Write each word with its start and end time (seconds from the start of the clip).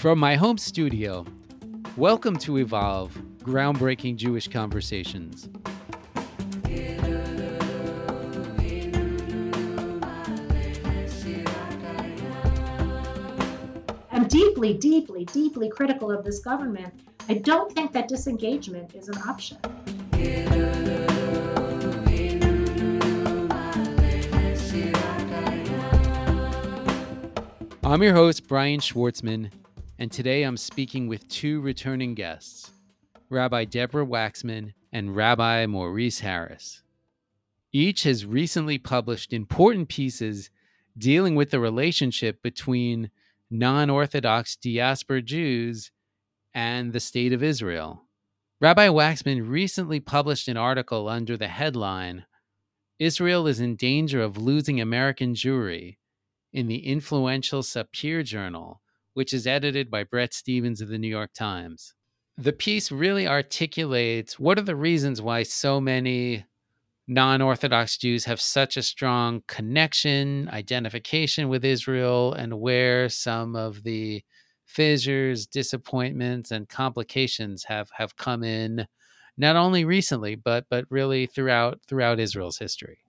From 0.00 0.18
my 0.18 0.34
home 0.34 0.56
studio, 0.56 1.26
welcome 1.98 2.38
to 2.38 2.56
Evolve 2.56 3.12
Groundbreaking 3.42 4.16
Jewish 4.16 4.48
Conversations. 4.48 5.50
I'm 14.10 14.26
deeply, 14.26 14.72
deeply, 14.72 15.26
deeply 15.26 15.68
critical 15.68 16.10
of 16.10 16.24
this 16.24 16.38
government. 16.38 16.94
I 17.28 17.34
don't 17.34 17.70
think 17.70 17.92
that 17.92 18.08
disengagement 18.08 18.94
is 18.94 19.10
an 19.10 19.18
option. 19.18 19.58
I'm 27.84 28.02
your 28.02 28.14
host, 28.14 28.48
Bryan 28.48 28.80
Schwartzman, 28.80 29.50
and 30.00 30.10
today 30.10 30.44
I'm 30.44 30.56
speaking 30.56 31.08
with 31.08 31.28
two 31.28 31.60
returning 31.60 32.14
guests 32.14 32.72
Rabbi 33.28 33.66
Deborah 33.66 34.06
Waxman 34.06 34.72
and 34.90 35.14
Rabbi 35.14 35.66
Maurice 35.66 36.20
Harris. 36.20 36.82
Each 37.70 38.04
has 38.04 38.24
recently 38.24 38.78
published 38.78 39.34
important 39.34 39.90
pieces 39.90 40.48
dealing 40.96 41.34
with 41.34 41.50
the 41.50 41.60
relationship 41.60 42.42
between 42.42 43.10
non 43.50 43.90
Orthodox 43.90 44.56
diaspora 44.56 45.20
Jews 45.20 45.92
and 46.54 46.94
the 46.94 46.98
State 46.98 47.34
of 47.34 47.42
Israel. 47.42 48.04
Rabbi 48.58 48.88
Waxman 48.88 49.48
recently 49.48 50.00
published 50.00 50.48
an 50.48 50.56
article 50.56 51.10
under 51.10 51.36
the 51.36 51.48
headline 51.48 52.24
Israel 52.98 53.46
is 53.46 53.60
in 53.60 53.76
danger 53.76 54.22
of 54.22 54.38
losing 54.38 54.80
American 54.80 55.34
Jewry 55.34 55.98
in 56.54 56.68
the 56.68 56.86
influential 56.86 57.62
Sapir 57.62 58.24
Journal, 58.24 58.80
which 59.20 59.34
is 59.34 59.46
edited 59.46 59.90
by 59.90 60.02
Bret 60.02 60.32
Stephens 60.32 60.80
of 60.80 60.88
the 60.88 60.96
New 60.96 61.06
York 61.06 61.34
Times. 61.34 61.92
The 62.38 62.54
piece 62.54 62.90
really 62.90 63.28
articulates 63.28 64.40
what 64.40 64.58
are 64.58 64.62
the 64.62 64.74
reasons 64.74 65.20
why 65.20 65.42
so 65.42 65.78
many 65.78 66.46
non 67.06 67.42
Orthodox 67.42 67.98
Jews 67.98 68.24
have 68.24 68.40
such 68.40 68.78
a 68.78 68.82
strong 68.82 69.42
connection, 69.46 70.48
identification 70.50 71.50
with 71.50 71.66
Israel, 71.66 72.32
and 72.32 72.60
where 72.60 73.10
some 73.10 73.54
of 73.56 73.82
the 73.82 74.24
fissures, 74.64 75.46
disappointments, 75.46 76.50
and 76.50 76.66
complications 76.66 77.64
have, 77.64 77.90
have 77.98 78.16
come 78.16 78.42
in 78.42 78.86
not 79.36 79.56
only 79.56 79.84
recently, 79.84 80.34
but 80.34 80.64
but 80.70 80.86
really 80.88 81.26
throughout 81.26 81.80
throughout 81.86 82.18
Israel's 82.18 82.56
history. 82.56 83.00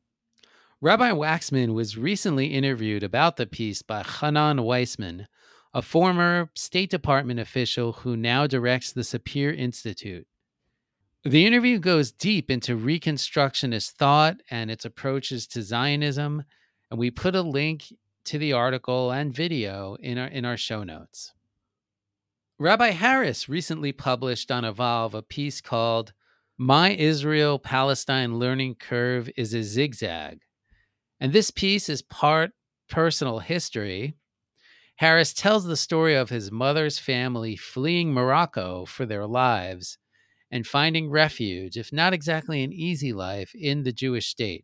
Rabbi 0.81 1.11
Waxman 1.11 1.73
was 1.73 1.97
recently 1.97 2.47
interviewed 2.47 3.01
about 3.01 3.37
the 3.37 3.47
piece 3.47 3.81
by 3.81 4.03
Hanan 4.03 4.63
Weissman, 4.63 5.27
a 5.73 5.81
former 5.81 6.49
State 6.55 6.89
Department 6.89 7.39
official 7.39 7.93
who 7.93 8.17
now 8.17 8.47
directs 8.47 8.91
the 8.91 9.01
Sapir 9.01 9.57
Institute. 9.57 10.27
The 11.23 11.45
interview 11.45 11.79
goes 11.79 12.11
deep 12.11 12.49
into 12.49 12.77
Reconstructionist 12.77 13.91
thought 13.91 14.37
and 14.49 14.71
its 14.71 14.85
approaches 14.85 15.47
to 15.47 15.61
Zionism, 15.61 16.43
and 16.89 16.99
we 16.99 17.11
put 17.11 17.35
a 17.35 17.41
link 17.41 17.85
to 18.25 18.37
the 18.37 18.53
article 18.53 19.11
and 19.11 19.33
video 19.33 19.95
in 19.99 20.17
our, 20.17 20.27
in 20.27 20.45
our 20.45 20.57
show 20.57 20.83
notes. 20.83 21.33
Rabbi 22.59 22.91
Harris 22.91 23.49
recently 23.49 23.91
published 23.91 24.51
on 24.51 24.65
Evolve 24.65 25.15
a 25.15 25.21
piece 25.21 25.61
called 25.61 26.13
My 26.57 26.91
Israel 26.91 27.59
Palestine 27.59 28.37
Learning 28.37 28.75
Curve 28.75 29.29
is 29.35 29.53
a 29.53 29.63
Zigzag 29.63 30.41
and 31.21 31.31
this 31.31 31.51
piece 31.51 31.87
is 31.87 32.01
part 32.01 32.51
personal 32.89 33.39
history. 33.39 34.15
Harris 35.01 35.33
tells 35.33 35.65
the 35.65 35.75
story 35.75 36.13
of 36.13 36.29
his 36.29 36.51
mother's 36.51 36.99
family 36.99 37.55
fleeing 37.55 38.13
Morocco 38.13 38.85
for 38.85 39.03
their 39.03 39.25
lives 39.25 39.97
and 40.51 40.67
finding 40.67 41.09
refuge, 41.09 41.75
if 41.75 41.91
not 41.91 42.13
exactly 42.13 42.61
an 42.61 42.71
easy 42.71 43.11
life, 43.11 43.51
in 43.55 43.81
the 43.81 43.91
Jewish 43.91 44.27
state. 44.27 44.63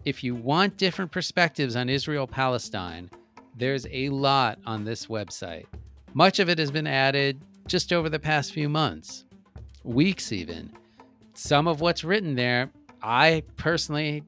if 0.06 0.24
you 0.24 0.36
want 0.36 0.78
different 0.78 1.12
perspectives 1.12 1.76
on 1.76 1.90
Israel 1.90 2.28
Palestine, 2.28 3.10
there's 3.56 3.88
a 3.92 4.10
lot 4.10 4.60
on 4.66 4.86
this 4.86 5.08
website. 5.08 5.66
Much 6.14 6.40
of 6.40 6.48
it 6.50 6.58
has 6.58 6.72
been 6.72 6.88
added 6.88 7.42
just 7.68 7.92
over 7.94 8.10
the 8.10 8.20
past 8.20 8.54
few 8.54 8.70
months, 8.70 9.26
weeks 9.84 10.32
even. 10.32 10.72
Some 11.34 11.68
of 11.68 11.82
what's 11.82 12.04
written 12.04 12.36
there, 12.36 12.72
I 13.02 13.44
personally 13.58 14.24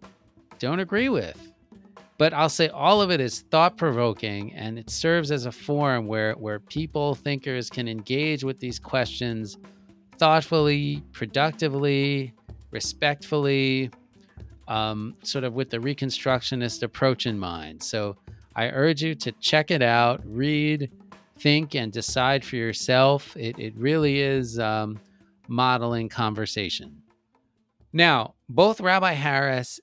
don't 0.60 0.80
agree 0.80 1.10
with. 1.10 1.52
But 2.18 2.34
I'll 2.34 2.50
say 2.50 2.68
all 2.68 3.02
of 3.02 3.10
it 3.10 3.20
is 3.20 3.42
thought 3.50 3.78
provoking 3.78 4.54
and 4.54 4.78
it 4.78 4.92
serves 4.92 5.32
as 5.32 5.48
a 5.48 5.52
forum 5.52 6.06
where, 6.06 6.34
where 6.34 6.60
people, 6.60 7.16
thinkers 7.16 7.70
can 7.70 7.88
engage 7.88 8.44
with 8.44 8.60
these 8.60 8.78
questions 8.78 9.58
thoughtfully, 10.20 11.02
productively, 11.14 12.32
respectfully, 12.70 13.90
um, 14.68 15.16
sort 15.24 15.44
of 15.44 15.54
with 15.54 15.72
the 15.72 15.80
Reconstructionist 15.80 16.84
approach 16.84 17.26
in 17.26 17.40
mind. 17.40 17.82
So 17.82 18.16
I 18.56 18.70
urge 18.70 19.02
you 19.02 19.16
to 19.16 19.32
check 19.34 19.72
it 19.72 19.82
out, 19.82 20.22
read, 20.24 20.92
think 21.40 21.74
and 21.74 21.92
decide 21.92 22.46
for 22.46 22.56
yourself. 22.56 23.36
It, 23.36 23.58
it 23.58 23.74
really 23.76 24.22
is 24.22 24.60
um, 24.60 25.00
modeling 25.48 26.08
conversation. 26.08 27.02
Now, 27.94 28.36
both 28.56 28.82
Rabbi 28.82 29.14
Harris 29.14 29.80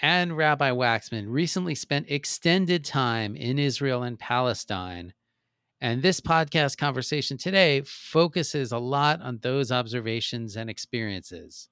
and 0.00 0.36
Rabbi 0.36 0.70
Waxman 0.70 1.26
recently 1.28 1.74
spent 1.74 2.10
extended 2.10 2.84
time 2.84 3.36
in 3.36 3.58
Israel 3.58 4.02
and 4.02 4.18
Palestine. 4.18 5.12
And 5.80 6.02
this 6.02 6.20
podcast 6.20 6.78
conversation 6.78 7.36
today 7.36 7.82
focuses 7.84 8.72
a 8.72 8.78
lot 8.78 9.20
on 9.20 9.38
those 9.42 9.70
observations 9.70 10.56
and 10.56 10.70
experiences. 10.70 11.68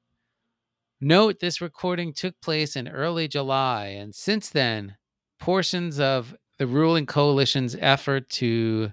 Note 1.00 1.40
this 1.40 1.60
recording 1.60 2.12
took 2.12 2.38
place 2.40 2.76
in 2.76 2.88
early 2.88 3.26
July, 3.26 3.86
and 3.86 4.14
since 4.14 4.50
then, 4.50 4.96
portions 5.40 5.98
of 5.98 6.36
the 6.58 6.66
ruling 6.66 7.06
coalition's 7.06 7.76
effort 7.80 8.28
to 8.30 8.92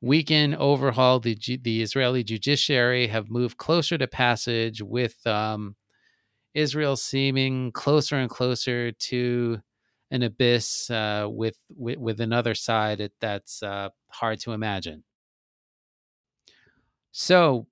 weaken, 0.00 0.54
overhaul 0.54 1.20
the 1.20 1.38
the 1.62 1.82
Israeli 1.82 2.24
judiciary, 2.24 3.06
have 3.08 3.30
moved 3.30 3.58
closer 3.58 3.96
to 3.96 4.06
passage, 4.06 4.82
with 4.82 5.26
um, 5.26 5.76
Israel 6.56 6.96
seeming 6.96 7.70
closer 7.72 8.16
and 8.16 8.30
closer 8.30 8.90
to 8.90 9.60
an 10.10 10.22
abyss 10.22 10.90
uh, 10.90 11.28
with, 11.30 11.58
with, 11.76 11.98
with 11.98 12.20
another 12.20 12.54
side 12.54 13.10
that's 13.20 13.62
uh, 13.62 13.90
hard 14.08 14.40
to 14.40 14.52
imagine. 14.52 15.04
So, 17.12 17.66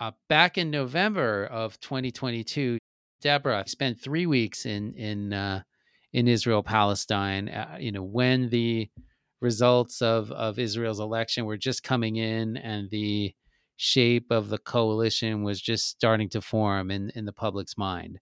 uh, 0.00 0.12
back 0.28 0.58
in 0.58 0.70
November 0.70 1.44
of 1.46 1.78
2022, 1.80 2.78
Deborah 3.20 3.64
spent 3.66 4.00
three 4.00 4.26
weeks 4.26 4.64
in 4.66 4.94
in 4.94 5.32
uh, 5.32 5.62
in 6.12 6.26
Israel 6.26 6.62
Palestine. 6.62 7.48
Uh, 7.48 7.76
you 7.78 7.92
know 7.92 8.02
when 8.02 8.48
the 8.48 8.88
results 9.40 10.00
of 10.02 10.32
of 10.32 10.58
Israel's 10.58 11.00
election 11.00 11.44
were 11.44 11.58
just 11.58 11.82
coming 11.82 12.16
in, 12.16 12.56
and 12.56 12.88
the 12.90 13.34
shape 13.82 14.30
of 14.30 14.50
the 14.50 14.58
coalition 14.58 15.42
was 15.42 15.58
just 15.58 15.88
starting 15.88 16.28
to 16.28 16.42
form 16.42 16.90
in 16.90 17.10
in 17.14 17.24
the 17.24 17.32
public's 17.32 17.78
mind. 17.78 18.20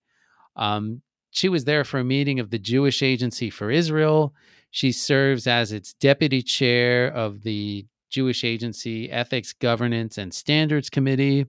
Um, 0.54 1.02
she 1.30 1.48
was 1.48 1.64
there 1.64 1.82
for 1.82 1.98
a 1.98 2.04
meeting 2.04 2.38
of 2.38 2.50
the 2.50 2.60
Jewish 2.60 3.02
Agency 3.02 3.50
for 3.50 3.68
Israel. 3.68 4.34
She 4.70 4.92
serves 4.92 5.48
as 5.48 5.72
its 5.72 5.94
deputy 5.94 6.42
chair 6.42 7.08
of 7.08 7.42
the 7.42 7.86
Jewish 8.08 8.44
Agency 8.44 9.10
Ethics, 9.10 9.52
Governance, 9.52 10.16
and 10.16 10.32
Standards 10.32 10.88
Committee. 10.88 11.46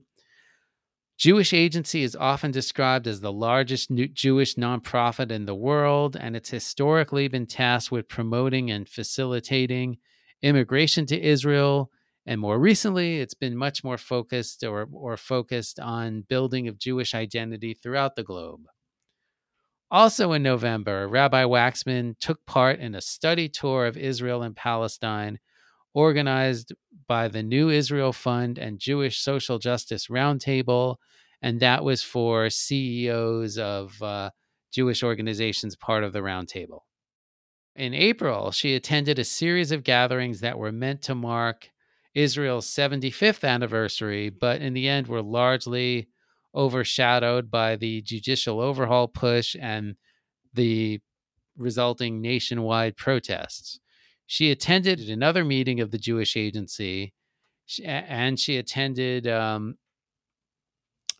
Jewish 1.16 1.52
Agency 1.52 2.02
is 2.02 2.16
often 2.16 2.50
described 2.50 3.06
as 3.06 3.20
the 3.20 3.32
largest 3.32 3.92
Jewish 4.12 4.56
nonprofit 4.56 5.30
in 5.30 5.44
the 5.46 5.54
world, 5.54 6.16
and 6.16 6.34
it's 6.34 6.50
historically 6.50 7.28
been 7.28 7.46
tasked 7.46 7.92
with 7.92 8.08
promoting 8.08 8.72
and 8.72 8.88
facilitating 8.88 9.98
immigration 10.42 11.06
to 11.06 11.20
Israel. 11.20 11.92
And 12.30 12.40
more 12.40 12.60
recently, 12.60 13.18
it's 13.18 13.34
been 13.34 13.56
much 13.56 13.82
more 13.82 13.98
focused 13.98 14.62
or, 14.62 14.88
or 14.92 15.16
focused 15.16 15.80
on 15.80 16.20
building 16.28 16.68
of 16.68 16.78
Jewish 16.78 17.12
identity 17.12 17.74
throughout 17.74 18.14
the 18.14 18.22
globe. 18.22 18.66
Also 19.90 20.30
in 20.30 20.44
November, 20.44 21.08
Rabbi 21.08 21.42
Waxman 21.42 22.14
took 22.20 22.46
part 22.46 22.78
in 22.78 22.94
a 22.94 23.00
study 23.00 23.48
tour 23.48 23.84
of 23.84 23.96
Israel 23.96 24.44
and 24.44 24.54
Palestine 24.54 25.40
organized 25.92 26.72
by 27.08 27.26
the 27.26 27.42
New 27.42 27.68
Israel 27.68 28.12
Fund 28.12 28.58
and 28.58 28.78
Jewish 28.78 29.18
Social 29.18 29.58
Justice 29.58 30.06
Roundtable. 30.06 30.98
And 31.42 31.58
that 31.58 31.82
was 31.82 32.04
for 32.04 32.48
CEOs 32.48 33.58
of 33.58 34.00
uh, 34.00 34.30
Jewish 34.72 35.02
organizations 35.02 35.74
part 35.74 36.04
of 36.04 36.12
the 36.12 36.20
roundtable. 36.20 36.82
In 37.74 37.92
April, 37.92 38.52
she 38.52 38.76
attended 38.76 39.18
a 39.18 39.24
series 39.24 39.72
of 39.72 39.82
gatherings 39.82 40.38
that 40.42 40.60
were 40.60 40.70
meant 40.70 41.02
to 41.02 41.16
mark 41.16 41.70
Israel's 42.14 42.66
75th 42.66 43.48
anniversary, 43.48 44.30
but 44.30 44.60
in 44.60 44.74
the 44.74 44.88
end 44.88 45.06
were 45.06 45.22
largely 45.22 46.08
overshadowed 46.54 47.50
by 47.50 47.76
the 47.76 48.02
judicial 48.02 48.60
overhaul 48.60 49.06
push 49.06 49.54
and 49.60 49.96
the 50.52 51.00
resulting 51.56 52.20
nationwide 52.20 52.96
protests. 52.96 53.78
She 54.26 54.50
attended 54.50 55.08
another 55.08 55.44
meeting 55.44 55.80
of 55.80 55.90
the 55.90 55.98
Jewish 55.98 56.36
Agency, 56.36 57.14
and 57.84 58.38
she 58.38 58.56
attended 58.56 59.26
um, 59.26 59.76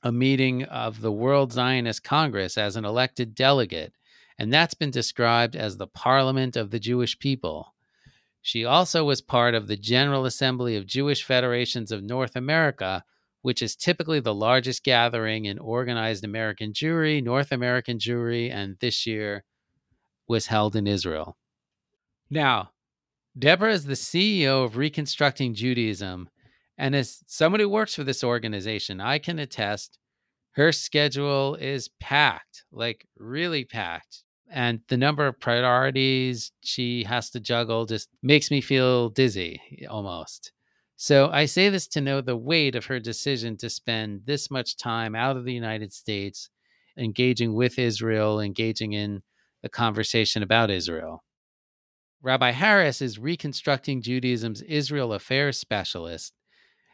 a 0.03 0.11
meeting 0.11 0.65
of 0.65 1.01
the 1.01 1.13
World 1.13 1.53
Zionist 1.53 2.03
Congress 2.03 2.57
as 2.57 2.77
an 2.77 2.85
elected 2.85 3.35
delegate, 3.35 3.95
and 4.39 4.53
that's 4.53 4.75
been 4.75 4.91
described 4.91 5.55
as 5.55 5.77
the 5.77 5.87
parliament 5.87 6.57
of 6.57 6.71
the 6.71 6.81
Jewish 6.81 7.19
people. 7.19 7.75
She 8.43 8.65
also 8.65 9.05
was 9.05 9.21
part 9.21 9.55
of 9.55 9.67
the 9.67 9.77
General 9.77 10.25
Assembly 10.25 10.77
of 10.77 10.87
Jewish 10.87 11.23
Federations 11.23 11.93
of 11.93 12.03
North 12.03 12.37
America, 12.37 13.05
which 13.43 13.63
is 13.63 13.77
typically 13.77 14.21
the 14.21 14.35
largest 14.35 14.83
gathering 14.83 15.45
in 15.45 15.59
organized 15.59 16.25
American 16.25 16.73
Jewry, 16.73 17.23
North 17.23 17.53
American 17.53 17.99
Jewry, 17.99 18.51
and 18.51 18.77
this 18.81 19.07
year 19.07 19.45
was 20.27 20.47
held 20.47 20.77
in 20.77 20.87
Israel. 20.87 21.37
Now, 22.31 22.71
Deborah 23.39 23.73
is 23.73 23.85
the 23.85 23.95
CEO 23.95 24.65
of 24.65 24.77
Reconstructing 24.77 25.55
Judaism, 25.55 26.29
and 26.77 26.97
as 26.97 27.23
someone 27.27 27.61
who 27.61 27.69
works 27.69 27.95
for 27.95 28.05
this 28.05 28.25
organization, 28.25 29.01
I 29.01 29.19
can 29.19 29.39
attest 29.39 29.99
her 30.53 30.73
schedule 30.73 31.55
is 31.55 31.91
packed, 32.01 32.65
like 32.73 33.07
really 33.17 33.65
packed. 33.65 34.25
And 34.51 34.81
the 34.89 34.97
number 34.97 35.27
of 35.27 35.39
priorities 35.39 36.51
she 36.63 37.05
has 37.05 37.31
to 37.31 37.41
juggle 37.41 37.87
just 37.87 38.09
makes 38.23 38.51
me 38.51 38.61
feel 38.61 39.09
dizzy 39.09 39.61
almost. 39.89 40.53
So 40.97 41.31
I 41.31 41.47
say 41.47 41.69
this 41.69 41.87
to 41.89 42.01
know 42.01 42.21
the 42.21 42.37
weight 42.37 42.75
of 42.75 42.87
her 42.87 42.99
decision 43.01 43.57
to 43.59 43.71
spend 43.71 44.23
this 44.27 44.51
much 44.51 44.77
time 44.77 45.15
out 45.15 45.37
of 45.37 45.45
the 45.45 45.53
United 45.53 45.93
States, 45.93 46.51
engaging 46.99 47.55
with 47.55 47.79
Israel, 47.79 48.41
engaging 48.41 48.93
in 48.93 49.23
the 49.63 49.69
conversation 49.69 50.43
about 50.43 50.71
Israel. 50.71 51.23
Rabbi 52.23 52.51
Harris 52.51 53.01
is 53.01 53.19
Reconstructing 53.19 54.03
Judaism's 54.03 54.61
Israel 54.63 55.15
Affairs 55.15 55.59
Specialist. 55.59 56.35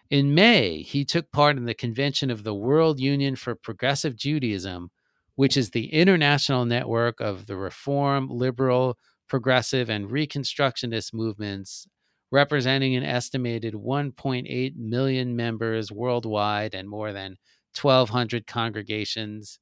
In 0.09 0.35
May, 0.35 0.82
he 0.82 1.05
took 1.05 1.32
part 1.32 1.56
in 1.56 1.64
the 1.64 1.75
convention 1.75 2.31
of 2.31 2.44
the 2.44 2.55
World 2.55 3.00
Union 3.00 3.35
for 3.35 3.56
Progressive 3.56 4.14
Judaism, 4.14 4.91
which 5.37 5.56
is 5.56 5.71
the 5.71 5.93
international 5.93 6.65
network 6.65 7.21
of 7.21 7.47
the 7.47 7.56
Reform, 7.56 8.29
Liberal, 8.29 8.99
Progressive, 9.29 9.88
and 9.88 10.11
Reconstructionist 10.11 11.15
movements 11.15 11.87
representing 12.33 12.97
an 12.97 13.05
estimated 13.05 13.75
1.8 13.75 14.77
million 14.77 15.37
members 15.37 15.93
worldwide 15.93 16.75
and 16.75 16.88
more 16.88 17.12
than 17.12 17.37
1,200 17.81 18.47
congregations 18.47 19.59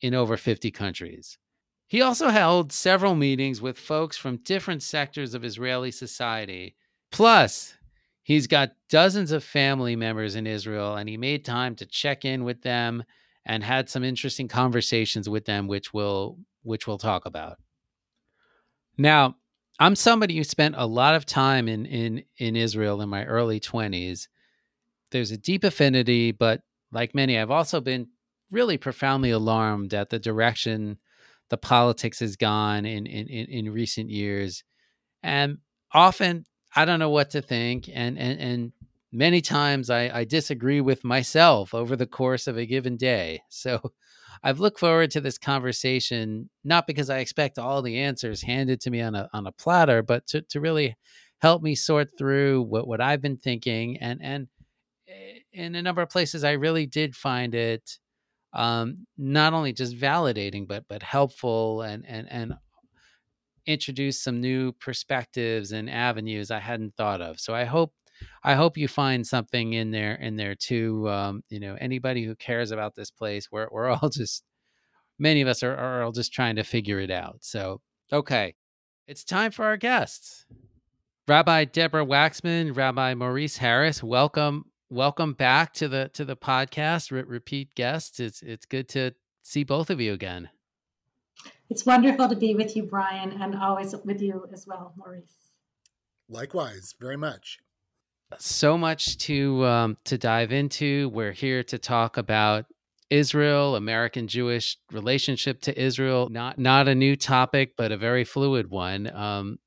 in 0.00 0.14
over 0.14 0.36
50 0.36 0.70
countries. 0.70 1.38
He 1.88 2.00
also 2.02 2.28
held 2.28 2.72
several 2.72 3.14
meetings 3.14 3.60
with 3.60 3.78
folks 3.78 4.16
from 4.16 4.38
different 4.38 4.82
sectors 4.82 5.34
of 5.34 5.44
Israeli 5.44 5.90
society. 5.90 6.74
Plus, 7.10 7.74
he's 8.22 8.46
got 8.46 8.72
dozens 8.88 9.30
of 9.30 9.44
family 9.44 9.94
members 9.94 10.34
in 10.34 10.46
Israel, 10.46 10.96
and 10.96 11.08
he 11.08 11.16
made 11.16 11.44
time 11.44 11.74
to 11.76 11.86
check 11.86 12.24
in 12.24 12.44
with 12.44 12.62
them 12.62 13.04
and 13.44 13.64
had 13.64 13.88
some 13.88 14.04
interesting 14.04 14.48
conversations 14.48 15.28
with 15.28 15.44
them, 15.44 15.66
which 15.66 15.92
we'll 15.92 16.38
which 16.62 16.86
we'll 16.86 16.98
talk 16.98 17.26
about. 17.26 17.58
Now, 18.96 19.36
I'm 19.78 19.96
somebody 19.96 20.36
who 20.36 20.44
spent 20.44 20.74
a 20.78 20.86
lot 20.86 21.14
of 21.14 21.26
time 21.26 21.68
in 21.68 21.86
in 21.86 22.24
in 22.38 22.56
Israel 22.56 23.00
in 23.00 23.08
my 23.08 23.24
early 23.24 23.60
20s. 23.60 24.28
There's 25.10 25.30
a 25.30 25.36
deep 25.36 25.64
affinity, 25.64 26.32
but 26.32 26.62
like 26.92 27.14
many, 27.14 27.38
I've 27.38 27.50
also 27.50 27.80
been 27.80 28.08
really 28.50 28.76
profoundly 28.76 29.30
alarmed 29.30 29.94
at 29.94 30.10
the 30.10 30.18
direction 30.18 30.98
the 31.48 31.56
politics 31.56 32.20
has 32.20 32.36
gone 32.36 32.84
in 32.86 33.06
in 33.06 33.26
in, 33.28 33.72
recent 33.72 34.08
years, 34.08 34.64
and 35.22 35.58
often 35.92 36.46
I 36.74 36.84
don't 36.84 36.98
know 36.98 37.10
what 37.10 37.30
to 37.30 37.42
think, 37.42 37.90
and 37.92 38.18
and 38.18 38.40
and 38.40 38.72
many 39.12 39.40
times 39.40 39.90
I, 39.90 40.10
I 40.20 40.24
disagree 40.24 40.80
with 40.80 41.04
myself 41.04 41.74
over 41.74 41.94
the 41.94 42.06
course 42.06 42.46
of 42.46 42.56
a 42.56 42.66
given 42.66 42.96
day. 42.96 43.42
So 43.48 43.92
I've 44.42 44.60
looked 44.60 44.80
forward 44.80 45.10
to 45.12 45.20
this 45.20 45.38
conversation, 45.38 46.48
not 46.64 46.86
because 46.86 47.10
I 47.10 47.18
expect 47.18 47.58
all 47.58 47.82
the 47.82 47.98
answers 47.98 48.42
handed 48.42 48.80
to 48.82 48.90
me 48.90 49.00
on 49.00 49.14
a 49.14 49.28
on 49.32 49.46
a 49.46 49.52
platter, 49.52 50.02
but 50.02 50.26
to, 50.28 50.42
to 50.42 50.60
really 50.60 50.96
help 51.40 51.62
me 51.62 51.74
sort 51.74 52.10
through 52.18 52.62
what, 52.62 52.88
what 52.88 53.00
I've 53.00 53.20
been 53.20 53.36
thinking. 53.36 53.98
And 53.98 54.20
and 54.22 54.48
eh, 55.08 55.40
in 55.52 55.74
a 55.74 55.82
number 55.82 56.02
of 56.02 56.08
places 56.08 56.42
I 56.42 56.52
really 56.52 56.86
did 56.86 57.14
find 57.14 57.54
it 57.54 57.98
um, 58.54 59.06
not 59.16 59.52
only 59.52 59.72
just 59.72 59.96
validating, 59.96 60.66
but 60.66 60.84
but 60.88 61.02
helpful 61.02 61.82
and 61.82 62.04
and 62.06 62.26
and 62.30 62.54
introduce 63.66 64.20
some 64.20 64.40
new 64.40 64.72
perspectives 64.72 65.70
and 65.72 65.88
avenues 65.88 66.50
I 66.50 66.58
hadn't 66.58 66.96
thought 66.96 67.20
of. 67.20 67.38
So 67.38 67.54
I 67.54 67.64
hope 67.64 67.92
I 68.42 68.54
hope 68.54 68.76
you 68.76 68.88
find 68.88 69.26
something 69.26 69.72
in 69.72 69.90
there 69.90 70.14
in 70.14 70.36
there 70.36 70.54
too. 70.54 71.08
Um, 71.08 71.42
you 71.48 71.60
know, 71.60 71.76
anybody 71.80 72.24
who 72.24 72.34
cares 72.34 72.70
about 72.70 72.94
this 72.94 73.10
place, 73.10 73.48
we're 73.50 73.68
we're 73.70 73.88
all 73.88 74.08
just 74.12 74.44
many 75.18 75.40
of 75.40 75.48
us 75.48 75.62
are, 75.62 75.76
are 75.76 76.02
all 76.02 76.12
just 76.12 76.32
trying 76.32 76.56
to 76.56 76.64
figure 76.64 76.98
it 76.98 77.10
out. 77.10 77.38
So 77.40 77.80
okay, 78.12 78.54
it's 79.06 79.24
time 79.24 79.50
for 79.50 79.64
our 79.64 79.76
guests. 79.76 80.46
Rabbi 81.28 81.66
Deborah 81.66 82.04
Waxman, 82.04 82.76
Rabbi 82.76 83.14
Maurice 83.14 83.56
Harris, 83.56 84.02
welcome 84.02 84.66
welcome 84.90 85.32
back 85.32 85.72
to 85.74 85.88
the 85.88 86.10
to 86.14 86.24
the 86.24 86.36
podcast. 86.36 87.10
Re- 87.10 87.22
repeat 87.22 87.74
guests. 87.74 88.20
It's 88.20 88.42
it's 88.42 88.66
good 88.66 88.88
to 88.90 89.12
see 89.42 89.64
both 89.64 89.90
of 89.90 90.00
you 90.00 90.12
again. 90.12 90.50
It's 91.70 91.86
wonderful 91.86 92.28
to 92.28 92.36
be 92.36 92.54
with 92.54 92.76
you, 92.76 92.82
Brian, 92.84 93.40
and 93.40 93.56
always 93.56 93.94
with 94.04 94.20
you 94.20 94.46
as 94.52 94.66
well, 94.66 94.92
Maurice. 94.96 95.52
Likewise, 96.28 96.94
very 97.00 97.16
much 97.16 97.58
so 98.38 98.76
much 98.78 99.18
to 99.18 99.64
um, 99.64 99.96
to 100.04 100.18
dive 100.18 100.52
into. 100.52 101.10
We're 101.10 101.32
here 101.32 101.62
to 101.64 101.78
talk 101.78 102.16
about 102.16 102.66
Israel, 103.10 103.76
American 103.76 104.28
Jewish 104.28 104.76
relationship 104.90 105.60
to 105.62 105.80
Israel. 105.80 106.28
Not 106.30 106.58
not 106.58 106.88
a 106.88 106.94
new 106.94 107.16
topic, 107.16 107.74
but 107.76 107.92
a 107.92 107.96
very 107.96 108.24
fluid 108.24 108.70
one. 108.70 109.14
Um, 109.14 109.58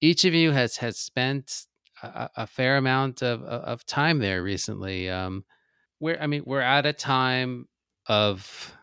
each 0.00 0.24
of 0.24 0.34
you 0.34 0.50
has 0.50 0.76
has 0.78 0.98
spent 0.98 1.66
a, 2.02 2.28
a 2.36 2.46
fair 2.46 2.76
amount 2.76 3.22
of 3.22 3.42
of 3.42 3.86
time 3.86 4.18
there 4.18 4.42
recently. 4.42 5.08
Um, 5.08 5.44
we're 6.00 6.18
I 6.20 6.26
mean 6.26 6.42
we're 6.44 6.60
at 6.60 6.86
a 6.86 6.92
time 6.92 7.68
of 8.06 8.74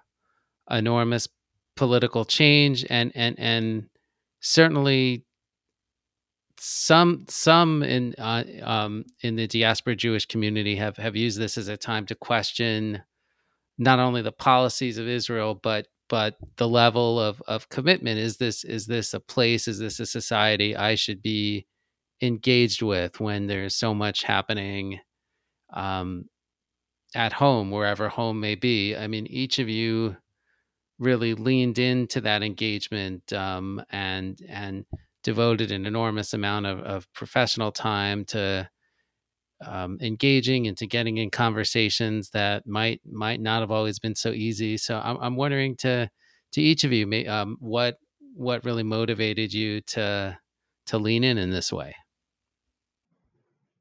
enormous 0.70 1.28
political 1.76 2.26
change 2.26 2.86
and 2.90 3.12
and 3.16 3.38
and 3.40 3.90
certainly 4.40 5.26
some 6.60 7.26
some 7.28 7.84
in 7.84 8.16
uh, 8.18 8.44
um, 8.64 9.06
in 9.22 9.36
the 9.36 9.48
diaspora 9.48 9.96
Jewish 9.96 10.26
community 10.26 10.76
have 10.76 10.98
have 10.98 11.16
used 11.16 11.40
this 11.40 11.58
as 11.58 11.68
a 11.68 11.78
time 11.78 12.06
to 12.08 12.16
question 12.16 13.04
not 13.78 14.00
only 14.00 14.22
the 14.22 14.32
policies 14.32 14.98
of 14.98 15.08
Israel 15.08 15.56
but 15.56 15.88
but 16.10 16.36
the 16.58 16.68
level 16.68 17.20
of 17.20 17.42
of 17.48 17.70
commitment. 17.70 18.20
Is 18.20 18.38
this 18.38 18.64
is 18.64 18.88
this 18.88 19.14
a 19.14 19.20
place 19.20 19.68
is 19.68 19.80
this 19.80 20.00
a 20.00 20.06
society 20.06 20.76
I 20.76 20.96
should 20.96 21.22
be 21.22 21.68
engaged 22.22 22.82
with 22.82 23.20
when 23.20 23.48
there's 23.48 23.76
so 23.76 23.94
much 23.94 24.24
happening 24.24 25.00
um, 25.74 26.26
at 27.16 27.34
home 27.34 27.72
wherever 27.72 28.10
home 28.10 28.40
may 28.40 28.56
be? 28.56 28.96
I 28.96 29.08
mean 29.08 29.28
each 29.28 29.60
of 29.60 29.70
you 29.70 30.18
really 30.98 31.34
leaned 31.34 31.80
into 31.80 32.20
that 32.22 32.44
engagement 32.44 33.32
um, 33.32 33.82
and 33.90 34.40
and 34.50 34.86
devoted 35.24 35.72
an 35.72 35.86
enormous 35.86 36.34
amount 36.34 36.66
of, 36.66 36.80
of 36.80 37.14
professional 37.14 37.72
time 37.72 38.26
to 38.26 38.70
um, 39.66 39.98
engaging 40.02 40.68
and 40.68 40.78
to 40.78 40.88
getting 40.88 41.18
in 41.18 41.30
conversations 41.30 42.30
that 42.30 42.66
might 42.66 43.02
might 43.06 43.42
not 43.42 43.62
have 43.62 43.72
always 43.72 44.00
been 44.00 44.16
so 44.16 44.32
easy. 44.32 44.78
So 44.78 45.00
I'm, 45.04 45.18
I'm 45.18 45.36
wondering 45.36 45.76
to 45.78 46.10
to 46.54 46.62
each 46.62 46.84
of 46.84 46.94
you, 46.94 47.28
um, 47.28 47.58
what 47.60 47.98
what 48.34 48.64
really 48.64 48.84
motivated 48.84 49.54
you 49.54 49.82
to 49.82 50.38
to 50.88 50.98
lean 50.98 51.24
in 51.24 51.38
in 51.38 51.52
this 51.52 51.72
way. 51.74 51.96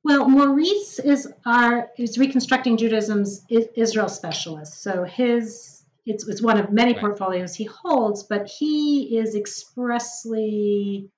Well, 0.02 0.28
Maurice 0.28 0.99
is 0.99 1.33
our 1.47 1.90
is 1.97 2.18
reconstructing 2.18 2.76
Judaism's 2.76 3.45
Israel 3.49 4.09
specialist. 4.09 4.83
So 4.83 5.04
his 5.04 5.85
it's, 6.07 6.26
it's 6.26 6.42
one 6.42 6.59
of 6.59 6.73
many 6.73 6.92
Right. 6.92 7.00
portfolios 7.00 7.54
he 7.54 7.64
holds, 7.64 8.23
but 8.23 8.49
he 8.49 9.18
is 9.18 9.35
expressly 9.35 11.11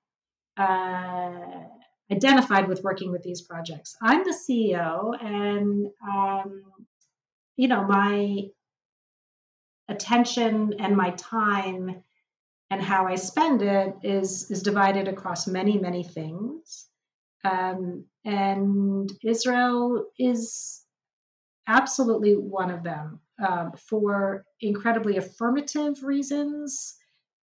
uh, 0.61 1.63
identified 2.11 2.67
with 2.67 2.83
working 2.83 3.11
with 3.11 3.23
these 3.23 3.41
projects. 3.41 3.95
I'm 4.01 4.23
the 4.23 4.37
CEO, 4.45 5.15
and 5.23 5.87
um, 6.07 6.63
you 7.55 7.67
know 7.67 7.83
my 7.83 8.43
attention 9.89 10.75
and 10.79 10.95
my 10.95 11.11
time 11.11 12.03
and 12.69 12.81
how 12.81 13.07
I 13.07 13.15
spend 13.15 13.61
it 13.61 13.95
is 14.03 14.49
is 14.51 14.63
divided 14.63 15.07
across 15.07 15.47
many 15.47 15.77
many 15.77 16.03
things. 16.03 16.87
Um, 17.43 18.05
and 18.23 19.11
Israel 19.23 20.05
is 20.19 20.83
absolutely 21.67 22.33
one 22.35 22.69
of 22.69 22.83
them 22.83 23.19
um, 23.45 23.71
for 23.89 24.45
incredibly 24.59 25.17
affirmative 25.17 26.03
reasons. 26.03 26.95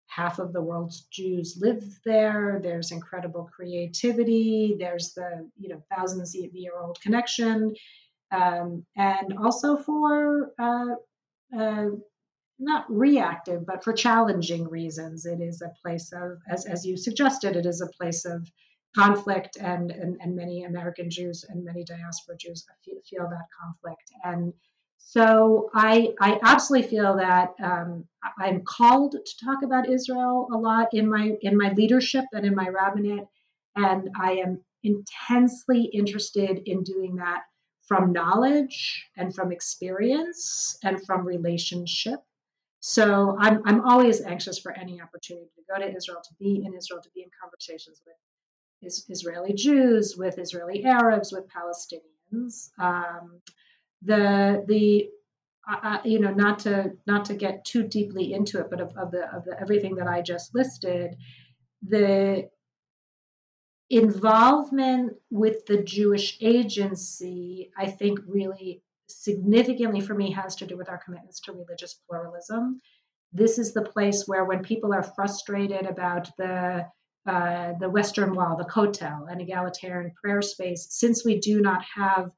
Half 0.06 0.38
of 0.38 0.52
the 0.52 0.62
world's 0.62 1.02
Jews 1.10 1.58
live 1.60 1.84
there. 2.04 2.60
There's 2.62 2.92
incredible 2.92 3.48
creativity. 3.54 4.76
There's 4.78 5.12
the 5.12 5.48
you 5.58 5.68
know 5.68 5.82
thousands 5.94 6.34
of 6.34 6.54
year 6.54 6.78
old 6.80 7.00
connection, 7.00 7.74
um, 8.30 8.84
and 8.96 9.36
also 9.38 9.76
for 9.76 10.52
uh, 10.58 10.94
uh, 11.56 11.88
not 12.58 12.86
reactive, 12.88 13.66
but 13.66 13.84
for 13.84 13.92
challenging 13.92 14.68
reasons. 14.68 15.26
It 15.26 15.40
is 15.40 15.62
a 15.62 15.72
place 15.82 16.12
of, 16.12 16.38
as, 16.48 16.66
as 16.66 16.86
you 16.86 16.96
suggested, 16.96 17.56
it 17.56 17.66
is 17.66 17.80
a 17.80 17.88
place 17.98 18.24
of 18.24 18.48
conflict, 18.96 19.58
and, 19.60 19.90
and, 19.90 20.16
and 20.20 20.34
many 20.34 20.64
American 20.64 21.10
Jews 21.10 21.44
and 21.48 21.64
many 21.64 21.84
diaspora 21.84 22.36
Jews 22.38 22.64
feel, 22.84 22.98
feel 23.08 23.28
that 23.28 23.46
conflict. 23.60 24.10
And 24.24 24.54
so 24.98 25.70
I, 25.74 26.14
I 26.20 26.38
absolutely 26.42 26.88
feel 26.88 27.16
that 27.16 27.54
um, 27.62 28.04
I'm 28.38 28.62
called 28.64 29.12
to 29.12 29.44
talk 29.44 29.62
about 29.62 29.88
Israel 29.88 30.48
a 30.52 30.56
lot 30.56 30.88
in 30.92 31.08
my 31.08 31.36
in 31.42 31.56
my 31.56 31.72
leadership 31.72 32.24
and 32.32 32.44
in 32.44 32.54
my 32.54 32.68
rabbinate, 32.68 33.26
and 33.76 34.10
I 34.20 34.32
am 34.32 34.62
intensely 34.82 35.84
interested 35.84 36.62
in 36.66 36.82
doing 36.82 37.16
that 37.16 37.42
from 37.86 38.12
knowledge 38.12 39.08
and 39.16 39.34
from 39.34 39.52
experience 39.52 40.76
and 40.82 41.04
from 41.06 41.24
relationship. 41.24 42.20
So 42.80 43.36
I'm 43.38 43.62
I'm 43.64 43.82
always 43.82 44.20
anxious 44.20 44.58
for 44.58 44.72
any 44.72 45.00
opportunity 45.00 45.50
to 45.56 45.62
go 45.72 45.78
to 45.80 45.96
Israel, 45.96 46.20
to 46.22 46.34
be 46.38 46.62
in 46.64 46.74
Israel, 46.74 47.00
to 47.02 47.10
be 47.14 47.22
in 47.22 47.30
conversations 47.40 48.02
with 48.06 48.16
is 48.82 49.06
Israeli 49.08 49.54
Jews, 49.54 50.16
with 50.16 50.38
Israeli 50.38 50.84
Arabs, 50.84 51.32
with 51.32 51.46
Palestinians. 51.48 52.70
Um, 52.78 53.40
the 54.06 54.64
the 54.66 55.08
uh, 55.68 55.98
you 56.04 56.20
know 56.20 56.32
not 56.32 56.60
to 56.60 56.92
not 57.06 57.24
to 57.26 57.34
get 57.34 57.64
too 57.64 57.82
deeply 57.82 58.32
into 58.32 58.60
it, 58.60 58.68
but 58.70 58.80
of, 58.80 58.96
of 58.96 59.10
the 59.10 59.24
of 59.34 59.44
the 59.44 59.60
everything 59.60 59.96
that 59.96 60.06
I 60.06 60.22
just 60.22 60.54
listed, 60.54 61.16
the 61.86 62.48
involvement 63.90 65.12
with 65.30 65.66
the 65.66 65.82
Jewish 65.82 66.38
agency, 66.40 67.70
I 67.76 67.86
think, 67.86 68.18
really 68.26 68.82
significantly 69.08 70.00
for 70.00 70.14
me 70.14 70.32
has 70.32 70.56
to 70.56 70.66
do 70.66 70.76
with 70.76 70.88
our 70.88 70.98
commitments 70.98 71.40
to 71.40 71.52
religious 71.52 71.94
pluralism. 72.08 72.80
This 73.32 73.58
is 73.58 73.72
the 73.72 73.82
place 73.82 74.24
where, 74.26 74.44
when 74.44 74.62
people 74.62 74.92
are 74.92 75.02
frustrated 75.02 75.86
about 75.86 76.30
the 76.36 76.86
uh, 77.26 77.72
the 77.80 77.90
Western 77.90 78.36
Wall, 78.36 78.56
the 78.56 78.64
Kotel, 78.64 79.30
an 79.32 79.40
egalitarian 79.40 80.12
prayer 80.12 80.42
space, 80.42 80.86
since 80.90 81.24
we 81.24 81.40
do 81.40 81.60
not 81.60 81.82
have 81.92 82.30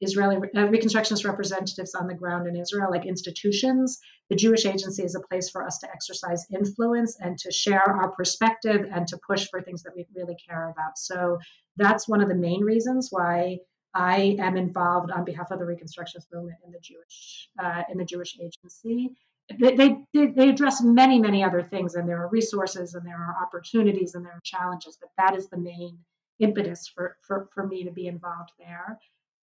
Israeli 0.00 0.36
uh, 0.36 0.66
Reconstructionist 0.68 1.24
representatives 1.24 1.94
on 1.94 2.06
the 2.06 2.14
ground 2.14 2.46
in 2.46 2.56
Israel, 2.56 2.90
like 2.90 3.06
institutions, 3.06 3.98
the 4.28 4.36
Jewish 4.36 4.66
Agency 4.66 5.02
is 5.02 5.14
a 5.14 5.20
place 5.20 5.48
for 5.48 5.64
us 5.64 5.78
to 5.78 5.90
exercise 5.90 6.44
influence 6.54 7.16
and 7.20 7.38
to 7.38 7.50
share 7.50 7.82
our 7.82 8.10
perspective 8.10 8.86
and 8.92 9.06
to 9.08 9.18
push 9.26 9.48
for 9.48 9.62
things 9.62 9.82
that 9.84 9.94
we 9.96 10.06
really 10.14 10.36
care 10.46 10.68
about. 10.68 10.98
So 10.98 11.38
that's 11.76 12.08
one 12.08 12.20
of 12.20 12.28
the 12.28 12.34
main 12.34 12.62
reasons 12.62 13.08
why 13.10 13.58
I 13.94 14.36
am 14.38 14.56
involved 14.56 15.10
on 15.10 15.24
behalf 15.24 15.50
of 15.50 15.58
the 15.58 15.64
Reconstructionist 15.64 16.26
movement 16.32 16.58
in 16.66 16.72
the 16.72 16.80
Jewish 16.80 17.48
uh, 17.62 17.82
in 17.90 17.96
the 17.96 18.04
Jewish 18.04 18.36
Agency. 18.38 19.10
They, 19.58 19.76
they, 19.76 20.26
they 20.26 20.48
address 20.48 20.82
many 20.82 21.20
many 21.20 21.44
other 21.44 21.62
things 21.62 21.94
and 21.94 22.08
there 22.08 22.20
are 22.20 22.28
resources 22.28 22.94
and 22.94 23.06
there 23.06 23.16
are 23.16 23.36
opportunities 23.40 24.14
and 24.14 24.24
there 24.24 24.32
are 24.32 24.40
challenges 24.42 24.98
but 25.00 25.10
that 25.16 25.36
is 25.36 25.48
the 25.48 25.56
main 25.56 25.98
impetus 26.40 26.88
for 26.88 27.16
for, 27.22 27.48
for 27.54 27.64
me 27.64 27.84
to 27.84 27.92
be 27.92 28.08
involved 28.08 28.50
there 28.58 28.98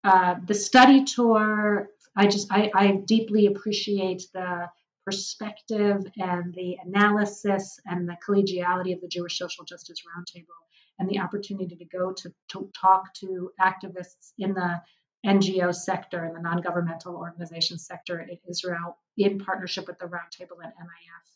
uh, 0.05 0.35
the 0.47 0.55
study 0.55 1.05
tour 1.05 1.89
i 2.17 2.27
just 2.27 2.49
I, 2.51 2.71
I 2.75 2.93
deeply 3.07 3.47
appreciate 3.47 4.25
the 4.33 4.69
perspective 5.05 6.01
and 6.17 6.55
the 6.55 6.77
analysis 6.85 7.81
and 7.87 8.09
the 8.09 8.17
collegiality 8.27 8.95
of 8.95 9.01
the 9.01 9.09
jewish 9.09 9.39
social 9.39 9.65
justice 9.65 9.99
roundtable 10.07 10.63
and 10.99 11.09
the 11.09 11.19
opportunity 11.19 11.77
to 11.77 11.85
go 11.85 12.13
to, 12.13 12.33
to 12.49 12.71
talk 12.81 13.13
to 13.15 13.51
activists 13.61 14.33
in 14.39 14.55
the 14.55 14.81
NGO 15.25 15.75
sector 15.75 16.25
and 16.25 16.35
the 16.35 16.41
non 16.41 16.61
governmental 16.61 17.17
organization 17.17 17.79
sector 17.79 18.21
in 18.21 18.39
Israel 18.49 18.97
in 19.17 19.39
partnership 19.39 19.87
with 19.87 19.99
the 19.99 20.07
Roundtable 20.07 20.63
and 20.63 20.73
NIF. 20.73 21.29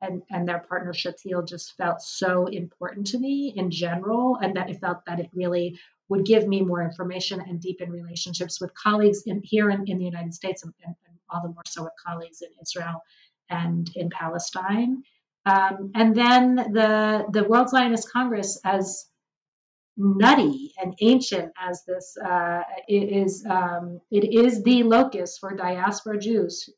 And, 0.00 0.22
and 0.30 0.48
their 0.48 0.58
partnership 0.58 1.20
field 1.20 1.46
just 1.46 1.76
felt 1.76 2.02
so 2.02 2.46
important 2.46 3.06
to 3.08 3.18
me 3.18 3.52
in 3.54 3.70
general, 3.70 4.36
and 4.42 4.56
that 4.56 4.68
it 4.68 4.80
felt 4.80 5.04
that 5.06 5.20
it 5.20 5.30
really 5.32 5.78
would 6.12 6.26
give 6.26 6.46
me 6.46 6.60
more 6.60 6.82
information 6.82 7.40
and 7.40 7.58
deepen 7.58 7.90
relationships 7.90 8.60
with 8.60 8.70
colleagues 8.74 9.22
in, 9.24 9.40
here 9.42 9.70
in, 9.70 9.86
in 9.86 9.96
the 9.96 10.04
United 10.04 10.34
States 10.34 10.62
and, 10.62 10.72
and, 10.84 10.94
all 11.30 11.40
the 11.40 11.48
more 11.48 11.62
so 11.66 11.82
with 11.82 11.94
colleagues 12.06 12.42
in 12.42 12.50
Israel 12.60 13.02
and 13.48 13.90
in 13.96 14.10
Palestine. 14.10 15.02
Um, 15.46 15.90
and 15.94 16.14
then 16.14 16.56
the 16.56 17.24
the 17.32 17.44
World 17.44 17.70
Zionist 17.70 18.12
Congress 18.12 18.60
as 18.64 19.06
nutty 19.96 20.74
and 20.78 20.94
ancient 21.00 21.50
as 21.58 21.82
this 21.86 22.14
uh, 22.22 22.60
it 22.86 23.08
is 23.22 23.46
um, 23.48 23.98
it 24.10 24.24
is 24.44 24.62
the 24.62 24.82
locus 24.82 25.38
for 25.38 25.54
diaspora 25.54 26.18
Jews, 26.18 26.68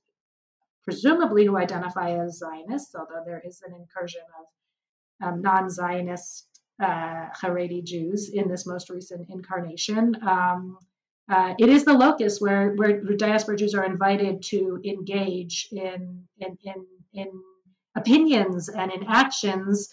presumably 0.85 1.45
who 1.47 1.57
identify 1.57 2.11
as 2.13 2.39
Zionists, 2.39 2.95
although 2.95 3.25
there 3.27 3.43
is 3.45 3.61
an 3.67 3.75
incursion 3.75 4.23
of 4.39 5.27
um, 5.27 5.43
non-Zionist 5.43 6.54
uh, 6.83 7.29
Haredi 7.41 7.85
Jews 7.85 8.31
in 8.33 8.49
this 8.49 8.67
most 8.67 8.91
recent 8.91 9.29
incarnation. 9.31 10.17
Um, 10.27 10.79
uh, 11.31 11.55
it 11.59 11.69
is 11.69 11.85
the 11.85 11.95
locus 11.95 12.41
where, 12.41 12.75
where 12.75 13.01
diaspora 13.17 13.57
Jews 13.57 13.75
are 13.75 13.85
invited 13.85 14.43
to 14.51 14.81
engage 14.85 15.69
in 15.73 16.25
in 16.39 16.59
in, 16.65 16.87
in 17.15 17.31
opinions 17.97 18.69
and 18.69 18.93
in 18.93 19.05
actions 19.05 19.89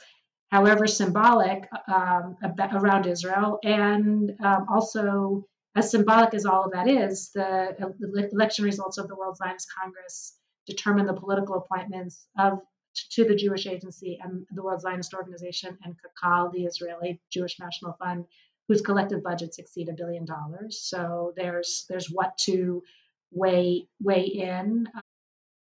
however 0.51 0.85
symbolic, 0.85 1.67
um, 1.87 2.35
around 2.73 3.05
Israel, 3.05 3.57
and 3.63 4.33
um, 4.43 4.65
also 4.69 5.45
as 5.75 5.89
symbolic 5.89 6.33
as 6.33 6.45
all 6.45 6.65
of 6.65 6.71
that 6.73 6.89
is, 6.89 7.31
the 7.33 8.29
election 8.33 8.65
results 8.65 8.97
of 8.97 9.07
the 9.07 9.15
World 9.15 9.37
Zionist 9.37 9.67
Congress 9.81 10.37
determine 10.67 11.05
the 11.05 11.13
political 11.13 11.55
appointments 11.55 12.27
of 12.37 12.59
to 12.93 13.25
the 13.25 13.35
Jewish 13.35 13.67
Agency 13.67 14.19
and 14.21 14.45
the 14.51 14.63
World 14.63 14.81
Zionist 14.81 15.13
Organization 15.13 15.77
and 15.83 15.95
Kakal, 15.95 16.51
the 16.51 16.65
Israeli 16.65 17.21
Jewish 17.31 17.59
National 17.59 17.93
Fund, 17.93 18.25
whose 18.67 18.81
collective 18.81 19.23
budgets 19.23 19.59
exceed 19.59 19.89
a 19.89 19.93
billion 19.93 20.25
dollars. 20.25 20.79
So 20.81 21.33
there's 21.35 21.85
there's 21.89 22.09
what 22.09 22.37
to 22.39 22.83
weigh 23.31 23.87
weigh 24.01 24.25
in. 24.25 24.87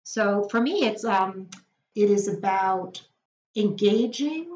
So 0.04 0.48
for 0.50 0.60
me, 0.60 0.86
it's 0.86 1.04
um, 1.04 1.48
it 1.94 2.10
is 2.10 2.28
about 2.28 3.02
engaging 3.56 4.46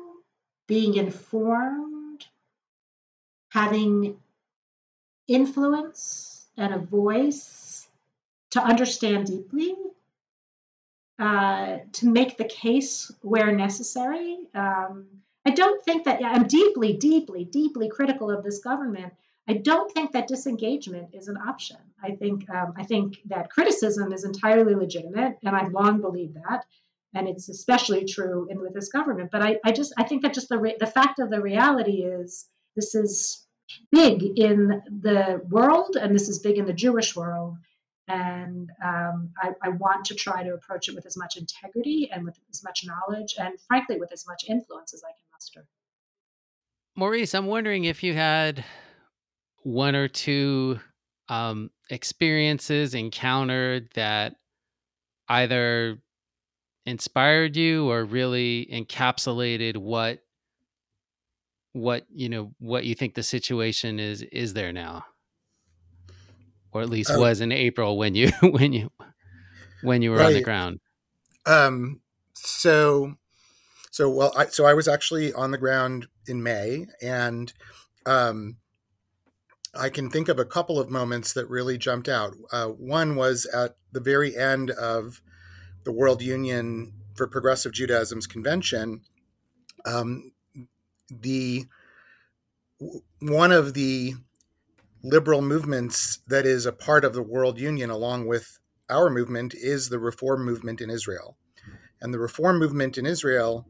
being 0.67 0.95
informed, 0.95 2.27
having 3.51 4.17
influence 5.29 6.47
and 6.57 6.75
a 6.75 6.79
voice 6.79 7.89
to 8.51 8.63
understand 8.63 9.27
deeply, 9.27 9.75
uh, 11.23 11.79
to 11.93 12.07
make 12.11 12.37
the 12.37 12.45
case 12.45 13.13
where 13.21 13.53
necessary. 13.53 14.39
Um, 14.55 15.07
I 15.47 15.51
don't 15.51 15.85
think 15.85 16.05
that 16.05 16.21
I'm 16.25 16.47
deeply, 16.47 16.93
deeply, 16.95 17.45
deeply 17.45 17.89
critical 17.89 18.31
of 18.31 18.43
this 18.43 18.59
government. 18.59 19.13
I 19.49 19.55
don't 19.55 19.93
think 19.93 20.13
that 20.13 20.29
disengagement 20.29 21.09
is 21.13 21.29
an 21.29 21.37
option. 21.37 21.79
I 22.03 22.13
think 22.13 22.49
um, 22.51 22.75
I 22.77 22.85
think 22.85 23.19
that 23.27 23.51
criticism 23.51 24.13
is 24.13 24.25
entirely 24.25 24.75
legitimate, 24.75 25.39
and 25.45 25.55
I've 25.57 25.73
long 25.73 26.01
believed 26.01 26.35
that 26.35 26.65
and 27.15 27.29
it's 27.29 27.49
especially 27.49 28.05
true 28.05 28.47
in 28.51 28.61
with 28.61 28.75
this 28.75 28.89
government. 28.89 29.31
But 29.31 29.43
I, 29.43 29.59
I 29.65 29.73
just 29.73 29.93
I 29.99 30.05
think 30.05 30.23
that 30.23 30.35
just 30.35 30.49
the 30.49 30.59
re- 30.59 30.77
the 30.79 30.87
fact 30.87 31.19
of 31.19 31.31
the 31.31 31.41
reality 31.41 32.03
is 32.03 32.47
this 32.75 32.95
is 32.95 33.47
big 33.91 34.23
in 34.37 34.83
the 35.03 35.43
world, 35.49 35.97
and 35.97 36.15
this 36.15 36.29
is 36.29 36.39
big 36.39 36.59
in 36.59 36.67
the 36.67 36.73
Jewish 36.73 37.15
world. 37.15 37.57
And 38.09 38.71
um, 38.85 39.31
I, 39.41 39.53
I 39.63 39.69
want 39.71 40.05
to 40.07 40.15
try 40.15 40.43
to 40.43 40.55
approach 40.55 40.89
it 40.89 40.95
with 40.95 41.07
as 41.07 41.17
much 41.17 41.37
integrity 41.37 42.11
and 42.13 42.25
with 42.25 42.37
as 42.51 42.65
much 42.65 42.85
knowledge, 42.85 43.37
and 43.39 43.55
frankly, 43.69 43.97
with 43.99 44.13
as 44.13 44.27
much 44.27 44.45
influence 44.49 44.93
as 44.93 45.03
I 45.05 45.13
can 45.13 45.25
muster. 45.33 45.67
Maurice, 46.97 47.35
I'm 47.35 47.47
wondering 47.47 47.85
if 47.85 48.03
you 48.03 48.13
had 48.15 48.65
one 49.63 49.95
or 49.95 50.09
two 50.09 50.81
um, 51.29 51.71
experiences 51.89 52.95
encountered 52.95 53.89
that 53.95 54.35
either 55.29 55.99
inspired 56.85 57.57
you 57.57 57.89
or 57.91 58.05
really 58.05 58.69
encapsulated 58.73 59.77
what 59.77 60.19
what 61.75 62.05
you 62.13 62.29
know 62.29 62.53
what 62.59 62.85
you 62.85 62.95
think 62.95 63.15
the 63.15 63.23
situation 63.23 63.99
is 63.99 64.23
is 64.23 64.53
there 64.53 64.73
now 64.73 65.05
or 66.73 66.83
at 66.83 66.89
least 66.91 67.11
Oh. 67.13 67.21
was 67.21 67.41
in 67.41 67.53
april 67.53 67.97
when 67.97 68.15
you 68.15 68.31
when 68.43 68.73
you 68.73 68.91
when 69.83 70.03
you 70.03 70.11
were 70.11 70.23
on 70.23 70.33
the 70.33 70.43
ground 70.43 70.81
Um, 71.45 72.01
so, 72.35 73.15
so 73.91 74.09
well, 74.11 74.33
I, 74.37 74.47
so 74.47 74.65
I 74.65 74.75
was 74.75 74.87
actually 74.89 75.33
on 75.33 75.51
the 75.51 75.59
ground 75.59 76.07
in 76.27 76.43
May, 76.43 76.87
and 77.03 77.53
um, 78.07 78.57
I 79.75 79.89
can 79.89 80.09
think 80.11 80.29
of 80.29 80.39
a 80.39 80.45
couple 80.45 80.79
of 80.79 80.89
moments 80.91 81.33
that 81.35 81.49
really 81.49 81.79
jumped 81.79 82.09
out. 82.09 82.35
Uh, 82.53 82.69
one 82.69 83.17
was 83.17 83.45
at 83.47 83.77
the 83.91 84.01
very 84.01 84.37
end 84.37 84.71
of 84.71 85.21
the 85.85 85.93
World 85.93 86.23
Union 86.23 86.93
for 87.17 87.27
Progressive 87.27 87.73
Judaism's 87.73 88.27
convention. 88.27 89.01
Um, 89.85 90.33
the 91.11 91.67
one 93.21 93.53
of 93.53 93.75
the 93.75 94.15
liberal 95.03 95.43
movements 95.43 96.21
that 96.29 96.47
is 96.47 96.67
a 96.67 96.73
part 96.73 97.05
of 97.05 97.13
the 97.13 97.23
World 97.23 97.59
Union, 97.59 97.91
along 97.91 98.27
with 98.27 98.59
our 98.89 99.11
movement, 99.11 99.55
is 99.55 99.89
the 99.89 99.99
Reform 99.99 100.45
movement 100.45 100.81
in 100.81 100.91
Israel. 100.91 101.37
And 102.01 102.13
the 102.13 102.19
Reform 102.19 102.59
movement 102.59 102.99
in 102.99 103.07
Israel 103.07 103.67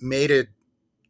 made 0.00 0.30
a 0.30 0.46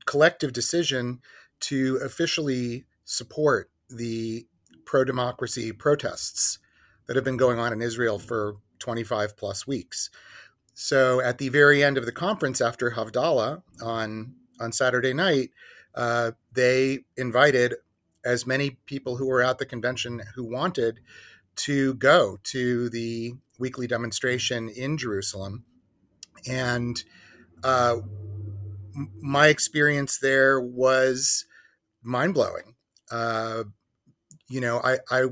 collective 0.06 0.52
decision 0.52 1.20
to 1.60 2.00
officially 2.02 2.86
support 3.04 3.70
the 3.88 4.46
pro 4.84 5.04
democracy 5.04 5.72
protests 5.72 6.58
that 7.06 7.16
have 7.16 7.24
been 7.24 7.36
going 7.36 7.58
on 7.58 7.72
in 7.72 7.82
Israel 7.82 8.18
for 8.18 8.56
25 8.78 9.36
plus 9.36 9.66
weeks. 9.66 10.10
So 10.74 11.20
at 11.20 11.38
the 11.38 11.48
very 11.48 11.84
end 11.84 11.98
of 11.98 12.06
the 12.06 12.12
conference 12.12 12.60
after 12.60 12.92
Havdalah 12.92 13.62
on, 13.82 14.34
on 14.58 14.72
Saturday 14.72 15.12
night, 15.12 15.50
uh, 15.94 16.32
they 16.54 17.00
invited 17.16 17.74
as 18.24 18.46
many 18.46 18.78
people 18.86 19.16
who 19.16 19.26
were 19.26 19.42
at 19.42 19.58
the 19.58 19.66
convention 19.66 20.22
who 20.34 20.44
wanted 20.44 21.00
to 21.56 21.94
go 21.94 22.38
to 22.44 22.88
the 22.90 23.34
weekly 23.58 23.86
demonstration 23.86 24.68
in 24.68 24.96
Jerusalem. 24.96 25.64
And 26.48 27.02
uh, 27.62 27.96
my 29.20 29.48
experience 29.48 30.18
there 30.18 30.60
was 30.60 31.44
mind 32.02 32.34
blowing. 32.34 32.74
Uh, 33.10 33.64
you 34.48 34.60
know, 34.60 34.80
I, 34.82 34.98
I 35.10 35.26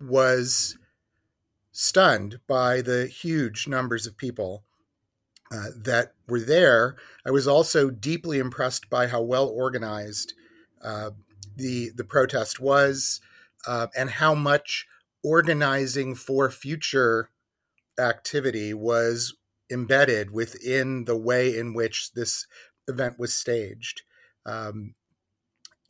was 0.00 0.76
stunned 1.72 2.40
by 2.46 2.80
the 2.80 3.06
huge 3.06 3.68
numbers 3.68 4.06
of 4.06 4.16
people 4.16 4.64
uh, 5.52 5.68
that 5.76 6.14
were 6.26 6.40
there. 6.40 6.96
I 7.24 7.30
was 7.30 7.46
also 7.46 7.90
deeply 7.90 8.38
impressed 8.38 8.90
by 8.90 9.06
how 9.06 9.22
well 9.22 9.48
organized 9.48 10.34
uh, 10.82 11.10
the 11.56 11.90
the 11.94 12.04
protest 12.04 12.60
was, 12.60 13.20
uh, 13.66 13.88
and 13.96 14.10
how 14.10 14.34
much 14.34 14.86
organizing 15.24 16.14
for 16.14 16.50
future 16.50 17.30
activity 17.98 18.74
was 18.74 19.34
embedded 19.70 20.30
within 20.30 21.04
the 21.04 21.16
way 21.16 21.56
in 21.56 21.74
which 21.74 22.12
this 22.12 22.46
event 22.88 23.18
was 23.18 23.34
staged. 23.34 24.02
Um, 24.44 24.94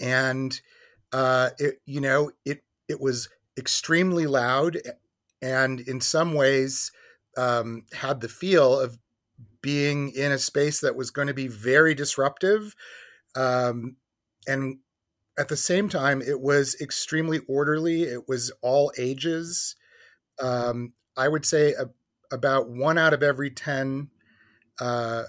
and 0.01 0.61
uh, 1.13 1.51
it, 1.59 1.81
you 1.87 2.01
know, 2.01 2.31
it 2.45 2.63
it 2.89 3.01
was 3.01 3.29
extremely 3.59 4.27
loud, 4.27 4.79
and 5.43 5.81
in 5.81 6.01
some 6.01 6.35
ways 6.35 6.93
um, 7.37 7.85
had 7.93 8.21
the 8.21 8.29
feel 8.29 8.79
of 8.79 8.99
being 9.63 10.11
in 10.13 10.33
a 10.33 10.39
space 10.39 10.81
that 10.81 10.97
was 10.97 11.11
going 11.11 11.29
to 11.29 11.35
be 11.35 11.49
very 11.49 11.95
disruptive, 11.95 12.75
um, 13.35 13.97
and 14.47 14.79
at 15.39 15.49
the 15.49 15.57
same 15.57 15.89
time, 15.89 16.23
it 16.23 16.41
was 16.41 16.77
extremely 16.81 17.41
orderly. 17.49 18.05
It 18.05 18.29
was 18.29 18.51
all 18.63 18.93
ages. 18.99 19.77
Um, 20.41 20.95
I 21.17 21.29
would 21.29 21.45
say 21.45 21.73
a, 21.73 21.91
about 22.33 22.69
one 22.69 22.99
out 22.99 23.13
of 23.13 23.23
every 23.23 23.51
ten 23.51 24.11
uh, 24.81 25.25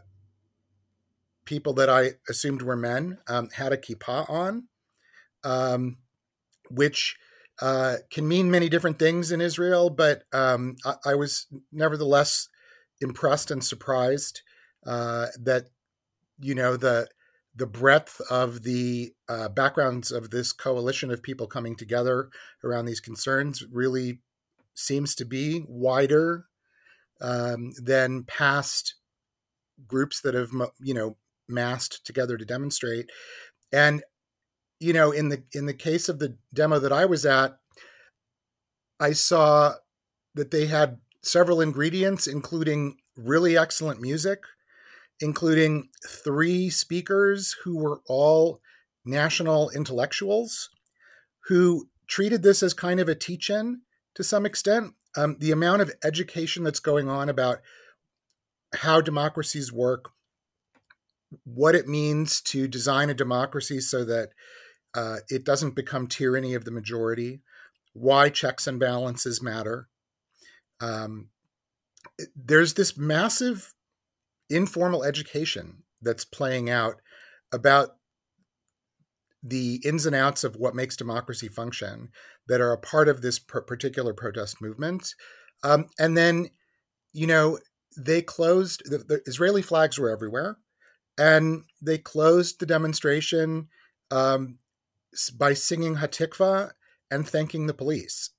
people 1.45 1.73
that 1.73 1.89
I 1.89 2.11
assumed 2.29 2.61
were 2.61 2.75
men 2.75 3.17
um, 3.27 3.49
had 3.55 3.73
a 3.73 3.77
kippah 3.77 4.29
on, 4.29 4.67
um, 5.43 5.97
which 6.69 7.17
uh, 7.61 7.97
can 8.11 8.27
mean 8.27 8.51
many 8.51 8.69
different 8.69 8.99
things 8.99 9.31
in 9.31 9.41
Israel. 9.41 9.89
But 9.89 10.23
um, 10.33 10.75
I, 10.85 10.95
I, 11.05 11.15
was 11.15 11.47
nevertheless 11.71 12.49
impressed 13.01 13.49
and 13.49 13.63
surprised 13.63 14.41
uh, 14.85 15.27
that 15.41 15.69
you 16.39 16.53
know 16.53 16.77
the 16.77 17.07
the 17.57 17.67
breadth 17.67 18.21
of 18.29 18.63
the 18.63 19.13
uh, 19.27 19.49
backgrounds 19.49 20.11
of 20.11 20.29
this 20.29 20.53
coalition 20.53 21.11
of 21.11 21.23
people 21.23 21.47
coming 21.47 21.75
together 21.75 22.29
around 22.63 22.85
these 22.85 22.99
concerns 22.99 23.65
really 23.71 24.19
seems 24.73 25.15
to 25.15 25.25
be 25.25 25.65
wider 25.67 26.45
um, 27.19 27.71
than 27.81 28.23
past 28.23 28.95
groups 29.87 30.21
that 30.21 30.33
have 30.33 30.51
you 30.79 30.93
know 30.93 31.17
massed 31.49 32.05
together 32.05 32.37
to 32.37 32.45
demonstrate. 32.45 33.09
And 33.71 34.03
you 34.79 34.93
know 34.93 35.11
in 35.11 35.29
the 35.29 35.43
in 35.53 35.65
the 35.65 35.73
case 35.73 36.09
of 36.09 36.19
the 36.19 36.37
demo 36.53 36.79
that 36.79 36.91
i 36.91 37.05
was 37.05 37.25
at 37.25 37.57
i 38.99 39.11
saw 39.11 39.73
that 40.35 40.51
they 40.51 40.67
had 40.67 40.97
several 41.21 41.61
ingredients 41.61 42.27
including 42.27 42.97
really 43.15 43.57
excellent 43.57 43.99
music 43.99 44.43
including 45.21 45.89
three 46.05 46.69
speakers 46.69 47.55
who 47.63 47.77
were 47.77 48.01
all 48.07 48.61
national 49.05 49.69
intellectuals 49.71 50.69
who 51.47 51.87
treated 52.07 52.43
this 52.43 52.61
as 52.61 52.73
kind 52.73 52.99
of 52.99 53.09
a 53.09 53.15
teach-in 53.15 53.81
to 54.15 54.23
some 54.23 54.45
extent 54.45 54.93
um, 55.15 55.37
the 55.39 55.51
amount 55.51 55.81
of 55.81 55.91
education 56.03 56.63
that's 56.63 56.79
going 56.79 57.09
on 57.09 57.29
about 57.29 57.59
how 58.73 59.01
democracies 59.01 59.71
work 59.71 60.11
what 61.43 61.75
it 61.75 61.87
means 61.87 62.41
to 62.41 62.67
design 62.67 63.09
a 63.09 63.13
democracy 63.13 63.79
so 63.79 64.05
that 64.05 64.29
uh, 64.93 65.17
it 65.29 65.43
doesn't 65.43 65.75
become 65.75 66.07
tyranny 66.07 66.53
of 66.53 66.65
the 66.65 66.71
majority, 66.71 67.41
why 67.93 68.29
checks 68.29 68.67
and 68.67 68.79
balances 68.79 69.41
matter. 69.41 69.87
Um, 70.79 71.29
there's 72.35 72.75
this 72.75 72.97
massive 72.97 73.73
informal 74.49 75.03
education 75.03 75.83
that's 76.01 76.25
playing 76.25 76.69
out 76.69 76.95
about 77.51 77.97
the 79.43 79.81
ins 79.85 80.05
and 80.05 80.15
outs 80.15 80.43
of 80.43 80.55
what 80.55 80.75
makes 80.75 80.97
democracy 80.97 81.47
function 81.47 82.09
that 82.47 82.61
are 82.61 82.71
a 82.71 82.77
part 82.77 83.07
of 83.07 83.21
this 83.21 83.39
particular 83.39 84.13
protest 84.13 84.61
movement. 84.61 85.13
Um, 85.63 85.87
and 85.99 86.17
then, 86.17 86.49
you 87.13 87.27
know, 87.27 87.59
they 87.97 88.21
closed, 88.21 88.83
the, 88.85 88.99
the 88.99 89.21
Israeli 89.25 89.61
flags 89.61 89.97
were 89.97 90.09
everywhere 90.09 90.57
and 91.17 91.63
they 91.81 91.97
closed 91.97 92.59
the 92.59 92.65
demonstration 92.65 93.69
um, 94.11 94.59
by 95.35 95.53
singing 95.53 95.95
Hatikva 95.95 96.71
and 97.09 97.27
thanking 97.27 97.67
the 97.67 97.73
police. 97.73 98.31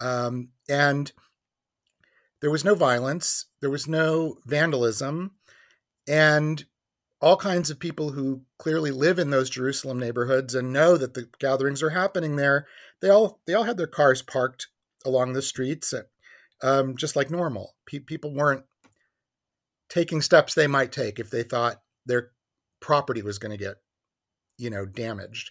Um, 0.00 0.50
and 0.68 1.12
there 2.40 2.50
was 2.50 2.64
no 2.64 2.74
violence, 2.74 3.46
there 3.60 3.70
was 3.70 3.88
no 3.88 4.36
vandalism, 4.46 5.32
and 6.06 6.64
all 7.20 7.36
kinds 7.36 7.70
of 7.70 7.80
people 7.80 8.12
who 8.12 8.42
clearly 8.58 8.90
live 8.90 9.18
in 9.18 9.30
those 9.30 9.50
Jerusalem 9.50 9.98
neighborhoods 9.98 10.54
and 10.54 10.72
know 10.72 10.96
that 10.96 11.14
the 11.14 11.28
gatherings 11.38 11.82
are 11.82 11.90
happening 11.90 12.36
there. 12.36 12.66
They 13.00 13.08
all 13.08 13.40
they 13.46 13.54
all 13.54 13.64
had 13.64 13.76
their 13.76 13.86
cars 13.86 14.22
parked 14.22 14.68
along 15.04 15.32
the 15.32 15.42
streets, 15.42 15.92
um, 16.62 16.96
just 16.96 17.16
like 17.16 17.30
normal. 17.30 17.74
Pe- 17.86 17.98
people 18.00 18.34
weren't 18.34 18.64
taking 19.88 20.20
steps 20.20 20.54
they 20.54 20.66
might 20.66 20.92
take 20.92 21.18
if 21.18 21.30
they 21.30 21.42
thought 21.42 21.82
their 22.06 22.30
property 22.80 23.22
was 23.22 23.38
going 23.38 23.56
to 23.56 23.64
get, 23.64 23.76
you 24.56 24.70
know, 24.70 24.86
damaged. 24.86 25.50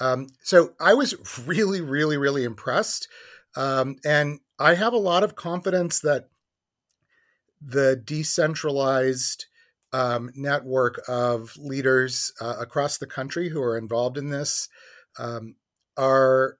Um, 0.00 0.28
so 0.42 0.74
I 0.80 0.94
was 0.94 1.14
really, 1.46 1.80
really, 1.80 2.16
really 2.16 2.44
impressed, 2.44 3.08
um, 3.56 3.96
and 4.04 4.38
I 4.58 4.74
have 4.74 4.92
a 4.92 4.98
lot 4.98 5.22
of 5.22 5.36
confidence 5.36 6.00
that 6.00 6.28
the 7.60 7.96
decentralized 7.96 9.46
um, 9.92 10.30
network 10.34 11.00
of 11.08 11.56
leaders 11.56 12.32
uh, 12.40 12.56
across 12.58 12.98
the 12.98 13.06
country 13.06 13.48
who 13.48 13.62
are 13.62 13.78
involved 13.78 14.18
in 14.18 14.30
this 14.30 14.68
um, 15.18 15.56
are 15.96 16.58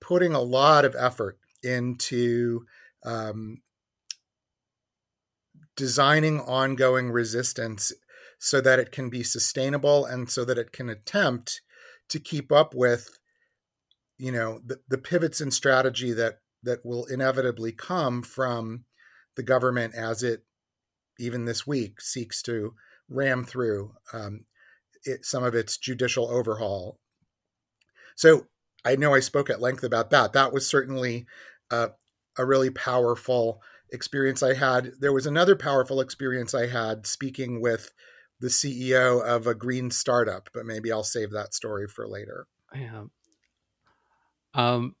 putting 0.00 0.34
a 0.34 0.40
lot 0.40 0.84
of 0.84 0.96
effort 0.98 1.38
into 1.62 2.64
um, 3.04 3.62
designing 5.76 6.40
ongoing 6.40 7.10
resistance 7.10 7.92
so 8.38 8.60
that 8.60 8.78
it 8.78 8.90
can 8.90 9.10
be 9.10 9.22
sustainable 9.22 10.04
and 10.06 10.30
so 10.30 10.44
that 10.44 10.58
it 10.58 10.72
can 10.72 10.88
attempt 10.88 11.60
to 12.08 12.18
keep 12.18 12.50
up 12.50 12.74
with 12.74 13.08
you 14.18 14.32
know 14.32 14.60
the, 14.64 14.80
the 14.88 14.98
pivots 14.98 15.40
in 15.40 15.50
strategy 15.50 16.12
that 16.12 16.40
that 16.62 16.84
will 16.84 17.06
inevitably 17.06 17.72
come 17.72 18.22
from 18.22 18.84
the 19.36 19.42
government 19.42 19.94
as 19.94 20.22
it 20.22 20.44
even 21.20 21.44
this 21.44 21.66
week, 21.66 22.00
seeks 22.00 22.42
to 22.42 22.74
ram 23.08 23.44
through 23.44 23.92
um, 24.12 24.44
it, 25.04 25.24
some 25.24 25.44
of 25.44 25.54
its 25.54 25.76
judicial 25.76 26.30
overhaul. 26.30 26.98
So 28.16 28.46
I 28.84 28.96
know 28.96 29.14
I 29.14 29.20
spoke 29.20 29.50
at 29.50 29.60
length 29.60 29.84
about 29.84 30.10
that. 30.10 30.32
That 30.32 30.52
was 30.52 30.66
certainly 30.66 31.26
uh, 31.70 31.88
a 32.38 32.44
really 32.44 32.70
powerful 32.70 33.62
experience 33.92 34.42
I 34.42 34.54
had. 34.54 34.92
There 35.00 35.12
was 35.12 35.26
another 35.26 35.56
powerful 35.56 36.00
experience 36.00 36.54
I 36.54 36.66
had 36.66 37.06
speaking 37.06 37.60
with 37.60 37.92
the 38.40 38.48
CEO 38.48 39.22
of 39.22 39.46
a 39.46 39.54
green 39.54 39.90
startup, 39.90 40.48
but 40.54 40.64
maybe 40.64 40.90
I'll 40.90 41.04
save 41.04 41.30
that 41.32 41.54
story 41.54 41.86
for 41.86 42.08
later. 42.08 42.46
Yeah. 42.74 43.04
Um, 44.54 44.96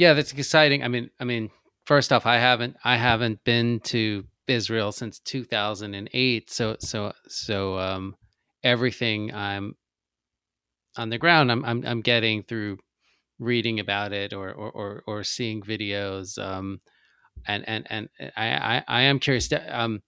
yeah, 0.00 0.14
that's 0.14 0.32
exciting. 0.32 0.82
I 0.82 0.88
mean, 0.88 1.10
I 1.20 1.24
mean, 1.24 1.50
first 1.84 2.10
off, 2.10 2.24
I 2.24 2.38
haven't, 2.38 2.74
I 2.82 2.96
haven't 2.96 3.44
been 3.44 3.80
to 3.80 4.24
Israel 4.48 4.92
since 4.92 5.18
2008. 5.18 6.50
So, 6.50 6.76
so, 6.80 7.12
so, 7.28 7.78
um, 7.78 8.16
everything 8.64 9.34
I'm 9.34 9.74
on 10.96 11.10
the 11.10 11.18
ground, 11.18 11.52
I'm, 11.52 11.62
I'm, 11.66 11.84
I'm 11.84 12.00
getting 12.00 12.42
through 12.44 12.78
reading 13.38 13.78
about 13.78 14.14
it 14.14 14.32
or, 14.32 14.50
or, 14.50 14.70
or, 14.70 15.02
or 15.06 15.22
seeing 15.22 15.60
videos. 15.60 16.42
Um, 16.42 16.80
and, 17.46 17.68
and, 17.68 17.86
and 17.90 18.08
I, 18.38 18.46
I, 18.46 18.84
I 18.88 19.02
am 19.02 19.18
curious, 19.18 19.50
um, 19.68 20.00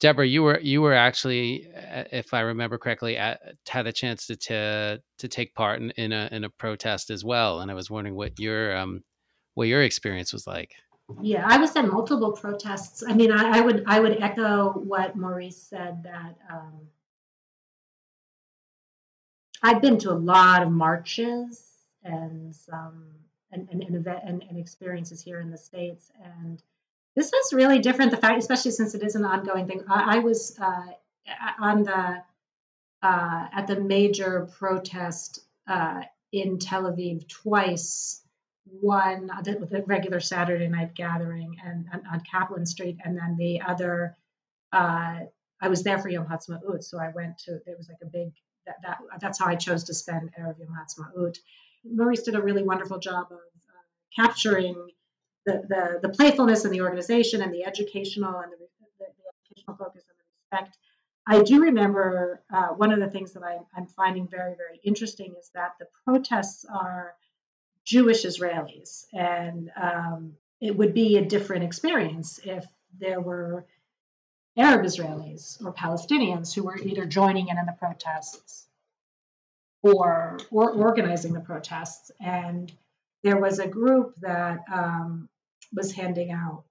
Deborah, 0.00 0.26
you 0.26 0.42
were 0.42 0.58
you 0.60 0.80
were 0.80 0.94
actually, 0.94 1.68
uh, 1.76 2.04
if 2.10 2.32
I 2.32 2.40
remember 2.40 2.78
correctly, 2.78 3.18
at, 3.18 3.40
had 3.68 3.86
a 3.86 3.92
chance 3.92 4.26
to, 4.26 4.36
to 4.36 5.00
to 5.18 5.28
take 5.28 5.54
part 5.54 5.80
in, 5.80 5.90
in 5.92 6.12
a 6.12 6.28
in 6.32 6.44
a 6.44 6.50
protest 6.50 7.10
as 7.10 7.24
well, 7.24 7.60
and 7.60 7.70
I 7.70 7.74
was 7.74 7.90
wondering 7.90 8.16
what 8.16 8.38
your 8.38 8.76
um 8.76 9.02
what 9.54 9.68
your 9.68 9.82
experience 9.82 10.32
was 10.32 10.46
like. 10.46 10.74
Yeah, 11.20 11.44
I 11.46 11.58
was 11.58 11.76
at 11.76 11.86
multiple 11.86 12.32
protests. 12.32 13.02
I 13.06 13.12
mean, 13.12 13.30
I, 13.30 13.58
I 13.58 13.60
would 13.60 13.84
I 13.86 14.00
would 14.00 14.22
echo 14.22 14.72
what 14.72 15.16
Maurice 15.16 15.62
said 15.62 16.02
that 16.04 16.36
um, 16.50 16.72
I've 19.62 19.82
been 19.82 19.98
to 19.98 20.10
a 20.10 20.14
lot 20.14 20.62
of 20.62 20.70
marches 20.70 21.62
and 22.02 22.56
and 23.52 23.68
and, 23.70 23.82
and, 23.82 23.94
event, 23.94 24.20
and, 24.24 24.44
and 24.48 24.58
experiences 24.58 25.22
here 25.22 25.40
in 25.40 25.50
the 25.50 25.58
states 25.58 26.10
and 26.24 26.60
this 27.14 27.32
is 27.32 27.52
really 27.52 27.78
different. 27.78 28.10
The 28.10 28.16
fact, 28.16 28.38
especially 28.38 28.72
since 28.72 28.94
it 28.94 29.02
is 29.02 29.14
an 29.14 29.24
ongoing 29.24 29.66
thing. 29.66 29.84
I, 29.88 30.16
I 30.16 30.18
was 30.18 30.58
uh, 30.58 30.86
on 31.60 31.84
the 31.84 32.22
uh, 33.02 33.46
at 33.52 33.66
the 33.66 33.80
major 33.80 34.48
protest 34.58 35.40
uh, 35.68 36.02
in 36.32 36.58
Tel 36.58 36.84
Aviv 36.84 37.28
twice. 37.28 38.20
One 38.80 39.26
the, 39.42 39.66
the 39.70 39.82
regular 39.86 40.20
Saturday 40.20 40.68
night 40.68 40.94
gathering 40.94 41.56
and, 41.64 41.86
and, 41.92 42.02
on 42.10 42.20
Kaplan 42.20 42.66
Street, 42.66 42.98
and 43.04 43.16
then 43.16 43.36
the 43.38 43.60
other. 43.60 44.16
Uh, 44.72 45.20
I 45.60 45.68
was 45.68 45.82
there 45.82 45.98
for 45.98 46.08
Yom 46.08 46.26
Ha'atzmaut, 46.26 46.82
so 46.82 46.98
I 46.98 47.10
went 47.14 47.38
to. 47.40 47.52
It 47.66 47.76
was 47.78 47.88
like 47.88 47.98
a 48.02 48.06
big. 48.06 48.32
That, 48.66 48.76
that 48.82 48.98
that's 49.20 49.38
how 49.38 49.46
I 49.46 49.56
chose 49.56 49.84
to 49.84 49.94
spend 49.94 50.30
erev 50.38 50.58
Yom 50.58 50.68
Ha'atzmaut. 50.68 51.38
Maurice 51.84 52.22
did 52.22 52.34
a 52.34 52.42
really 52.42 52.62
wonderful 52.62 52.98
job 52.98 53.26
of 53.30 53.38
uh, 53.38 54.22
capturing 54.24 54.88
the, 55.46 55.62
the, 55.68 55.98
the 56.02 56.08
playfulness 56.08 56.64
and 56.64 56.72
the 56.72 56.80
organization 56.80 57.42
and 57.42 57.52
the 57.52 57.64
educational 57.64 58.40
and 58.40 58.52
the, 58.52 58.56
the, 58.56 58.86
the 58.98 59.06
educational 59.44 59.76
focus 59.76 60.04
and 60.08 60.16
the 60.18 60.56
respect. 60.58 60.78
I 61.26 61.42
do 61.42 61.62
remember 61.62 62.42
uh, 62.52 62.68
one 62.68 62.92
of 62.92 63.00
the 63.00 63.08
things 63.08 63.32
that 63.32 63.42
I, 63.42 63.58
I'm 63.76 63.86
finding 63.86 64.28
very, 64.28 64.54
very 64.56 64.80
interesting 64.84 65.34
is 65.38 65.50
that 65.54 65.72
the 65.78 65.86
protests 66.04 66.64
are 66.64 67.14
Jewish 67.84 68.24
Israelis. 68.24 69.06
And 69.12 69.70
um, 69.80 70.34
it 70.60 70.76
would 70.76 70.94
be 70.94 71.16
a 71.16 71.24
different 71.24 71.64
experience 71.64 72.40
if 72.44 72.66
there 72.98 73.20
were 73.20 73.66
Arab 74.56 74.84
Israelis 74.84 75.62
or 75.64 75.72
Palestinians 75.72 76.54
who 76.54 76.62
were 76.62 76.78
either 76.78 77.06
joining 77.06 77.48
in 77.48 77.58
in 77.58 77.66
the 77.66 77.72
protests 77.72 78.66
or, 79.82 80.38
or 80.50 80.70
organizing 80.72 81.32
the 81.32 81.40
protests. 81.40 82.10
And 82.20 82.72
there 83.22 83.38
was 83.38 83.58
a 83.58 83.66
group 83.66 84.14
that 84.20 84.60
um, 84.72 85.28
was 85.74 85.92
handing 85.92 86.30
out. 86.30 86.64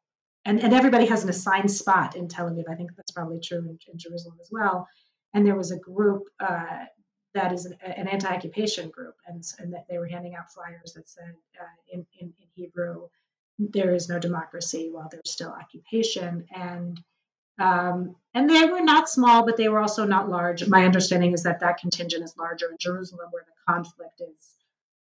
And, 0.45 0.61
and 0.61 0.73
everybody 0.73 1.05
has 1.05 1.23
an 1.23 1.29
assigned 1.29 1.71
spot 1.71 2.15
in 2.15 2.27
Tel 2.27 2.49
Aviv. 2.49 2.63
I 2.69 2.75
think 2.75 2.95
that's 2.95 3.11
probably 3.11 3.39
true 3.39 3.59
in, 3.59 3.77
in 3.91 3.97
Jerusalem 3.97 4.37
as 4.41 4.49
well. 4.51 4.87
And 5.33 5.45
there 5.45 5.55
was 5.55 5.71
a 5.71 5.79
group 5.79 6.23
uh, 6.39 6.85
that 7.33 7.51
is 7.51 7.65
an, 7.65 7.77
an, 7.83 8.07
anti-occupation 8.07 8.89
group, 8.89 9.15
and, 9.27 9.43
and 9.59 9.73
that 9.73 9.87
they 9.89 9.97
were 9.97 10.07
handing 10.07 10.35
out 10.35 10.51
flyers 10.51 10.93
that 10.93 11.09
said 11.09 11.33
uh, 11.59 11.65
in, 11.91 12.05
in, 12.19 12.27
in 12.27 12.47
Hebrew, 12.55 13.07
"There 13.59 13.93
is 13.93 14.09
no 14.09 14.19
democracy 14.19 14.89
while 14.91 15.09
there's 15.11 15.31
still 15.31 15.49
occupation." 15.49 16.45
And 16.55 17.01
um, 17.59 18.15
and 18.33 18.49
they 18.49 18.65
were 18.65 18.81
not 18.81 19.09
small, 19.09 19.45
but 19.45 19.57
they 19.57 19.69
were 19.69 19.79
also 19.79 20.05
not 20.05 20.29
large. 20.29 20.67
My 20.67 20.85
understanding 20.85 21.33
is 21.33 21.43
that 21.43 21.59
that 21.59 21.77
contingent 21.77 22.23
is 22.23 22.35
larger 22.37 22.71
in 22.71 22.77
Jerusalem, 22.79 23.27
where 23.31 23.45
the 23.45 23.71
conflict 23.71 24.21
is 24.21 24.55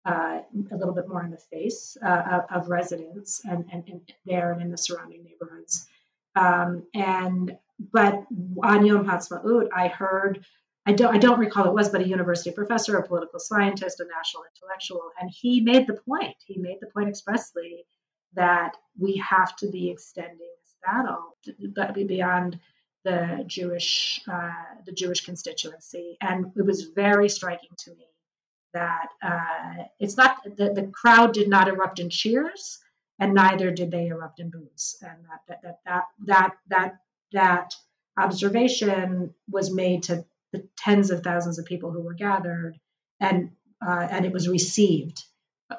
uh, 0.06 0.42
a 0.72 0.76
little 0.76 0.94
bit 0.94 1.08
more 1.08 1.24
in 1.24 1.32
the 1.32 1.38
face 1.38 1.96
uh, 2.04 2.44
of, 2.50 2.63
of, 2.63 2.70
residents 2.70 3.42
and, 3.46 3.65
and, 3.72 3.84
and, 3.88 4.02
there 4.26 4.52
and 4.52 4.62
in 4.62 4.72
the 4.72 4.78
surrounding 4.78 5.24
neighborhoods. 5.24 5.88
Um, 6.36 6.84
and 6.94 7.58
but 7.92 8.26
on 8.63 8.86
Yom 8.86 9.06
Ha'atzmaut, 9.06 9.70
I 9.74 9.88
heard 9.88 10.46
I 10.89 10.93
don't 10.93 11.15
I 11.15 11.19
don't 11.19 11.39
recall 11.39 11.67
it 11.67 11.73
was, 11.73 11.89
but 11.89 12.02
a 12.02 12.08
university 12.08 12.49
professor, 12.52 12.97
a 12.97 13.08
political 13.08 13.39
scientist, 13.39 13.99
a 13.99 14.06
national 14.06 14.43
intellectual, 14.52 15.12
and 15.21 15.30
he 15.30 15.62
made 15.62 15.86
the 15.86 15.93
point. 15.93 16.36
He 16.47 16.58
made 16.58 16.78
the 16.82 16.88
point 16.88 17.10
expressly 17.10 17.86
that 18.34 18.75
we 18.97 19.17
have 19.17 19.56
to 19.58 19.67
be 19.69 19.91
extending 19.91 20.38
this 20.39 20.75
battle 20.84 21.38
but 21.75 21.93
beyond 21.93 22.60
the 23.04 23.43
Jewish 23.45 24.19
uh, 24.28 24.49
the 24.88 24.91
Jewish 24.91 25.23
constituency, 25.23 26.17
and 26.21 26.52
it 26.56 26.65
was 26.65 26.89
very 26.95 27.30
striking 27.30 27.75
to 27.86 27.91
me 27.91 28.08
that 28.73 29.10
uh, 29.21 29.84
it's 29.99 30.17
not 30.17 30.38
the, 30.43 30.73
the 30.73 30.89
crowd 30.91 31.36
did 31.36 31.49
not 31.49 31.67
erupt 31.67 31.99
in 31.99 32.10
cheers 32.10 32.80
and 33.19 33.36
neither 33.36 33.69
did 33.69 33.91
they 33.91 34.08
erupt 34.08 34.39
in 34.39 34.49
boos 34.49 34.97
and 35.02 35.19
that 35.25 35.41
that 35.47 35.62
that 35.62 35.80
that 35.86 36.04
that 36.25 36.54
that, 36.69 36.93
that 37.32 37.75
observation 38.17 39.34
was 39.49 39.71
made 39.71 40.04
to 40.04 40.23
the 40.51 40.67
tens 40.77 41.12
of 41.12 41.23
thousands 41.23 41.59
of 41.59 41.65
people 41.65 41.91
who 41.91 42.01
were 42.01 42.13
gathered 42.13 42.77
and 43.19 43.51
uh, 43.85 44.07
and 44.12 44.25
it 44.25 44.33
was 44.33 44.49
received. 44.49 45.23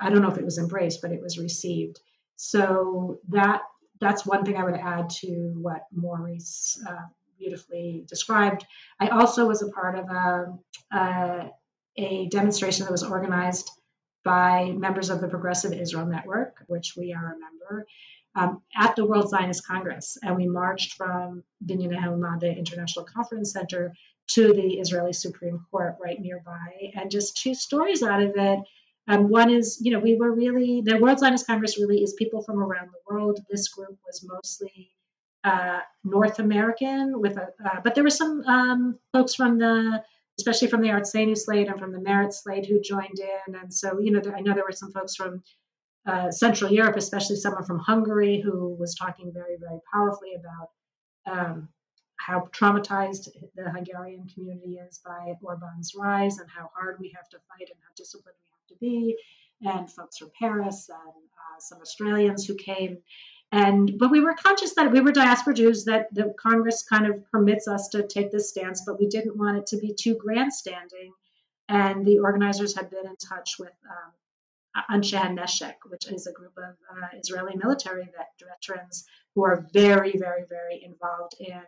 I 0.00 0.08
don't 0.08 0.22
know 0.22 0.30
if 0.30 0.38
it 0.38 0.44
was 0.44 0.58
embraced 0.58 1.02
but 1.02 1.12
it 1.12 1.22
was 1.22 1.38
received. 1.38 2.00
So 2.36 3.20
that 3.28 3.62
that's 4.00 4.24
one 4.24 4.46
thing 4.46 4.56
i 4.56 4.64
would 4.64 4.80
add 4.80 5.10
to 5.10 5.52
what 5.60 5.82
maurice 5.92 6.82
uh, 6.88 7.06
beautifully 7.38 8.04
described. 8.08 8.64
I 9.00 9.08
also 9.08 9.46
was 9.46 9.62
a 9.62 9.70
part 9.70 9.98
of 9.98 10.08
a, 10.10 10.58
a 10.92 11.50
a 11.96 12.28
demonstration 12.28 12.84
that 12.84 12.92
was 12.92 13.02
organized 13.02 13.70
by 14.24 14.70
members 14.76 15.10
of 15.10 15.20
the 15.20 15.28
Progressive 15.28 15.72
Israel 15.72 16.06
Network, 16.06 16.62
which 16.68 16.94
we 16.96 17.12
are 17.12 17.34
a 17.34 17.38
member, 17.38 17.86
um, 18.36 18.62
at 18.76 18.94
the 18.96 19.04
World 19.04 19.28
Zionist 19.28 19.66
Congress. 19.66 20.16
And 20.22 20.36
we 20.36 20.46
marched 20.46 20.94
from 20.94 21.42
Binyan 21.66 22.40
the 22.40 22.52
International 22.52 23.04
Conference 23.04 23.52
Center, 23.52 23.92
to 24.34 24.52
the 24.52 24.78
Israeli 24.78 25.12
Supreme 25.12 25.64
Court 25.70 25.96
right 26.02 26.20
nearby. 26.20 26.92
And 26.94 27.10
just 27.10 27.36
two 27.36 27.54
stories 27.54 28.02
out 28.02 28.22
of 28.22 28.32
it. 28.36 28.60
Um, 29.08 29.28
one 29.28 29.50
is, 29.50 29.78
you 29.80 29.90
know, 29.90 29.98
we 29.98 30.16
were 30.16 30.32
really, 30.32 30.82
the 30.84 30.98
World 30.98 31.18
Zionist 31.18 31.46
Congress 31.46 31.78
really 31.78 32.02
is 32.02 32.12
people 32.14 32.42
from 32.42 32.58
around 32.60 32.88
the 32.88 33.12
world. 33.12 33.40
This 33.50 33.68
group 33.68 33.98
was 34.06 34.24
mostly 34.24 34.90
uh, 35.42 35.80
North 36.04 36.38
American, 36.38 37.20
with 37.20 37.36
a, 37.36 37.48
uh, 37.64 37.80
but 37.82 37.94
there 37.94 38.04
were 38.04 38.10
some 38.10 38.42
um, 38.46 38.98
folks 39.12 39.34
from 39.34 39.58
the 39.58 40.02
especially 40.38 40.68
from 40.68 40.80
the 40.80 40.88
Arzenu 40.88 41.36
slate 41.36 41.68
and 41.68 41.78
from 41.78 41.92
the 41.92 41.98
Meretz 41.98 42.42
slate 42.42 42.66
who 42.66 42.80
joined 42.80 43.18
in. 43.18 43.54
And 43.54 43.72
so, 43.72 43.98
you 43.98 44.10
know, 44.10 44.22
I 44.34 44.40
know 44.40 44.54
there 44.54 44.64
were 44.64 44.72
some 44.72 44.90
folks 44.90 45.14
from 45.14 45.42
uh, 46.06 46.30
Central 46.30 46.72
Europe, 46.72 46.96
especially 46.96 47.36
someone 47.36 47.64
from 47.64 47.78
Hungary 47.78 48.40
who 48.40 48.74
was 48.80 48.94
talking 48.94 49.32
very, 49.34 49.56
very 49.60 49.80
powerfully 49.92 50.30
about 50.34 50.68
um, 51.30 51.68
how 52.26 52.48
traumatized 52.52 53.28
the 53.54 53.70
Hungarian 53.70 54.28
community 54.28 54.78
is 54.78 55.00
by 55.04 55.34
Orban's 55.42 55.94
rise 55.96 56.38
and 56.38 56.48
how 56.50 56.70
hard 56.74 56.98
we 57.00 57.12
have 57.16 57.28
to 57.30 57.38
fight 57.48 57.68
and 57.68 57.78
how 57.82 57.92
disciplined 57.96 58.36
we 58.38 58.50
have 58.52 58.66
to 58.68 58.76
be. 58.80 59.16
And 59.62 59.90
folks 59.90 60.18
from 60.18 60.30
Paris 60.38 60.88
and 60.88 61.08
uh, 61.08 61.60
some 61.60 61.80
Australians 61.80 62.46
who 62.46 62.54
came 62.54 62.98
and 63.52 63.98
but 63.98 64.10
we 64.10 64.20
were 64.20 64.34
conscious 64.34 64.74
that 64.74 64.92
we 64.92 65.00
were 65.00 65.10
diaspora 65.10 65.54
Jews 65.54 65.84
that 65.84 66.14
the 66.14 66.34
Congress 66.38 66.84
kind 66.84 67.06
of 67.06 67.28
permits 67.32 67.66
us 67.66 67.88
to 67.88 68.06
take 68.06 68.30
this 68.30 68.48
stance, 68.48 68.82
but 68.86 68.98
we 68.98 69.08
didn't 69.08 69.36
want 69.36 69.58
it 69.58 69.66
to 69.68 69.76
be 69.76 69.92
too 69.92 70.14
grandstanding. 70.14 71.12
And 71.68 72.06
the 72.06 72.18
organizers 72.20 72.76
had 72.76 72.90
been 72.90 73.06
in 73.06 73.16
touch 73.16 73.58
with 73.58 73.72
um, 73.88 74.12
Anshe 74.90 75.36
Neshek, 75.36 75.76
which 75.88 76.06
is 76.10 76.26
a 76.26 76.32
group 76.32 76.56
of 76.58 76.76
uh, 76.90 77.06
Israeli 77.18 77.56
military 77.56 78.08
veterans 78.38 79.04
who 79.34 79.44
are 79.44 79.66
very, 79.72 80.12
very, 80.16 80.44
very 80.48 80.82
involved 80.84 81.34
in 81.40 81.62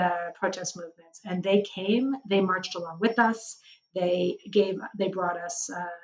the 0.00 0.10
protest 0.40 0.70
movements. 0.82 1.16
And 1.28 1.38
they 1.48 1.58
came, 1.76 2.06
they 2.32 2.40
marched 2.52 2.74
along 2.78 2.96
with 3.04 3.16
us. 3.30 3.40
They 4.00 4.16
gave, 4.58 4.74
they 5.00 5.08
brought 5.18 5.38
us 5.46 5.56
uh, 5.80 5.94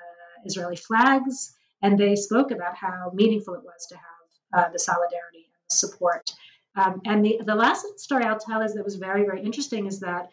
Israeli 0.49 0.79
flags, 0.87 1.35
and 1.83 1.91
they 2.01 2.15
spoke 2.27 2.49
about 2.57 2.75
how 2.85 2.97
meaningful 3.21 3.53
it 3.59 3.65
was 3.71 3.81
to 3.91 3.95
have 4.07 4.23
uh, 4.57 4.69
the 4.73 4.81
solidarity 4.89 5.43
and 5.47 5.55
the 5.69 5.75
support 5.83 6.25
Um, 6.81 7.01
and 7.09 7.23
the, 7.25 7.33
the 7.45 7.55
last 7.55 7.83
story 7.99 8.23
I'll 8.25 8.45
tell 8.49 8.61
is 8.61 8.73
that 8.73 8.83
was 8.83 8.97
very, 9.09 9.23
very 9.29 9.41
interesting 9.49 9.83
is 9.91 9.97
that 10.07 10.23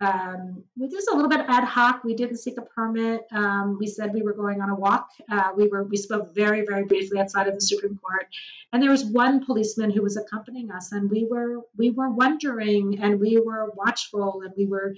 um, 0.00 0.62
we 0.78 0.88
just 0.88 1.08
a 1.08 1.14
little 1.14 1.30
bit 1.30 1.40
ad 1.48 1.64
hoc. 1.64 2.04
We 2.04 2.14
didn't 2.14 2.36
seek 2.36 2.58
a 2.58 2.62
permit. 2.62 3.22
Um, 3.32 3.78
we 3.80 3.86
said 3.86 4.12
we 4.12 4.22
were 4.22 4.34
going 4.34 4.60
on 4.60 4.68
a 4.68 4.74
walk. 4.74 5.08
Uh, 5.30 5.52
we 5.56 5.68
were 5.68 5.84
we 5.84 5.96
spoke 5.96 6.34
very 6.34 6.66
very 6.66 6.84
briefly 6.84 7.18
outside 7.18 7.48
of 7.48 7.54
the 7.54 7.60
Supreme 7.62 7.98
Court, 7.98 8.26
and 8.72 8.82
there 8.82 8.90
was 8.90 9.06
one 9.06 9.44
policeman 9.44 9.90
who 9.90 10.02
was 10.02 10.18
accompanying 10.18 10.70
us, 10.70 10.92
and 10.92 11.10
we 11.10 11.24
were 11.24 11.62
we 11.78 11.90
were 11.90 12.10
wondering, 12.10 12.98
and 13.00 13.18
we 13.18 13.40
were 13.40 13.72
watchful, 13.74 14.42
and 14.44 14.52
we 14.56 14.66
were 14.66 14.94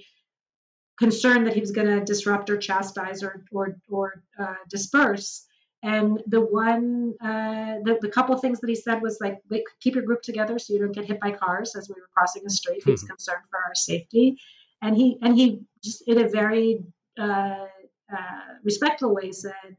concerned 0.97 1.47
that 1.47 1.53
he 1.53 1.61
was 1.61 1.71
going 1.71 1.87
to 1.87 2.03
disrupt 2.03 2.49
or 2.49 2.57
chastise 2.57 3.23
or 3.23 3.45
or, 3.53 3.77
or 3.89 4.23
uh, 4.37 4.55
disperse. 4.69 5.45
And 5.81 6.21
the 6.27 6.41
one, 6.41 7.13
uh, 7.21 7.79
the, 7.85 7.99
the 8.01 8.09
couple 8.09 8.35
of 8.35 8.41
things 8.41 8.59
that 8.59 8.67
he 8.67 8.75
said 8.75 9.01
was 9.01 9.17
like, 9.21 9.37
keep 9.79 9.95
your 9.95 10.03
group 10.03 10.21
together 10.21 10.59
so 10.59 10.73
you 10.73 10.79
don't 10.79 10.91
get 10.91 11.05
hit 11.05 11.21
by 11.21 11.31
cars 11.31 11.73
as 11.73 11.87
we 11.87 11.93
were 11.93 12.09
crossing 12.13 12.43
the 12.43 12.49
street. 12.49 12.81
He 12.83 12.91
was 12.91 13.01
mm-hmm. 13.01 13.11
concerned 13.11 13.43
for 13.49 13.59
our 13.65 13.73
safety 13.73 14.37
and 14.81 14.95
he 14.95 15.17
and 15.21 15.35
he 15.37 15.61
just 15.83 16.07
in 16.07 16.23
a 16.23 16.27
very 16.27 16.83
uh, 17.19 17.65
uh, 18.11 18.41
respectful 18.63 19.13
way 19.13 19.31
said, 19.31 19.75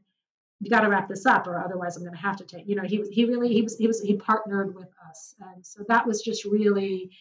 "You 0.59 0.69
got 0.69 0.81
to 0.81 0.89
wrap 0.89 1.07
this 1.07 1.25
up, 1.25 1.47
or 1.47 1.59
otherwise 1.59 1.95
I'm 1.95 2.03
going 2.03 2.15
to 2.15 2.21
have 2.21 2.37
to 2.37 2.45
take." 2.45 2.67
You 2.67 2.75
know, 2.75 2.83
he 2.83 3.03
he 3.11 3.25
really 3.25 3.53
he 3.53 3.61
was 3.61 3.77
he 3.77 3.87
was 3.87 4.01
he 4.01 4.15
partnered 4.15 4.75
with 4.75 4.89
us, 5.09 5.35
and 5.53 5.65
so 5.65 5.83
that 5.87 6.05
was 6.05 6.21
just 6.21 6.45
really 6.45 7.11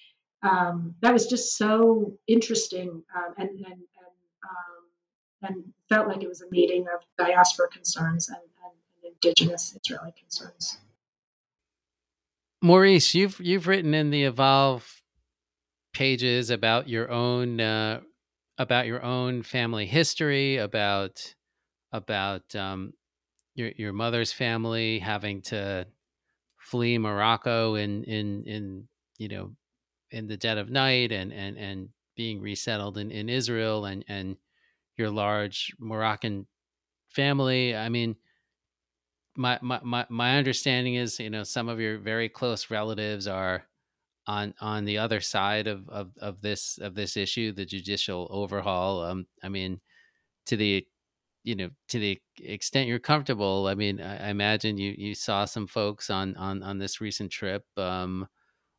um, 0.43 0.95
that 1.01 1.13
was 1.13 1.27
just 1.27 1.57
so 1.57 2.17
interesting, 2.27 3.03
um, 3.15 3.35
and 3.39 3.51
and 3.51 3.65
and, 3.67 3.83
um, 4.45 4.85
and 5.43 5.65
felt 5.89 6.09
like 6.09 6.23
it 6.23 6.29
was 6.29 6.43
a 6.43 6.51
meeting 6.51 6.87
of 6.95 7.01
diaspora 7.19 7.69
concerns 7.69 8.29
and, 8.29 8.39
and, 8.39 8.73
and 9.05 9.13
indigenous 9.15 9.77
Israeli 9.83 10.13
concerns. 10.19 10.79
Maurice, 12.63 13.15
you've 13.15 13.41
you've 13.41 13.67
written 13.67 13.95
in 13.95 14.11
the 14.11 14.25
Evolve 14.25 15.00
pages 15.93 16.51
about 16.51 16.89
your 16.89 17.11
own 17.11 17.61
uh, 17.61 18.01
about 18.59 18.87
your 18.87 19.03
own 19.03 19.43
family 19.43 19.87
history, 19.87 20.57
about 20.59 21.35
about 21.93 22.55
um, 22.55 22.93
your 23.55 23.73
your 23.77 23.93
mother's 23.93 24.33
family 24.33 24.99
having 24.99 25.43
to 25.43 25.87
flee 26.59 26.99
Morocco 26.99 27.75
in 27.75 28.05
in 28.05 28.45
in 28.45 28.89
you 29.19 29.29
know 29.29 29.53
in 30.11 30.27
the 30.27 30.37
dead 30.37 30.59
of 30.59 30.71
night 30.71 31.13
and 31.13 31.33
and 31.33 31.57
and 31.57 31.89
being 32.17 32.41
resettled 32.41 32.99
in, 32.99 33.11
in 33.11 33.29
Israel 33.29 33.85
and 33.87 34.05
and 34.09 34.37
your 34.97 35.11
large 35.11 35.73
Moroccan 35.79 36.47
family. 37.09 37.75
I 37.75 37.89
mean, 37.89 38.17
my, 39.37 39.59
my 39.63 39.81
my 39.83 40.07
my 40.09 40.37
understanding 40.37 40.95
is 40.95 41.19
you 41.19 41.31
know 41.31 41.45
some 41.45 41.69
of 41.69 41.81
your 41.81 41.99
very 41.99 42.29
close 42.29 42.71
relatives 42.71 43.27
are 43.27 43.65
on 44.27 44.55
on 44.61 44.85
the 44.85 44.99
other 44.99 45.21
side 45.21 45.67
of 45.67 45.89
of, 45.89 46.13
of 46.21 46.41
this 46.41 46.79
of 46.79 46.95
this 46.95 47.17
issue, 47.17 47.53
the 47.53 47.65
judicial 47.65 48.29
overhaul. 48.31 49.03
Um, 49.03 49.27
I 49.43 49.49
mean, 49.49 49.81
to 50.47 50.57
the 50.57 50.87
you 51.43 51.55
know 51.55 51.71
to 51.89 51.99
the 51.99 52.21
extent 52.39 52.89
you're 52.89 52.99
comfortable, 52.99 53.67
I 53.67 53.75
mean, 53.75 54.01
I, 54.01 54.27
I 54.27 54.31
imagine 54.31 54.79
you 54.79 54.95
you 54.97 55.15
saw 55.15 55.45
some 55.45 55.67
folks 55.67 56.11
on 56.11 56.37
on 56.37 56.63
on 56.63 56.79
this 56.79 57.01
recent 57.01 57.31
trip. 57.31 57.65
Um, 57.77 58.29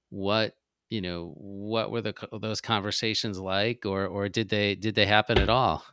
what 0.09 0.53
you 0.89 1.01
know 1.01 1.33
what 1.37 1.91
were 1.91 2.01
the 2.01 2.13
those 2.41 2.61
conversations 2.61 3.39
like, 3.39 3.85
or 3.85 4.05
or 4.05 4.29
did 4.29 4.49
they 4.49 4.75
did 4.75 4.95
they 4.95 5.05
happen 5.05 5.37
at 5.37 5.49
all? 5.49 5.83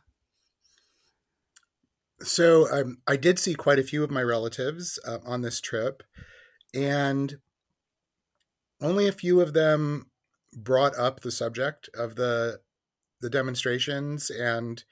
So 2.21 2.69
um, 2.69 2.97
I 3.07 3.15
did 3.15 3.39
see 3.39 3.55
quite 3.55 3.79
a 3.79 3.83
few 3.83 4.03
of 4.03 4.11
my 4.11 4.21
relatives 4.21 4.99
uh, 5.07 5.19
on 5.25 5.41
this 5.41 5.61
trip, 5.61 6.03
and 6.73 7.37
only 8.81 9.07
a 9.07 9.13
few 9.13 9.41
of 9.41 9.53
them 9.53 10.07
brought 10.55 10.97
up 10.97 11.21
the 11.21 11.31
subject 11.31 11.89
of 11.93 12.15
the 12.15 12.61
the 13.21 13.29
demonstrations 13.29 14.29
and 14.29 14.83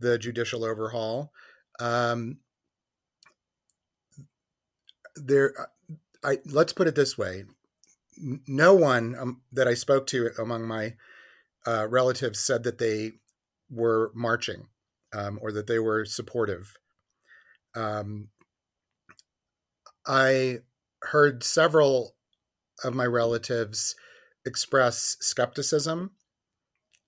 the 0.00 0.18
judicial 0.18 0.64
overhaul. 0.64 1.32
Um, 1.78 2.38
there, 5.14 5.52
I 6.24 6.38
let's 6.46 6.72
put 6.72 6.88
it 6.88 6.94
this 6.94 7.16
way: 7.18 7.44
no 8.46 8.74
one 8.74 9.16
um, 9.18 9.42
that 9.52 9.68
I 9.68 9.74
spoke 9.74 10.06
to 10.08 10.30
among 10.38 10.64
my 10.66 10.94
uh, 11.66 11.86
relatives 11.88 12.38
said 12.38 12.62
that 12.64 12.78
they 12.78 13.12
were 13.70 14.12
marching 14.14 14.68
um, 15.12 15.38
or 15.42 15.52
that 15.52 15.66
they 15.66 15.78
were 15.78 16.04
supportive. 16.04 16.76
Um, 17.74 18.28
I 20.06 20.58
heard 21.02 21.42
several 21.42 22.15
of 22.84 22.94
my 22.94 23.06
relatives 23.06 23.94
express 24.44 25.16
skepticism 25.20 26.12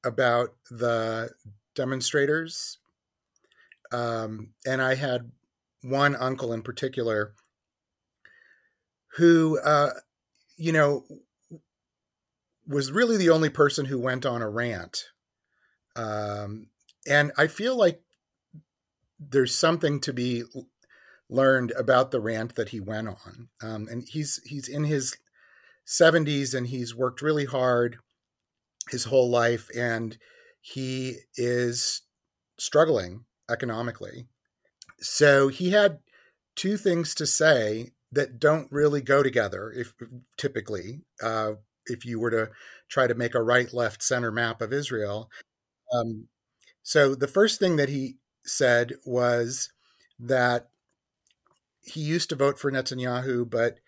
about 0.05 0.55
the 0.71 1.31
demonstrators. 1.75 2.79
Um, 3.93 4.51
and 4.67 4.83
I 4.83 4.95
had 4.95 5.31
one 5.83 6.17
uncle 6.17 6.53
in 6.53 6.63
particular 6.63 7.35
who, 9.17 9.59
uh, 9.61 9.91
you 10.57 10.73
know, 10.73 11.05
was 12.67 12.93
really 12.93 13.17
the 13.17 13.31
only 13.31 13.49
person 13.49 13.87
who 13.87 13.99
went 13.99 14.27
on 14.27 14.43
a 14.43 14.49
rant. 14.49 15.05
Um, 15.97 16.69
and 17.09 17.33
I 17.39 17.47
feel 17.47 17.77
like 17.77 18.03
there's 19.19 19.55
something 19.55 20.01
to 20.01 20.13
be 20.13 20.45
learned 21.31 21.73
about 21.73 22.11
the 22.11 22.21
rant 22.21 22.55
that 22.57 22.71
he 22.71 22.81
went 22.81 23.09
on. 23.09 23.49
Um, 23.63 23.89
and 23.91 24.07
he's 24.07 24.41
he's 24.45 24.69
in 24.69 24.85
his 24.85 25.17
70s 25.89 26.55
and 26.55 26.67
he's 26.67 26.95
worked 26.95 27.23
really 27.23 27.47
hard 27.47 27.99
his 28.91 29.05
whole 29.05 29.31
life 29.31 29.69
and 29.75 30.19
he 30.61 31.17
is 31.37 32.03
struggling 32.59 33.25
economically. 33.51 34.27
So 35.01 35.49
he 35.49 35.71
had 35.71 36.01
two 36.57 36.77
things 36.77 37.15
to 37.15 37.27
say 37.27 37.93
that 38.13 38.39
don't 38.39 38.71
really 38.71 39.01
go 39.01 39.23
together 39.23 39.73
if 39.75 39.95
typically 40.37 41.03
uh, 41.23 41.53
if 41.87 42.05
you 42.05 42.21
were 42.21 42.31
to 42.31 42.51
try 42.89 43.07
to 43.07 43.15
make 43.15 43.35
a 43.35 43.43
right 43.43 43.73
left 43.73 44.03
center 44.03 44.31
map 44.31 44.61
of 44.61 44.73
Israel. 44.73 45.31
Um, 45.93 46.29
so 46.83 47.15
the 47.15 47.29
first 47.29 47.59
thing 47.59 47.77
that 47.77 47.89
he 47.89 48.17
said 48.45 48.95
was 49.05 49.71
that 50.19 50.69
he 51.83 52.01
used 52.01 52.29
to 52.31 52.37
vote 52.37 52.59
for 52.59 52.71
Netanyahu, 52.71 53.49
but 53.49 53.79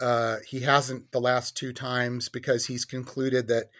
uh, 0.00 0.36
he 0.46 0.60
hasn't 0.60 1.12
the 1.12 1.20
last 1.20 1.56
two 1.56 1.72
times 1.72 2.28
because 2.28 2.66
he's 2.66 2.84
concluded 2.84 3.48
that 3.48 3.70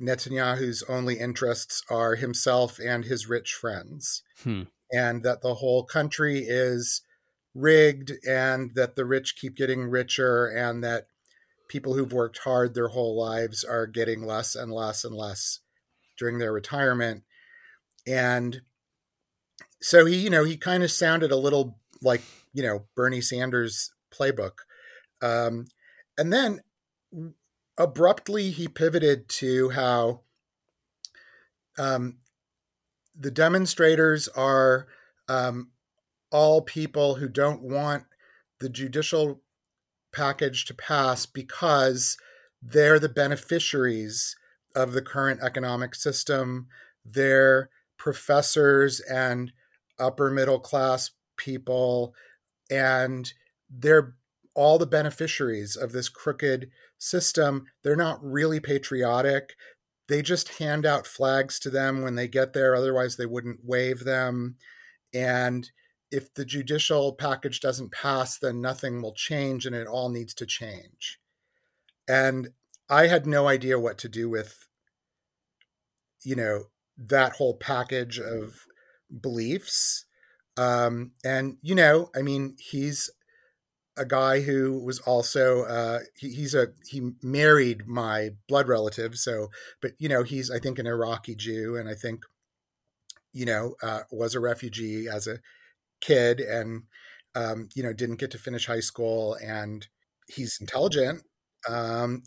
Netanyahu's 0.00 0.82
only 0.88 1.18
interests 1.18 1.82
are 1.88 2.16
himself 2.16 2.78
and 2.78 3.04
his 3.04 3.28
rich 3.28 3.54
friends, 3.54 4.22
hmm. 4.42 4.64
and 4.92 5.22
that 5.22 5.40
the 5.42 5.54
whole 5.54 5.84
country 5.84 6.40
is 6.46 7.02
rigged, 7.54 8.12
and 8.28 8.72
that 8.74 8.96
the 8.96 9.06
rich 9.06 9.36
keep 9.40 9.56
getting 9.56 9.84
richer, 9.84 10.46
and 10.46 10.84
that 10.84 11.06
people 11.68 11.94
who've 11.94 12.12
worked 12.12 12.38
hard 12.38 12.74
their 12.74 12.88
whole 12.88 13.18
lives 13.18 13.64
are 13.64 13.86
getting 13.86 14.24
less 14.26 14.54
and 14.54 14.70
less 14.70 15.04
and 15.04 15.14
less 15.14 15.60
during 16.18 16.38
their 16.38 16.52
retirement. 16.52 17.22
And 18.06 18.60
so 19.80 20.04
he, 20.04 20.16
you 20.16 20.30
know, 20.30 20.44
he 20.44 20.56
kind 20.56 20.82
of 20.82 20.90
sounded 20.90 21.32
a 21.32 21.36
little 21.36 21.78
like, 22.02 22.22
you 22.52 22.62
know, 22.62 22.84
Bernie 22.94 23.20
Sanders 23.20 23.92
playbook 24.12 24.65
um, 25.22 25.66
and 26.18 26.32
then 26.32 26.60
abruptly 27.78 28.50
he 28.50 28.68
pivoted 28.68 29.28
to 29.28 29.70
how 29.70 30.20
um, 31.78 32.18
the 33.18 33.30
demonstrators 33.30 34.28
are 34.28 34.86
um, 35.28 35.70
all 36.30 36.62
people 36.62 37.16
who 37.16 37.28
don't 37.28 37.62
want 37.62 38.04
the 38.60 38.68
judicial 38.68 39.40
package 40.12 40.64
to 40.64 40.74
pass 40.74 41.26
because 41.26 42.16
they're 42.62 42.98
the 42.98 43.08
beneficiaries 43.08 44.36
of 44.74 44.92
the 44.92 45.02
current 45.02 45.40
economic 45.42 45.94
system. 45.94 46.68
They're 47.04 47.70
professors 47.98 49.00
and 49.00 49.52
upper 49.98 50.30
middle 50.30 50.58
class 50.60 51.10
people, 51.36 52.14
and 52.70 53.32
they're 53.70 54.14
all 54.56 54.78
the 54.78 54.86
beneficiaries 54.86 55.76
of 55.76 55.92
this 55.92 56.08
crooked 56.08 56.70
system, 56.98 57.66
they're 57.84 57.94
not 57.94 58.18
really 58.24 58.58
patriotic. 58.58 59.54
They 60.08 60.22
just 60.22 60.58
hand 60.58 60.86
out 60.86 61.06
flags 61.06 61.60
to 61.60 61.70
them 61.70 62.02
when 62.02 62.14
they 62.14 62.26
get 62.26 62.52
there, 62.52 62.74
otherwise, 62.74 63.16
they 63.16 63.26
wouldn't 63.26 63.60
wave 63.62 64.04
them. 64.04 64.56
And 65.14 65.70
if 66.10 66.32
the 66.34 66.44
judicial 66.44 67.12
package 67.12 67.60
doesn't 67.60 67.92
pass, 67.92 68.38
then 68.38 68.60
nothing 68.60 69.02
will 69.02 69.12
change 69.12 69.66
and 69.66 69.76
it 69.76 69.86
all 69.86 70.08
needs 70.08 70.34
to 70.34 70.46
change. 70.46 71.20
And 72.08 72.48
I 72.88 73.08
had 73.08 73.26
no 73.26 73.48
idea 73.48 73.78
what 73.78 73.98
to 73.98 74.08
do 74.08 74.30
with, 74.30 74.66
you 76.22 76.36
know, 76.36 76.64
that 76.96 77.34
whole 77.34 77.56
package 77.56 78.18
of 78.18 78.64
beliefs. 79.20 80.06
Um, 80.56 81.12
and, 81.24 81.58
you 81.60 81.74
know, 81.74 82.10
I 82.16 82.22
mean, 82.22 82.56
he's 82.58 83.10
a 83.96 84.04
guy 84.04 84.40
who 84.40 84.78
was 84.78 84.98
also 85.00 85.62
uh, 85.62 86.00
he, 86.16 86.30
he's 86.30 86.54
a 86.54 86.68
he 86.88 87.12
married 87.22 87.86
my 87.86 88.30
blood 88.48 88.68
relative. 88.68 89.16
So, 89.16 89.48
but 89.80 89.92
you 89.98 90.08
know, 90.08 90.22
he's 90.22 90.50
I 90.50 90.58
think 90.58 90.78
an 90.78 90.86
Iraqi 90.86 91.34
Jew, 91.34 91.76
and 91.76 91.88
I 91.88 91.94
think 91.94 92.24
you 93.32 93.46
know 93.46 93.74
uh, 93.82 94.00
was 94.10 94.34
a 94.34 94.40
refugee 94.40 95.08
as 95.08 95.26
a 95.26 95.38
kid, 96.00 96.40
and 96.40 96.82
um, 97.34 97.68
you 97.74 97.82
know 97.82 97.92
didn't 97.92 98.20
get 98.20 98.30
to 98.32 98.38
finish 98.38 98.66
high 98.66 98.80
school, 98.80 99.36
and 99.42 99.86
he's 100.28 100.60
intelligent. 100.60 101.22
Um, 101.68 102.22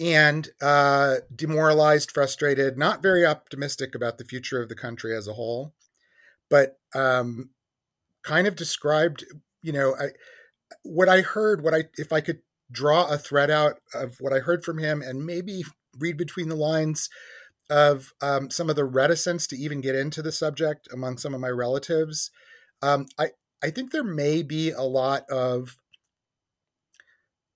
and 0.00 0.48
uh, 0.60 1.16
demoralized, 1.34 2.10
frustrated, 2.10 2.76
not 2.76 3.02
very 3.02 3.24
optimistic 3.24 3.94
about 3.94 4.18
the 4.18 4.24
future 4.24 4.60
of 4.60 4.68
the 4.68 4.74
country 4.74 5.14
as 5.16 5.28
a 5.28 5.34
whole, 5.34 5.74
but 6.50 6.78
um, 6.94 7.50
kind 8.22 8.46
of 8.46 8.56
described, 8.56 9.24
you 9.62 9.72
know, 9.72 9.94
I, 9.94 10.08
what 10.82 11.08
I 11.08 11.20
heard, 11.20 11.62
what 11.62 11.74
I, 11.74 11.84
if 11.96 12.12
I 12.12 12.20
could 12.20 12.40
draw 12.70 13.06
a 13.06 13.18
thread 13.18 13.50
out 13.50 13.78
of 13.94 14.16
what 14.20 14.32
I 14.32 14.38
heard 14.38 14.64
from 14.64 14.78
him 14.78 15.02
and 15.02 15.26
maybe 15.26 15.64
read 15.98 16.16
between 16.16 16.48
the 16.48 16.56
lines 16.56 17.08
of 17.70 18.12
um, 18.20 18.50
some 18.50 18.68
of 18.68 18.76
the 18.76 18.84
reticence 18.84 19.46
to 19.48 19.56
even 19.56 19.80
get 19.80 19.94
into 19.94 20.22
the 20.22 20.32
subject 20.32 20.88
among 20.92 21.18
some 21.18 21.34
of 21.34 21.40
my 21.40 21.48
relatives, 21.48 22.30
um, 22.82 23.06
I, 23.18 23.28
I 23.62 23.70
think 23.70 23.90
there 23.90 24.04
may 24.04 24.42
be 24.42 24.70
a 24.70 24.82
lot 24.82 25.28
of, 25.30 25.76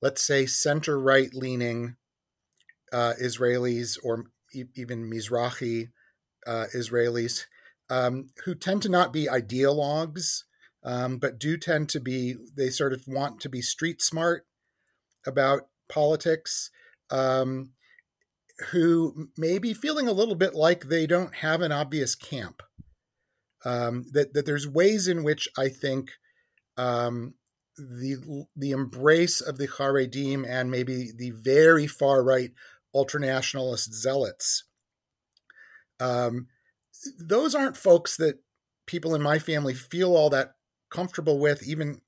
let's 0.01 0.23
say, 0.23 0.47
center 0.47 0.99
right 0.99 1.33
leaning 1.35 1.97
uh, 2.93 3.15
Israelis 3.21 3.99
or 4.03 4.25
e- 4.55 4.65
even 4.75 5.11
Mizrahi 5.11 5.89
uh, 6.47 6.67
Israelis 6.75 7.47
um, 7.91 8.31
who 8.45 8.55
tend 8.55 8.83
to 8.83 8.89
not 8.89 9.13
be 9.13 9.27
ideologues, 9.27 10.45
um, 10.87 11.19
but 11.19 11.39
do 11.39 11.59
tend 11.59 11.89
to 11.91 12.01
be, 12.01 12.37
they 12.57 12.71
sort 12.71 12.93
of 12.95 13.03
want 13.07 13.41
to 13.41 13.49
be 13.49 13.61
street 13.61 14.01
smart 14.01 14.47
about 15.27 15.69
politics, 15.89 16.71
um, 17.11 17.73
who 18.71 19.29
may 19.37 19.59
be 19.59 19.75
feeling 19.75 20.09
a 20.09 20.13
little 20.13 20.35
bit 20.35 20.55
like 20.55 20.85
they 20.85 21.07
don't 21.07 21.35
have 21.37 21.61
an 21.61 21.73
obvious 21.73 22.15
camp. 22.15 22.63
Um, 23.65 24.05
that, 24.13 24.33
that 24.33 24.47
there's 24.47 24.69
ways 24.69 25.09
in 25.09 25.25
which 25.25 25.49
I 25.59 25.69
think 25.69 26.13
um, 26.79 27.35
the 27.77 28.47
the 28.55 28.71
embrace 28.71 29.41
of 29.41 29.59
the 29.59 29.67
Haredim 29.67 30.47
and 30.49 30.71
maybe 30.71 31.11
the 31.15 31.33
very 31.33 31.87
far 31.87 32.23
right 32.23 32.53
ultranationalist 32.95 33.93
zealots 33.93 34.65
um, 36.01 36.47
those 37.19 37.55
aren't 37.55 37.77
folks 37.77 38.17
that 38.17 38.39
people 38.87 39.15
in 39.15 39.23
my 39.23 39.39
family 39.39 39.75
feel 39.75 40.17
all 40.17 40.31
that 40.31 40.56
comfortable 40.91 41.39
with, 41.39 41.67
even 41.67 42.01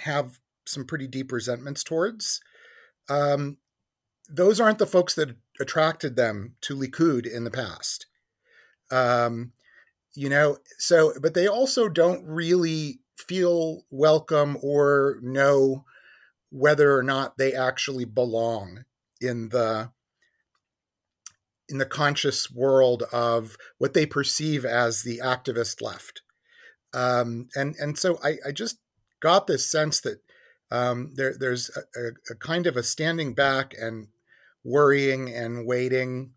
have 0.00 0.38
some 0.66 0.84
pretty 0.84 1.06
deep 1.06 1.32
resentments 1.32 1.84
towards. 1.84 2.40
Um, 3.08 3.58
those 4.28 4.60
aren't 4.60 4.78
the 4.78 4.86
folks 4.86 5.14
that 5.14 5.36
attracted 5.60 6.16
them 6.16 6.56
to 6.62 6.76
Likud 6.76 7.26
in 7.26 7.44
the 7.44 7.50
past. 7.50 8.06
Um, 8.90 9.52
you 10.14 10.28
know, 10.28 10.58
so, 10.78 11.12
but 11.20 11.34
they 11.34 11.46
also 11.46 11.88
don't 11.88 12.24
really 12.24 13.00
feel 13.16 13.82
welcome 13.90 14.56
or 14.62 15.18
know 15.22 15.84
whether 16.50 16.96
or 16.96 17.02
not 17.02 17.36
they 17.36 17.52
actually 17.52 18.04
belong 18.04 18.84
in 19.20 19.48
the 19.48 19.90
in 21.68 21.78
the 21.78 21.86
conscious 21.86 22.50
world 22.50 23.04
of 23.10 23.56
what 23.78 23.94
they 23.94 24.04
perceive 24.04 24.64
as 24.64 25.02
the 25.02 25.18
activist 25.18 25.80
left. 25.80 26.20
Um, 26.94 27.48
and 27.56 27.74
and 27.76 27.98
so 27.98 28.18
I, 28.22 28.36
I, 28.46 28.52
just 28.52 28.78
got 29.20 29.48
this 29.48 29.66
sense 29.66 30.00
that 30.02 30.20
um, 30.70 31.12
there, 31.16 31.34
there's 31.38 31.70
a, 31.76 32.32
a, 32.32 32.36
kind 32.36 32.68
of 32.68 32.76
a 32.76 32.84
standing 32.84 33.34
back 33.34 33.74
and 33.76 34.08
worrying 34.62 35.28
and 35.28 35.66
waiting, 35.66 36.34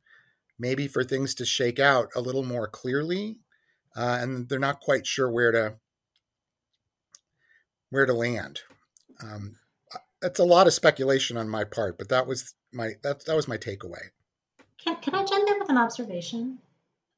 maybe 0.57 0.87
for 0.87 1.03
things 1.03 1.35
to 1.35 1.45
shake 1.45 1.79
out 1.79 2.09
a 2.15 2.21
little 2.21 2.43
more 2.43 2.67
clearly, 2.67 3.39
uh, 3.95 4.17
and 4.19 4.49
they're 4.49 4.57
not 4.57 4.81
quite 4.81 5.05
sure 5.05 5.29
where 5.29 5.51
to 5.51 5.75
where 7.91 8.07
to 8.07 8.13
land. 8.13 8.61
Um, 9.21 9.57
that's 10.21 10.39
a 10.39 10.43
lot 10.43 10.65
of 10.65 10.73
speculation 10.73 11.37
on 11.37 11.49
my 11.49 11.63
part, 11.63 11.99
but 11.99 12.09
that 12.09 12.25
was 12.25 12.55
my 12.73 12.93
that 13.03 13.25
that 13.25 13.35
was 13.35 13.47
my 13.47 13.57
takeaway. 13.57 14.09
Can, 14.83 14.95
can 14.97 15.15
I 15.15 15.23
jump 15.23 15.47
in 15.47 15.59
with 15.59 15.69
an 15.69 15.77
observation? 15.77 16.59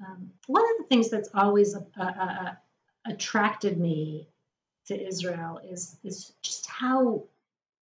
Um, 0.05 0.31
one 0.47 0.63
of 0.63 0.77
the 0.79 0.83
things 0.85 1.09
that's 1.09 1.29
always 1.33 1.75
uh, 1.75 1.81
uh, 1.99 2.03
uh, 2.03 2.51
attracted 3.05 3.79
me 3.79 4.29
to 4.87 5.07
Israel 5.07 5.59
is 5.63 5.97
is 6.03 6.33
just 6.41 6.67
how 6.67 7.23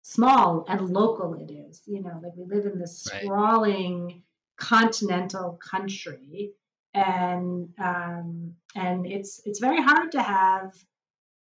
small 0.02 0.64
and 0.68 0.90
local 0.90 1.34
it 1.34 1.50
is. 1.50 1.82
You 1.86 2.02
know, 2.02 2.20
like 2.22 2.32
we 2.36 2.44
live 2.44 2.66
in 2.66 2.78
this 2.78 3.08
right. 3.12 3.22
sprawling 3.22 4.22
continental 4.56 5.58
country, 5.62 6.52
and 6.94 7.68
um, 7.78 8.54
and 8.74 9.06
it's 9.06 9.40
it's 9.44 9.60
very 9.60 9.82
hard 9.82 10.12
to 10.12 10.22
have 10.22 10.72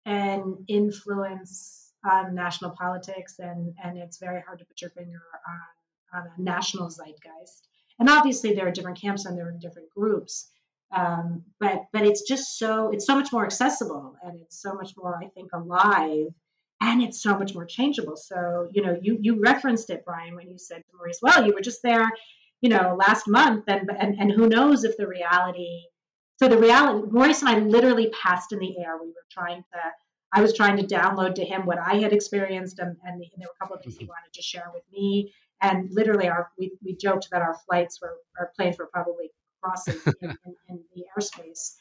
an 0.06 0.64
influence 0.68 1.92
on 2.04 2.34
national 2.34 2.70
politics, 2.70 3.38
and 3.38 3.74
and 3.82 3.98
it's 3.98 4.18
very 4.18 4.40
hard 4.40 4.58
to 4.60 4.64
put 4.64 4.80
your 4.80 4.90
finger 4.90 5.22
on, 5.48 6.20
on 6.20 6.26
a 6.36 6.40
national 6.40 6.88
zeitgeist 6.88 7.68
and 7.98 8.08
obviously 8.08 8.54
there 8.54 8.66
are 8.66 8.72
different 8.72 9.00
camps 9.00 9.24
and 9.24 9.36
there 9.36 9.48
are 9.48 9.52
different 9.52 9.90
groups 9.90 10.50
um, 10.94 11.44
but 11.60 11.84
but 11.92 12.06
it's 12.06 12.22
just 12.22 12.58
so 12.58 12.90
it's 12.90 13.06
so 13.06 13.14
much 13.14 13.32
more 13.32 13.44
accessible 13.44 14.14
and 14.22 14.40
it's 14.40 14.60
so 14.60 14.74
much 14.74 14.94
more 14.96 15.18
i 15.22 15.26
think 15.28 15.50
alive 15.52 16.28
and 16.80 17.02
it's 17.02 17.22
so 17.22 17.38
much 17.38 17.54
more 17.54 17.66
changeable 17.66 18.16
so 18.16 18.68
you 18.72 18.82
know 18.82 18.98
you 19.02 19.18
you 19.20 19.40
referenced 19.40 19.90
it 19.90 20.04
bryan 20.04 20.34
when 20.34 20.48
you 20.48 20.58
said 20.58 20.78
to 20.78 20.96
maurice 20.96 21.18
well 21.22 21.46
you 21.46 21.52
were 21.52 21.60
just 21.60 21.82
there 21.82 22.08
you 22.60 22.70
know 22.70 22.96
last 22.98 23.28
month 23.28 23.64
and 23.68 23.90
and, 23.98 24.18
and 24.18 24.32
who 24.32 24.48
knows 24.48 24.84
if 24.84 24.96
the 24.96 25.06
reality 25.06 25.82
so 26.38 26.48
the 26.48 26.58
reality 26.58 27.06
maurice 27.10 27.42
and 27.42 27.50
i 27.50 27.58
literally 27.58 28.10
passed 28.10 28.52
in 28.52 28.58
the 28.58 28.78
air 28.78 28.96
we 29.00 29.08
were 29.08 29.26
trying 29.30 29.62
to 29.72 29.78
I 30.32 30.42
was 30.42 30.52
trying 30.52 30.76
to 30.76 30.82
download 30.82 31.34
to 31.36 31.44
him 31.44 31.64
what 31.64 31.78
I 31.78 31.94
had 31.96 32.12
experienced, 32.12 32.78
and, 32.80 32.96
and, 33.04 33.20
there 33.20 33.46
were 33.48 33.54
a 33.58 33.58
couple 33.58 33.76
of 33.76 33.82
things 33.82 33.96
he 33.96 34.04
mm-hmm. 34.04 34.10
wanted 34.10 34.32
to 34.34 34.42
share 34.42 34.70
with 34.74 34.82
me. 34.92 35.32
And 35.62 35.88
literally, 35.90 36.28
our 36.28 36.50
we, 36.58 36.72
we 36.84 36.96
joked 36.96 37.28
that 37.30 37.42
our 37.42 37.56
flights 37.66 38.00
were 38.00 38.14
our 38.38 38.52
planes 38.54 38.78
were 38.78 38.86
probably 38.92 39.30
crossing 39.62 39.98
in, 40.22 40.36
in, 40.44 40.56
in 40.68 40.80
the 40.94 41.04
airspace. 41.16 41.74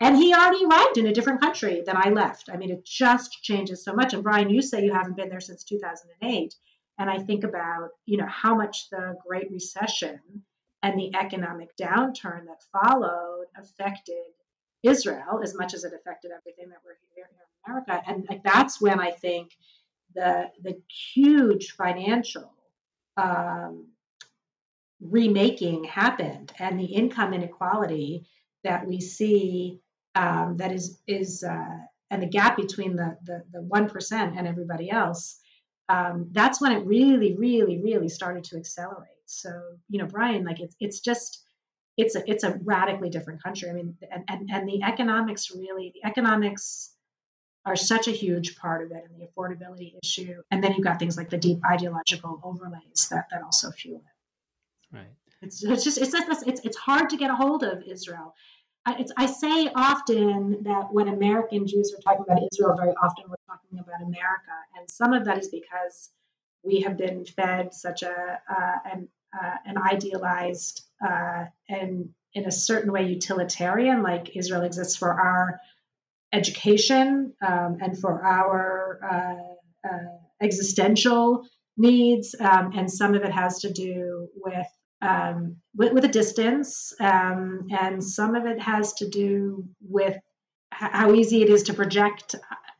And 0.00 0.16
he 0.16 0.32
already 0.32 0.64
arrived 0.64 0.96
in 0.96 1.06
a 1.06 1.12
different 1.12 1.42
country 1.42 1.82
than 1.84 1.96
I 1.96 2.08
left. 2.10 2.48
I 2.50 2.56
mean, 2.56 2.70
it 2.70 2.84
just 2.84 3.42
changes 3.42 3.84
so 3.84 3.92
much. 3.92 4.14
And 4.14 4.22
Bryan, 4.22 4.48
you 4.48 4.62
say 4.62 4.84
you 4.84 4.92
haven't 4.92 5.16
been 5.16 5.28
there 5.28 5.40
since 5.40 5.62
2008. 5.64 6.54
And 6.98 7.10
I 7.10 7.18
think 7.18 7.44
about, 7.44 7.90
you 8.06 8.16
know, 8.16 8.26
how 8.26 8.54
much 8.54 8.88
the 8.90 9.16
Great 9.26 9.50
Recession 9.50 10.20
and 10.82 10.98
the 10.98 11.14
economic 11.14 11.76
downturn 11.76 12.46
that 12.46 12.62
followed 12.72 13.46
affected 13.56 14.32
Israel 14.82 15.40
as 15.42 15.54
much 15.54 15.74
as 15.74 15.84
it 15.84 15.92
affected 15.92 16.30
everything 16.30 16.70
that 16.70 16.78
we're 16.84 16.96
here, 17.14 17.26
in 17.30 17.72
America. 17.72 18.02
And 18.06 18.26
like, 18.28 18.42
that's 18.42 18.80
when 18.80 18.98
I 18.98 19.10
think 19.10 19.50
the 20.14 20.50
the 20.62 20.80
huge 21.14 21.72
financial 21.72 22.52
um, 23.16 23.88
remaking 25.00 25.84
happened, 25.84 26.52
and 26.58 26.78
the 26.78 26.84
income 26.84 27.32
inequality 27.34 28.26
that 28.64 28.86
we 28.86 29.00
see 29.00 29.80
um, 30.14 30.56
that 30.58 30.72
is 30.72 31.00
is 31.06 31.42
uh, 31.42 31.78
and 32.10 32.22
the 32.22 32.26
gap 32.26 32.56
between 32.56 32.96
the 32.96 33.16
the 33.24 33.62
one 33.62 33.88
percent 33.88 34.36
and 34.36 34.46
everybody 34.46 34.90
else. 34.90 35.38
Um, 35.88 36.28
that's 36.30 36.60
when 36.60 36.70
it 36.70 36.86
really, 36.86 37.34
really, 37.36 37.82
really 37.82 38.08
started 38.08 38.44
to 38.44 38.56
accelerate. 38.56 39.08
So 39.26 39.50
you 39.88 39.98
know, 39.98 40.06
Bryan, 40.06 40.44
like 40.44 40.60
it's 40.60 40.76
it's 40.80 41.00
just 41.00 41.44
it's 41.96 42.16
a 42.16 42.22
it's 42.30 42.44
a 42.44 42.58
radically 42.64 43.10
different 43.10 43.42
country. 43.42 43.70
I 43.70 43.72
mean, 43.72 43.96
and 44.10 44.24
and, 44.28 44.50
and 44.52 44.68
the 44.68 44.82
economics 44.82 45.50
really 45.50 45.92
the 45.94 46.08
economics 46.08 46.92
are 47.66 47.76
such 47.76 48.08
a 48.08 48.12
huge 48.12 48.56
part 48.56 48.84
of 48.84 48.90
it 48.90 49.04
and 49.08 49.20
the 49.20 49.26
affordability 49.26 49.94
issue. 50.02 50.40
And 50.50 50.62
then 50.64 50.72
you've 50.72 50.84
got 50.84 50.98
things 50.98 51.16
like 51.16 51.30
the 51.30 51.36
deep 51.36 51.58
ideological 51.70 52.40
overlays 52.42 53.08
that, 53.10 53.26
that 53.30 53.42
also 53.42 53.70
fuel 53.70 54.02
it. 54.06 54.09
Right. 54.92 55.12
It's, 55.42 55.62
it's 55.64 55.84
just, 55.84 55.98
it's, 55.98 56.14
it's, 56.46 56.60
it's 56.60 56.76
hard 56.76 57.10
to 57.10 57.16
get 57.16 57.30
a 57.30 57.34
hold 57.34 57.62
of 57.62 57.82
Israel. 57.82 58.34
I, 58.86 59.04
I 59.16 59.26
say 59.26 59.70
often 59.74 60.62
that 60.64 60.92
when 60.92 61.08
American 61.08 61.66
Jews 61.66 61.94
are 61.94 62.02
talking 62.02 62.24
about 62.26 62.42
Israel, 62.52 62.76
very 62.76 62.94
often 63.02 63.24
we're 63.28 63.36
talking 63.46 63.78
about 63.78 64.02
America. 64.02 64.56
And 64.76 64.90
some 64.90 65.12
of 65.12 65.24
that 65.26 65.38
is 65.38 65.48
because 65.48 66.10
we 66.62 66.80
have 66.80 66.96
been 66.96 67.24
fed 67.24 67.74
such 67.74 68.02
a, 68.02 68.38
uh, 68.50 68.90
an, 68.90 69.08
uh, 69.38 69.56
an 69.66 69.76
idealized 69.78 70.82
uh, 71.06 71.44
and 71.68 72.10
in 72.34 72.46
a 72.46 72.50
certain 72.50 72.92
way 72.92 73.06
utilitarian, 73.06 74.02
like 74.02 74.36
Israel 74.36 74.62
exists 74.62 74.96
for 74.96 75.10
our 75.12 75.60
education 76.32 77.32
um, 77.46 77.78
and 77.80 77.98
for 77.98 78.24
our 78.24 79.00
uh, 79.02 79.88
uh, 79.88 80.16
existential 80.40 81.46
needs, 81.76 82.34
um, 82.40 82.72
and 82.76 82.90
some 82.90 83.14
of 83.14 83.22
it 83.22 83.32
has 83.32 83.58
to 83.60 83.72
do 83.72 84.28
with 84.36 84.66
um, 85.02 85.56
with, 85.74 85.92
with, 85.92 86.04
a 86.04 86.08
distance, 86.08 86.92
um, 87.00 87.66
and 87.70 88.02
some 88.02 88.34
of 88.34 88.44
it 88.44 88.60
has 88.60 88.92
to 88.94 89.08
do 89.08 89.64
with 89.80 90.16
how 90.70 91.14
easy 91.14 91.42
it 91.42 91.48
is 91.48 91.62
to 91.64 91.74
project 91.74 92.34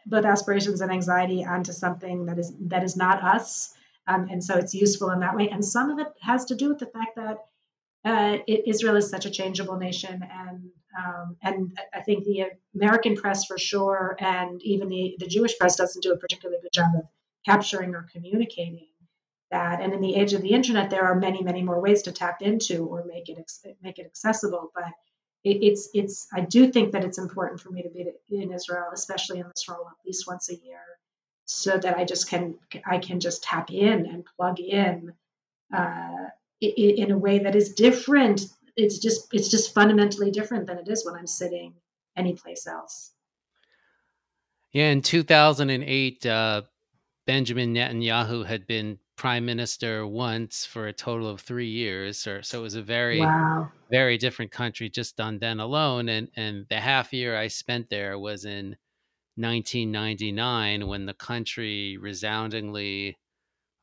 both 0.06 0.24
aspirations 0.24 0.80
and 0.80 0.92
anxiety 0.92 1.44
onto 1.44 1.72
something 1.72 2.26
that 2.26 2.38
is 2.38 2.52
that 2.60 2.84
is 2.84 2.96
not 2.96 3.22
us. 3.22 3.74
Um, 4.06 4.28
and 4.30 4.42
so 4.42 4.56
it's 4.56 4.74
useful 4.74 5.10
in 5.10 5.20
that 5.20 5.36
way. 5.36 5.48
And 5.48 5.64
some 5.64 5.90
of 5.90 5.98
it 5.98 6.08
has 6.20 6.44
to 6.46 6.54
do 6.54 6.68
with 6.68 6.78
the 6.78 6.86
fact 6.86 7.16
that 7.16 7.38
uh, 8.04 8.38
Israel 8.46 8.96
is 8.96 9.10
such 9.10 9.26
a 9.26 9.30
changeable 9.30 9.76
nation, 9.76 10.22
and 10.32 10.70
um, 10.98 11.36
and 11.42 11.78
I 11.94 12.00
think 12.00 12.24
the 12.24 12.46
American 12.74 13.14
press 13.14 13.44
for 13.44 13.58
sure, 13.58 14.16
and 14.18 14.60
even 14.62 14.88
the 14.88 15.16
the 15.18 15.26
Jewish 15.26 15.58
press 15.58 15.76
doesn't 15.76 16.02
do 16.02 16.12
a 16.12 16.16
particularly 16.16 16.60
good 16.62 16.72
job 16.72 16.94
of 16.96 17.02
capturing 17.44 17.94
or 17.94 18.06
communicating 18.12 18.86
that. 19.50 19.80
And 19.80 19.92
in 19.92 20.00
the 20.00 20.14
age 20.14 20.32
of 20.32 20.42
the 20.42 20.52
internet, 20.52 20.90
there 20.90 21.04
are 21.04 21.14
many, 21.14 21.42
many 21.42 21.62
more 21.62 21.80
ways 21.80 22.02
to 22.02 22.12
tap 22.12 22.42
into 22.42 22.86
or 22.86 23.04
make 23.04 23.28
it 23.28 23.38
make 23.82 23.98
it 23.98 24.06
accessible. 24.06 24.70
But 24.74 24.92
it, 25.44 25.62
it's 25.62 25.88
it's 25.94 26.28
I 26.32 26.40
do 26.40 26.70
think 26.70 26.92
that 26.92 27.04
it's 27.04 27.18
important 27.18 27.60
for 27.60 27.70
me 27.70 27.82
to 27.82 27.88
be 27.88 28.06
in 28.30 28.52
Israel, 28.52 28.88
especially 28.92 29.40
in 29.40 29.48
this 29.48 29.68
role, 29.68 29.86
at 29.88 30.06
least 30.06 30.26
once 30.26 30.50
a 30.50 30.56
year, 30.56 30.82
so 31.44 31.78
that 31.78 31.96
I 31.96 32.04
just 32.04 32.28
can 32.28 32.56
I 32.86 32.98
can 32.98 33.20
just 33.20 33.42
tap 33.42 33.70
in 33.70 34.06
and 34.06 34.24
plug 34.36 34.60
in. 34.60 35.12
Uh, 35.72 36.26
in 36.60 37.10
a 37.10 37.18
way 37.18 37.38
that 37.38 37.56
is 37.56 37.72
different. 37.72 38.42
It's 38.76 38.98
just 38.98 39.32
it's 39.32 39.48
just 39.48 39.74
fundamentally 39.74 40.30
different 40.30 40.66
than 40.66 40.78
it 40.78 40.88
is 40.88 41.04
when 41.04 41.14
I'm 41.14 41.26
sitting 41.26 41.74
anyplace 42.16 42.66
else. 42.66 43.12
Yeah, 44.72 44.90
in 44.90 45.02
2008, 45.02 46.26
uh, 46.26 46.62
Benjamin 47.26 47.74
Netanyahu 47.74 48.46
had 48.46 48.66
been 48.66 48.98
prime 49.20 49.44
minister 49.44 50.06
once 50.06 50.64
for 50.64 50.86
a 50.86 50.94
total 50.94 51.28
of 51.28 51.42
three 51.42 51.68
years. 51.68 52.16
So, 52.16 52.40
so 52.40 52.60
it 52.60 52.62
was 52.62 52.74
a 52.74 52.80
very, 52.80 53.20
wow. 53.20 53.70
very 53.90 54.16
different 54.16 54.50
country 54.50 54.88
just 54.88 55.20
on 55.20 55.38
then 55.40 55.60
alone. 55.60 56.08
And 56.08 56.28
and 56.36 56.64
the 56.70 56.80
half 56.80 57.12
year 57.12 57.36
I 57.36 57.48
spent 57.48 57.90
there 57.90 58.18
was 58.18 58.46
in 58.46 58.76
1999 59.36 60.86
when 60.86 61.04
the 61.04 61.12
country 61.12 61.98
resoundingly 61.98 63.18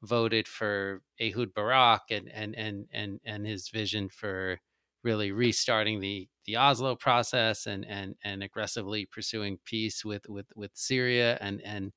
voted 0.02 0.48
for 0.48 1.04
Ehud 1.22 1.54
Barak 1.54 2.10
and 2.10 2.28
and 2.30 2.56
and 2.56 2.88
and 2.92 3.20
and 3.24 3.46
his 3.46 3.70
vision 3.70 4.10
for 4.10 4.60
really 5.04 5.32
restarting 5.32 6.00
the 6.00 6.28
the 6.48 6.56
Oslo 6.56 6.96
process 6.96 7.68
and 7.68 7.86
and 7.86 8.16
and 8.24 8.42
aggressively 8.42 9.06
pursuing 9.06 9.60
peace 9.66 10.04
with 10.04 10.28
with 10.28 10.48
with 10.56 10.72
Syria 10.74 11.38
and 11.40 11.62
and 11.62 11.92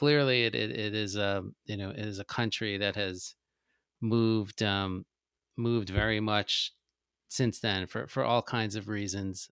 clearly 0.00 0.44
it 0.44 0.54
it, 0.54 0.70
it 0.70 0.94
is 0.94 1.16
a 1.16 1.44
you 1.66 1.76
know 1.76 1.90
it 1.90 1.98
is 1.98 2.18
a 2.18 2.24
country 2.24 2.78
that 2.78 2.96
has 2.96 3.34
moved 4.00 4.62
um 4.62 5.04
moved 5.58 5.90
very 5.90 6.20
much 6.20 6.72
since 7.28 7.60
then 7.60 7.86
for 7.86 8.06
for 8.06 8.24
all 8.24 8.40
kinds 8.40 8.76
of 8.76 8.88
reasons. 8.88 9.50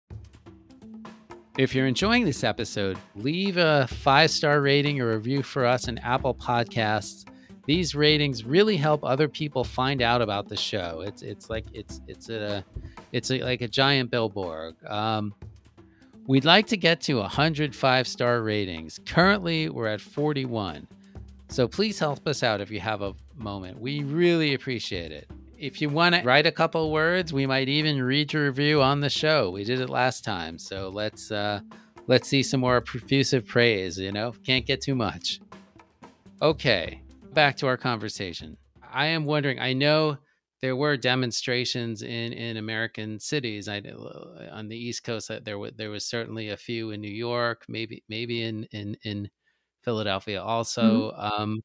If 1.57 1.73
you're 1.73 1.87
enjoying 1.87 2.25
this 2.25 2.43
episode, 2.43 2.97
leave 3.15 3.55
a 3.55 3.87
five 3.87 4.31
star 4.31 4.59
rating 4.59 4.99
or 4.99 5.15
review 5.15 5.43
for 5.43 5.65
us 5.65 5.87
in 5.87 5.97
Apple 5.99 6.35
Podcasts 6.35 7.23
these 7.65 7.95
ratings 7.95 8.43
really 8.43 8.75
help 8.75 9.05
other 9.05 9.29
people 9.29 9.63
find 9.63 10.01
out 10.01 10.21
about 10.21 10.49
the 10.49 10.57
show. 10.57 11.01
It's 11.05 11.21
it's 11.21 11.49
like 11.49 11.65
it's 11.73 12.01
it's 12.09 12.29
a 12.29 12.65
it's 13.13 13.31
a, 13.31 13.41
like 13.41 13.61
a 13.61 13.67
giant 13.69 14.11
billboard. 14.11 14.75
Um, 14.85 15.33
we'd 16.27 16.45
like 16.45 16.67
to 16.67 16.77
get 16.77 17.01
to 17.01 17.15
105 17.15 18.07
star 18.07 18.41
ratings. 18.41 18.99
Currently, 19.05 19.69
we're 19.69 19.87
at 19.87 20.01
41. 20.01 20.87
So 21.49 21.67
please 21.67 21.99
help 21.99 22.27
us 22.27 22.43
out 22.43 22.61
if 22.61 22.71
you 22.71 22.79
have 22.79 23.01
a 23.01 23.13
moment. 23.37 23.79
We 23.79 24.03
really 24.03 24.53
appreciate 24.53 25.11
it. 25.11 25.29
If 25.57 25.81
you 25.81 25.89
want 25.89 26.15
to 26.15 26.21
write 26.23 26.45
a 26.45 26.51
couple 26.51 26.91
words, 26.91 27.31
we 27.31 27.45
might 27.45 27.69
even 27.69 28.01
read 28.01 28.33
your 28.33 28.45
review 28.45 28.81
on 28.81 28.99
the 28.99 29.09
show. 29.09 29.49
We 29.51 29.63
did 29.63 29.79
it 29.79 29.89
last 29.89 30.23
time, 30.23 30.57
so 30.57 30.89
let's 30.89 31.31
uh, 31.31 31.61
let's 32.07 32.27
see 32.27 32.43
some 32.43 32.59
more 32.59 32.81
profusive 32.81 33.45
praise. 33.45 33.97
You 33.97 34.11
know, 34.11 34.33
can't 34.45 34.65
get 34.65 34.81
too 34.81 34.95
much. 34.95 35.39
Okay, 36.41 37.01
back 37.33 37.55
to 37.57 37.67
our 37.67 37.77
conversation. 37.77 38.57
I 38.91 39.05
am 39.07 39.25
wondering, 39.25 39.59
I 39.59 39.73
know 39.73 40.17
there 40.63 40.77
were 40.77 40.95
demonstrations 40.95 42.03
in, 42.03 42.31
in 42.31 42.55
American 42.55 43.19
cities. 43.19 43.67
I 43.67 43.79
uh, 43.79 44.47
on 44.49 44.69
the 44.69 44.77
East 44.77 45.03
Coast, 45.03 45.29
uh, 45.29 45.41
there 45.43 45.59
was 45.59 45.73
there 45.75 45.89
was 45.89 46.05
certainly 46.05 46.51
a 46.51 46.57
few 46.57 46.91
in 46.91 47.01
New 47.01 47.11
York, 47.11 47.65
maybe 47.67 48.01
maybe 48.07 48.43
in 48.43 48.63
in 48.71 48.95
in 49.03 49.29
Philadelphia 49.81 50.41
also. 50.41 51.11
Mm-hmm. 51.11 51.41
Um, 51.41 51.61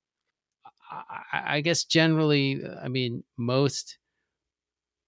I, 1.32 1.58
I, 1.58 1.60
guess 1.60 1.84
generally, 1.84 2.60
I 2.82 2.88
mean 2.88 3.22
most 3.36 3.98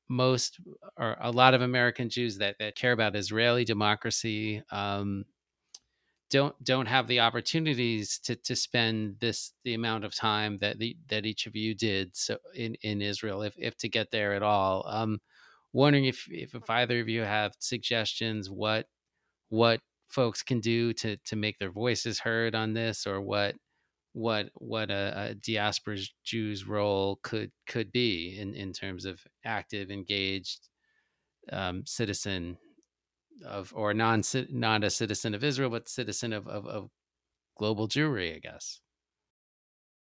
most 0.08 0.60
or 0.96 1.16
a 1.20 1.32
lot 1.32 1.54
of 1.54 1.60
American 1.60 2.10
Jews 2.10 2.38
that 2.38 2.58
that 2.60 2.76
care 2.76 2.92
about 2.92 3.16
Israeli 3.16 3.64
democracy 3.64 4.62
um, 4.70 5.24
don't 6.30 6.54
don't 6.64 6.86
have 6.86 7.08
the 7.08 7.20
opportunities 7.20 8.18
to 8.20 8.36
to 8.36 8.56
spend 8.56 9.16
this 9.20 9.52
the 9.64 9.74
amount 9.74 10.04
of 10.04 10.14
time 10.14 10.58
that 10.58 10.78
the 10.78 10.96
that 11.08 11.26
each 11.26 11.46
of 11.46 11.56
you 11.56 11.74
did 11.74 12.16
so 12.16 12.38
in 12.54 12.74
in 12.82 13.02
Israel 13.02 13.42
if 13.42 13.54
if 13.58 13.76
to 13.78 13.88
get 13.88 14.10
there 14.10 14.34
at 14.34 14.42
all. 14.42 14.84
Um 14.88 15.18
wondering 15.72 16.06
if 16.06 16.26
if, 16.30 16.54
if 16.54 16.70
either 16.70 17.00
of 17.00 17.08
you 17.08 17.22
have 17.22 17.52
suggestions 17.58 18.48
what 18.50 18.86
what 19.50 19.80
folks 20.08 20.42
can 20.42 20.60
do 20.60 20.92
to 20.94 21.16
to 21.18 21.36
make 21.36 21.58
their 21.58 21.70
voices 21.70 22.20
heard 22.20 22.54
on 22.54 22.74
this 22.74 23.06
or 23.06 23.20
what 23.20 23.56
what 24.12 24.48
what 24.54 24.90
a, 24.90 25.30
a 25.30 25.34
diaspora 25.34 25.96
Jew's 26.24 26.66
role 26.66 27.18
could 27.22 27.52
could 27.66 27.92
be 27.92 28.38
in 28.38 28.54
in 28.54 28.72
terms 28.72 29.04
of 29.04 29.20
active 29.44 29.90
engaged 29.90 30.68
um, 31.52 31.84
citizen 31.86 32.56
of 33.44 33.72
or 33.74 33.94
non 33.94 34.22
not 34.50 34.84
a 34.84 34.90
citizen 34.90 35.34
of 35.34 35.44
Israel, 35.44 35.70
but 35.70 35.88
citizen 35.88 36.32
of, 36.32 36.46
of, 36.48 36.66
of 36.66 36.90
global 37.56 37.88
Jewry, 37.88 38.36
I 38.36 38.38
guess. 38.38 38.80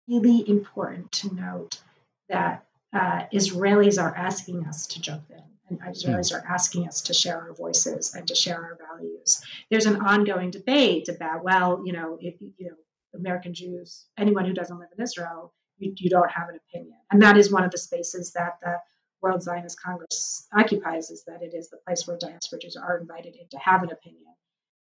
Really 0.08 0.48
important 0.48 1.12
to 1.12 1.34
note 1.34 1.80
that 2.28 2.66
uh, 2.92 3.24
Israelis 3.32 4.02
are 4.02 4.14
asking 4.16 4.66
us 4.66 4.86
to 4.88 5.00
jump 5.00 5.24
in, 5.30 5.42
and 5.68 5.94
Israelis 5.94 6.34
are 6.34 6.44
asking 6.48 6.88
us 6.88 7.00
to 7.02 7.14
share 7.14 7.40
our 7.40 7.52
voices 7.54 8.14
and 8.14 8.26
to 8.26 8.34
share 8.34 8.56
our 8.56 8.78
values. 8.88 9.42
There's 9.70 9.86
an 9.86 10.00
ongoing 10.00 10.50
debate 10.50 11.08
about, 11.08 11.44
well, 11.44 11.82
you 11.84 11.92
know, 11.92 12.18
if 12.20 12.40
you 12.40 12.52
know, 12.68 12.76
American 13.14 13.54
Jews, 13.54 14.06
anyone 14.18 14.44
who 14.44 14.52
doesn't 14.52 14.78
live 14.78 14.88
in 14.96 15.02
Israel, 15.02 15.52
you, 15.78 15.92
you 15.96 16.10
don't 16.10 16.30
have 16.30 16.48
an 16.48 16.58
opinion, 16.68 16.96
and 17.10 17.22
that 17.22 17.36
is 17.36 17.52
one 17.52 17.64
of 17.64 17.70
the 17.70 17.78
spaces 17.78 18.32
that 18.32 18.58
the 18.62 18.76
World 19.22 19.42
Zionist 19.42 19.80
Congress 19.80 20.46
occupies 20.56 21.10
is 21.10 21.24
that 21.26 21.42
it 21.42 21.54
is 21.54 21.68
the 21.68 21.78
place 21.86 22.06
where 22.06 22.16
diaspora 22.18 22.58
Jews 22.60 22.76
are 22.76 22.98
invited 22.98 23.36
in 23.36 23.48
to 23.50 23.58
have 23.58 23.82
an 23.82 23.90
opinion. 23.90 24.34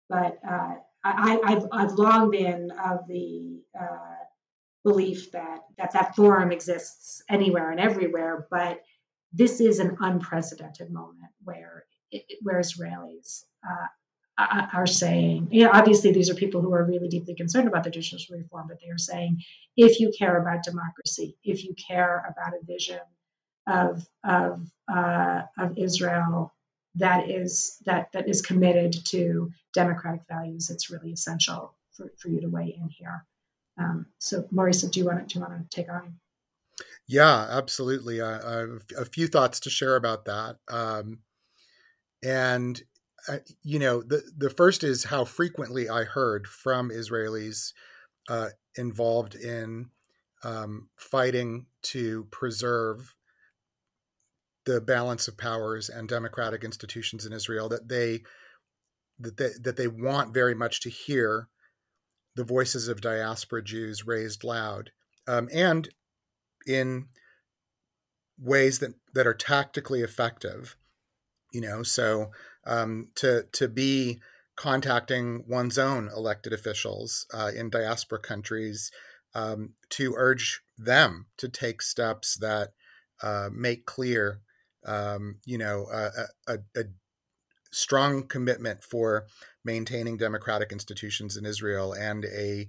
But 0.09 0.39
uh, 0.49 0.75
I, 1.05 1.41
have 1.47 1.67
I've 1.73 1.93
long 1.93 2.31
been 2.31 2.71
of 2.73 3.07
the 3.09 3.63
uh, 3.79 4.25
belief 4.85 5.33
that, 5.33 5.61
that 5.79 5.93
that 5.93 6.15
forum 6.15 6.53
exists 6.53 7.23
anywhere 7.31 7.71
and 7.71 7.81
everywhere, 7.81 8.47
but 8.51 8.83
this 9.33 9.61
is 9.61 9.79
an 9.79 9.97
unprecedented 10.01 10.91
moment 10.91 11.33
where 11.43 11.85
it, 12.11 12.25
where 12.43 12.61
Israelis 12.61 13.45
uh, 13.69 13.87
are 14.39 14.87
saying, 14.87 15.49
you 15.51 15.65
know, 15.65 15.71
obviously 15.73 16.13
these 16.13 16.29
are 16.29 16.35
people 16.35 16.61
who 16.61 16.73
are 16.73 16.85
really 16.85 17.09
deeply 17.09 17.35
concerned 17.35 17.69
about 17.69 17.85
the 17.85 17.91
judicial 17.91 18.37
reform, 18.37 18.67
but 18.69 18.79
they 18.83 18.91
are 18.91 18.99
saying, 18.99 19.41
if 19.77 20.01
you 20.01 20.13
care 20.17 20.39
about 20.39 20.65
democracy, 20.65 21.37
if 21.45 21.65
you 21.65 21.75
care 21.75 22.25
about 22.29 22.53
a 22.53 22.65
vision 22.65 23.01
of 23.67 24.07
of 24.25 24.67
uh, 24.93 25.43
of 25.59 25.79
Israel 25.79 26.55
that 26.97 27.29
is 27.29 27.79
that 27.87 28.13
that 28.13 28.29
is 28.29 28.41
committed 28.41 29.05
to 29.07 29.51
democratic 29.73 30.23
values. 30.29 30.71
It's 30.71 30.91
really 30.91 31.13
essential 31.13 31.77
for, 31.93 32.13
for 32.19 32.29
you 32.29 32.41
to 32.41 32.49
weigh 32.49 32.77
in 32.81 32.89
here. 32.89 33.25
Um, 33.79 34.07
so, 34.19 34.47
Maurice, 34.51 34.83
do 34.83 35.01
you 35.01 35.07
want 35.07 35.21
to, 35.21 35.27
do 35.27 35.39
you 35.39 35.45
want 35.45 35.71
to 35.71 35.77
take 35.77 35.91
on? 35.91 36.15
Yeah, 37.09 37.47
absolutely. 37.51 38.21
I, 38.21 38.39
I 38.39 38.61
have 38.61 38.85
a 38.97 39.05
few 39.05 39.27
thoughts 39.27 39.61
to 39.61 39.71
share 39.71 39.97
about 39.97 40.25
that. 40.27 40.57
Um, 40.69 41.21
and 42.23 42.81
uh, 43.29 43.39
you 43.63 43.79
know, 43.79 44.03
the 44.03 44.23
the 44.37 44.51
first 44.51 44.85
is 44.85 45.05
how 45.05 45.25
frequently 45.25 45.89
I 45.89 46.05
heard 46.05 46.47
from 46.47 46.91
Israelis 46.91 47.73
uh, 48.29 48.51
involved 48.77 49.35
in 49.35 49.91
um, 50.45 50.89
fighting 50.97 51.67
to 51.83 52.27
preserve 52.31 53.15
the 54.67 54.81
balance 54.81 55.29
of 55.29 55.37
powers 55.37 55.89
and 55.89 56.09
democratic 56.09 56.65
institutions 56.65 57.27
in 57.27 57.33
Israel 57.33 57.69
that 57.69 57.89
they 57.89 58.23
that 59.19 59.37
they, 59.37 59.51
that 59.63 59.77
they 59.77 59.87
want 59.87 60.35
very 60.35 60.55
much 60.55 60.81
to 60.81 60.91
hear 60.91 61.49
the 62.35 62.45
voices 62.45 62.89
of 62.89 63.01
diaspora 63.01 63.63
Jews 63.63 64.07
raised 64.07 64.43
loud 64.43 64.91
um, 65.29 65.49
and 65.53 65.89
in 66.67 67.07
ways 68.39 68.81
that 68.81 68.95
that 69.15 69.27
are 69.27 69.35
tactically 69.35 70.01
effective 70.01 70.77
you 71.55 71.61
know? 71.61 71.83
So 71.83 72.33
um, 72.67 73.09
to 73.15 73.47
to 73.53 73.69
be 73.69 74.21
contacting 74.57 75.45
one's 75.49 75.79
own 75.79 76.11
elected 76.15 76.53
officials 76.53 77.27
uh, 77.33 77.51
in 77.57 77.71
diaspora 77.71 78.19
countries 78.19 78.91
um, 79.35 79.71
to 79.91 80.15
urge 80.17 80.63
them 80.77 81.27
to 81.39 81.49
take 81.49 81.81
steps 81.81 82.37
that 82.37 82.73
uh, 83.23 83.49
make 83.53 83.87
clear 83.87 84.41
um, 84.85 85.37
you 85.45 85.59
know, 85.59 85.87
a, 85.93 86.11
a, 86.47 86.59
a, 86.77 86.85
strong 87.73 88.29
commitment 88.29 88.85
for 88.85 89.27
maintaining 89.65 90.17
democratic 90.17 90.71
institutions 90.71 91.37
in 91.37 91.45
Israel 91.45 91.93
and 91.93 92.25
a 92.27 92.69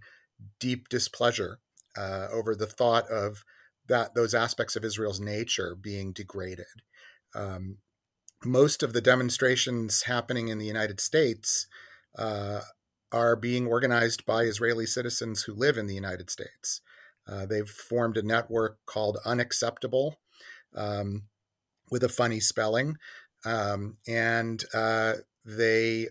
deep 0.60 0.90
displeasure 0.90 1.60
uh, 1.96 2.28
over 2.32 2.56
the 2.56 2.66
thought 2.66 3.08
of 3.08 3.44
that 3.88 4.16
those 4.16 4.34
aspects 4.34 4.76
of 4.76 4.84
Israel's 4.84 5.20
nature 5.20 5.76
being 5.76 6.12
degraded. 6.12 6.82
Um, 7.36 7.78
most 8.44 8.84
of 8.84 8.94
the 8.94 9.02
demonstrations 9.02 10.04
happening 10.04 10.48
in 10.48 10.58
the 10.58 10.66
United 10.66 11.00
States 11.00 11.68
uh, 12.18 12.62
are 13.12 13.36
being 13.36 13.68
organized 13.68 14.26
by 14.26 14.44
Israeli 14.44 14.86
citizens 14.86 15.44
who 15.44 15.54
live 15.54 15.78
in 15.78 15.88
the 15.88 15.96
United 15.96 16.30
States. 16.30 16.82
Uh, 17.28 17.46
they've 17.46 17.70
formed 17.70 18.18
a 18.18 18.24
network 18.24 18.78
called 18.86 19.18
UnXeptable, 19.26 20.16
um, 20.76 21.24
with 21.92 22.04
a 22.04 22.10
funny 22.10 22.40
spelling, 22.40 22.98
um, 23.46 23.98
and 24.08 24.64
uh, 24.74 25.14
they 25.46 26.08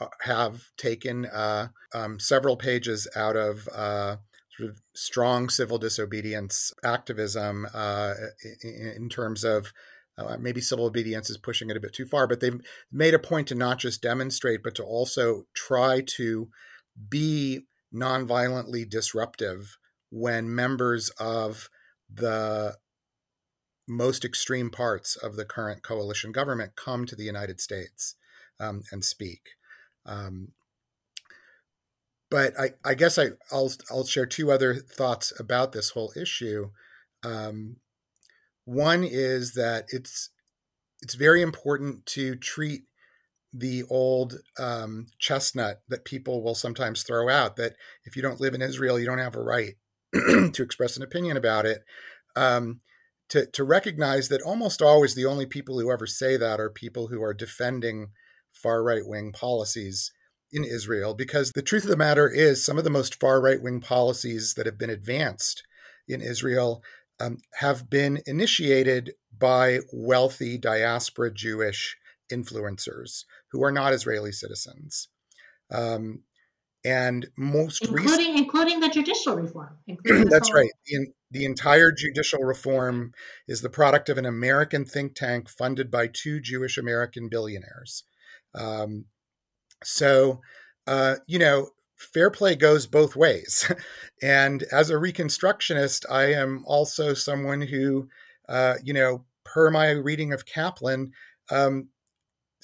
uh, 0.00 0.06
have 0.22 0.70
taken 0.76 1.26
uh, 1.26 1.68
um, 1.94 2.18
several 2.18 2.56
pages 2.56 3.06
out 3.14 3.36
of 3.36 3.68
uh, 3.68 4.16
sort 4.56 4.70
of 4.70 4.80
strong 4.94 5.48
civil 5.48 5.78
disobedience 5.78 6.72
activism 6.84 7.66
uh, 7.72 8.14
in, 8.62 8.92
in, 8.96 9.08
terms 9.08 9.44
of 9.44 9.72
uh, 10.18 10.36
maybe 10.38 10.60
civil 10.60 10.86
obedience 10.86 11.30
is 11.30 11.38
pushing 11.38 11.70
it 11.70 11.76
a 11.76 11.80
bit 11.80 11.92
too 11.92 12.06
far, 12.06 12.26
but 12.26 12.40
they've 12.40 12.60
made 12.92 13.14
a 13.14 13.18
point 13.18 13.48
to 13.48 13.54
not 13.54 13.78
just 13.78 14.02
demonstrate, 14.02 14.62
but 14.62 14.74
to 14.74 14.82
also 14.82 15.46
try 15.54 16.00
to 16.00 16.48
be 17.08 17.66
nonviolently 17.94 18.88
disruptive 18.88 19.76
when 20.10 20.54
members 20.54 21.10
of 21.18 21.68
the 22.12 22.76
most 23.86 24.24
extreme 24.24 24.70
parts 24.70 25.16
of 25.16 25.36
the 25.36 25.44
current 25.44 25.82
coalition 25.82 26.32
government 26.32 26.76
come 26.76 27.06
to 27.06 27.16
the 27.16 27.24
United 27.24 27.60
States 27.60 28.16
um, 28.60 28.82
and 28.90 29.04
speak. 29.04 29.50
Um, 30.06 30.52
but 32.30 32.58
I, 32.58 32.70
I 32.84 32.94
guess 32.94 33.18
I, 33.18 33.30
will 33.52 33.72
I'll 33.90 34.04
share 34.04 34.26
two 34.26 34.50
other 34.50 34.74
thoughts 34.74 35.32
about 35.38 35.72
this 35.72 35.90
whole 35.90 36.12
issue. 36.16 36.70
Um, 37.22 37.76
one 38.64 39.04
is 39.04 39.54
that 39.54 39.84
it's 39.88 40.30
it's 41.02 41.14
very 41.14 41.42
important 41.42 42.06
to 42.06 42.34
treat 42.34 42.84
the 43.52 43.84
old 43.88 44.38
um, 44.58 45.06
chestnut 45.18 45.82
that 45.88 46.04
people 46.04 46.42
will 46.42 46.54
sometimes 46.54 47.02
throw 47.02 47.28
out 47.28 47.56
that 47.56 47.74
if 48.04 48.16
you 48.16 48.22
don't 48.22 48.40
live 48.40 48.54
in 48.54 48.62
Israel, 48.62 48.98
you 48.98 49.06
don't 49.06 49.18
have 49.18 49.36
a 49.36 49.42
right 49.42 49.74
to 50.12 50.62
express 50.62 50.96
an 50.96 51.02
opinion 51.02 51.36
about 51.36 51.66
it. 51.66 51.84
Um, 52.34 52.80
to, 53.34 53.46
to 53.46 53.64
recognize 53.64 54.28
that 54.28 54.42
almost 54.42 54.80
always 54.80 55.16
the 55.16 55.26
only 55.26 55.44
people 55.44 55.80
who 55.80 55.90
ever 55.90 56.06
say 56.06 56.36
that 56.36 56.60
are 56.60 56.70
people 56.70 57.08
who 57.08 57.20
are 57.20 57.34
defending 57.34 58.10
far 58.52 58.80
right 58.84 59.04
wing 59.04 59.32
policies 59.32 60.12
in 60.52 60.62
Israel, 60.62 61.14
because 61.14 61.50
the 61.50 61.62
truth 61.62 61.82
of 61.82 61.90
the 61.90 61.96
matter 61.96 62.28
is 62.28 62.64
some 62.64 62.78
of 62.78 62.84
the 62.84 62.90
most 62.90 63.18
far 63.18 63.40
right 63.40 63.60
wing 63.60 63.80
policies 63.80 64.54
that 64.54 64.66
have 64.66 64.78
been 64.78 64.88
advanced 64.88 65.64
in 66.06 66.20
Israel 66.20 66.84
um, 67.18 67.38
have 67.54 67.90
been 67.90 68.22
initiated 68.24 69.14
by 69.36 69.80
wealthy 69.92 70.56
diaspora 70.56 71.32
Jewish 71.34 71.96
influencers 72.32 73.24
who 73.50 73.64
are 73.64 73.72
not 73.72 73.92
Israeli 73.92 74.30
citizens. 74.30 75.08
Um, 75.72 76.22
and 76.84 77.26
most 77.36 77.82
including 77.82 78.06
recent, 78.06 78.38
including 78.38 78.80
the 78.80 78.88
judicial 78.88 79.36
reform. 79.36 79.76
that's 80.04 80.52
right. 80.52 80.70
The, 80.86 81.06
the, 81.30 81.44
entire 81.44 81.90
judicial 81.90 82.40
reform 82.40 83.12
is 83.48 83.62
the 83.62 83.70
product 83.70 84.08
of 84.08 84.18
an 84.18 84.26
American 84.26 84.84
think 84.84 85.14
tank 85.14 85.48
funded 85.48 85.90
by 85.90 86.08
two 86.08 86.40
Jewish 86.40 86.76
American 86.76 87.28
billionaires. 87.28 88.04
Um, 88.54 89.06
so, 89.82 90.40
uh, 90.86 91.16
you 91.26 91.38
know, 91.38 91.70
fair 91.96 92.30
play 92.30 92.54
goes 92.54 92.86
both 92.86 93.16
ways. 93.16 93.70
and 94.22 94.62
as 94.72 94.90
a 94.90 94.94
Reconstructionist, 94.94 96.04
I 96.10 96.32
am 96.32 96.64
also 96.66 97.14
someone 97.14 97.62
who, 97.62 98.08
uh, 98.48 98.74
you 98.82 98.92
know, 98.92 99.24
per 99.44 99.70
my 99.70 99.90
reading 99.90 100.32
of 100.32 100.46
Kaplan, 100.46 101.12
um, 101.50 101.88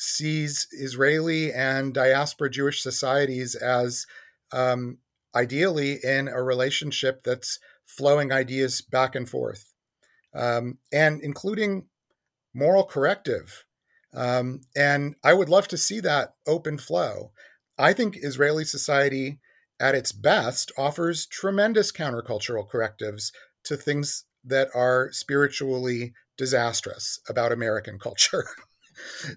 sees 0.01 0.67
Israeli 0.73 1.53
and 1.53 1.93
diaspora 1.93 2.49
Jewish 2.49 2.83
societies 2.83 3.55
as 3.55 4.07
um, 4.51 4.97
ideally 5.35 5.99
in 6.03 6.27
a 6.27 6.43
relationship 6.43 7.23
that's 7.23 7.59
flowing 7.85 8.33
ideas 8.33 8.81
back 8.81 9.15
and 9.15 9.29
forth, 9.29 9.73
um, 10.35 10.79
and 10.91 11.21
including 11.23 11.87
moral 12.55 12.85
corrective. 12.85 13.65
Um, 14.15 14.63
and 14.75 15.17
I 15.23 15.35
would 15.35 15.51
love 15.51 15.69
to 15.69 15.77
see 15.77 16.01
that 16.01 16.35
open 16.47 16.79
flow. 16.79 17.33
I 17.79 17.93
think 17.93 18.17
Israeli 18.17 18.65
society 18.65 19.39
at 19.79 19.95
its 19.95 20.13
best 20.13 20.73
offers 20.79 21.27
tremendous 21.27 21.93
countercultural 21.93 22.67
correctives 22.67 23.33
to 23.65 23.77
things 23.77 24.25
that 24.45 24.69
are 24.75 25.13
spiritually 25.13 26.15
disastrous 26.39 27.21
about 27.29 27.53
American 27.53 27.99
culture. 27.99 28.47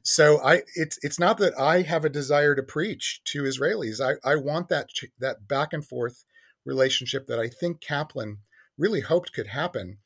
so 0.04 0.42
I 0.44 0.64
it's 0.76 0.98
it's 1.02 1.20
not 1.20 1.38
that 1.40 1.58
I 1.60 1.82
have 1.82 2.06
a 2.06 2.10
desire 2.10 2.56
to 2.56 2.64
preach 2.64 3.22
to 3.26 3.44
Israelis. 3.44 4.00
I, 4.02 4.16
I 4.28 4.36
want 4.36 4.70
that 4.70 4.90
that 5.20 5.48
back 5.48 5.74
and 5.74 5.86
forth 5.86 6.26
relationship 6.66 7.28
that 7.28 7.40
I 7.40 7.50
think 7.50 7.82
Kaplan 7.82 8.38
really 8.78 9.02
hoped 9.02 9.34
could 9.34 9.48
happen 9.48 9.98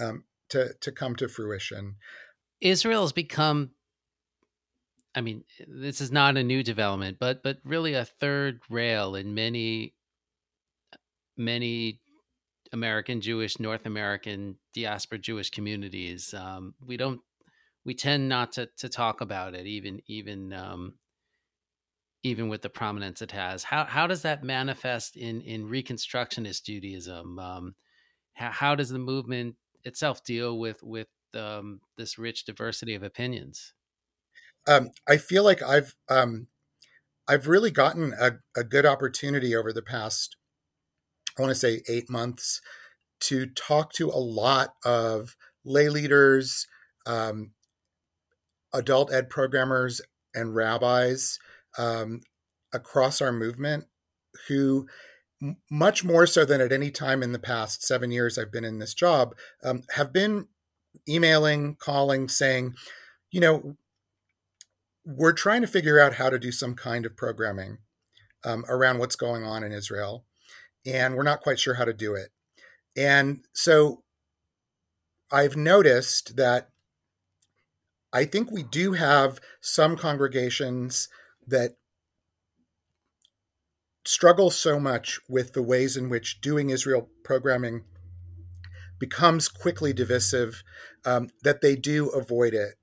um, 0.00 0.24
to 0.50 0.74
to 0.80 0.92
come 0.92 1.16
to 1.16 1.28
fruition. 1.28 1.96
Israel 2.60 3.02
has 3.02 3.12
become 3.12 3.70
I 5.14 5.20
mean, 5.20 5.44
this 5.68 6.00
is 6.00 6.10
not 6.10 6.36
a 6.36 6.42
new 6.42 6.62
development, 6.62 7.18
but 7.20 7.42
but 7.42 7.58
really 7.64 7.94
a 7.94 8.04
third 8.04 8.60
rail 8.70 9.14
in 9.14 9.34
many 9.34 9.94
many 11.36 12.00
American 12.72 13.20
Jewish, 13.20 13.60
North 13.60 13.84
American 13.84 14.56
diaspora 14.74 15.18
Jewish 15.18 15.50
communities. 15.50 16.32
Um, 16.32 16.74
we 16.84 16.96
don't 16.96 17.20
we 17.84 17.94
tend 17.94 18.28
not 18.28 18.52
to 18.52 18.68
to 18.78 18.88
talk 18.88 19.20
about 19.20 19.54
it, 19.54 19.66
even 19.66 20.00
even 20.06 20.52
um, 20.52 20.98
even 22.22 22.48
with 22.48 22.62
the 22.62 22.70
prominence 22.70 23.22
it 23.22 23.32
has. 23.32 23.64
How 23.64 23.84
how 23.84 24.06
does 24.06 24.22
that 24.22 24.44
manifest 24.44 25.16
in 25.16 25.40
in 25.42 25.68
Reconstructionist 25.68 26.64
Judaism? 26.64 27.38
Um, 27.38 27.74
how, 28.34 28.50
how 28.50 28.74
does 28.74 28.90
the 28.90 28.98
movement 28.98 29.56
itself 29.84 30.24
deal 30.24 30.58
with 30.58 30.82
with 30.82 31.08
um, 31.34 31.80
this 31.96 32.18
rich 32.18 32.44
diversity 32.44 32.94
of 32.94 33.02
opinions? 33.02 33.74
um, 34.66 34.90
I 35.08 35.16
feel 35.16 35.44
like 35.44 35.62
I've 35.62 35.94
um, 36.08 36.48
I've 37.28 37.48
really 37.48 37.70
gotten 37.70 38.14
a, 38.18 38.32
a 38.56 38.64
good 38.64 38.86
opportunity 38.86 39.54
over 39.54 39.72
the 39.72 39.82
past, 39.82 40.36
I 41.38 41.42
want 41.42 41.50
to 41.50 41.58
say 41.58 41.82
eight 41.88 42.10
months, 42.10 42.60
to 43.20 43.46
talk 43.46 43.92
to 43.94 44.08
a 44.08 44.18
lot 44.18 44.74
of 44.84 45.36
lay 45.64 45.88
leaders, 45.88 46.66
um, 47.06 47.52
adult 48.74 49.12
ed 49.12 49.28
programmers, 49.30 50.00
and 50.34 50.54
rabbis 50.54 51.38
um, 51.78 52.20
across 52.72 53.20
our 53.20 53.32
movement 53.32 53.84
who 54.48 54.86
much 55.70 56.04
more 56.04 56.26
so 56.26 56.44
than 56.44 56.60
at 56.60 56.72
any 56.72 56.90
time 56.90 57.22
in 57.22 57.32
the 57.32 57.38
past 57.38 57.84
seven 57.84 58.10
years 58.10 58.38
I've 58.38 58.52
been 58.52 58.64
in 58.64 58.78
this 58.78 58.94
job, 58.94 59.34
um, 59.64 59.82
have 59.90 60.12
been 60.12 60.46
emailing, 61.08 61.76
calling, 61.76 62.28
saying, 62.28 62.74
you 63.30 63.40
know, 63.40 63.76
we're 65.04 65.32
trying 65.32 65.62
to 65.62 65.66
figure 65.66 65.98
out 65.98 66.14
how 66.14 66.30
to 66.30 66.38
do 66.38 66.52
some 66.52 66.74
kind 66.74 67.04
of 67.04 67.16
programming 67.16 67.78
um, 68.44 68.64
around 68.68 68.98
what's 68.98 69.16
going 69.16 69.42
on 69.42 69.64
in 69.64 69.72
Israel, 69.72 70.24
and 70.86 71.16
we're 71.16 71.24
not 71.24 71.40
quite 71.40 71.58
sure 71.58 71.74
how 71.74 71.84
to 71.84 71.92
do 71.92 72.14
it. 72.14 72.28
And 72.96 73.44
so 73.52 74.04
I've 75.32 75.56
noticed 75.56 76.36
that 76.36 76.68
I 78.12 78.24
think 78.24 78.50
we 78.50 78.62
do 78.62 78.92
have 78.92 79.40
some 79.60 79.96
congregations 79.96 81.08
that 81.46 81.76
struggle 84.04 84.50
so 84.50 84.78
much 84.78 85.20
with 85.28 85.52
the 85.52 85.62
ways 85.62 85.96
in 85.96 86.08
which 86.08 86.40
doing 86.40 86.70
Israel 86.70 87.08
programming 87.24 87.84
becomes 88.98 89.48
quickly 89.48 89.92
divisive 89.92 90.62
um, 91.04 91.30
that 91.42 91.60
they 91.60 91.74
do 91.74 92.08
avoid 92.10 92.54
it. 92.54 92.74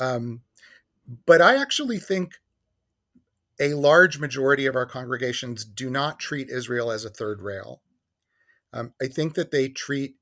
Um, 0.00 0.42
but 1.26 1.40
I 1.40 1.60
actually 1.60 1.98
think 1.98 2.32
a 3.60 3.74
large 3.74 4.18
majority 4.18 4.66
of 4.66 4.74
our 4.74 4.86
congregations 4.86 5.64
do 5.64 5.90
not 5.90 6.18
treat 6.18 6.48
Israel 6.48 6.90
as 6.90 7.04
a 7.04 7.10
third 7.10 7.42
rail. 7.42 7.82
Um, 8.72 8.94
I 9.00 9.06
think 9.06 9.34
that 9.34 9.50
they 9.50 9.68
treat 9.68 10.16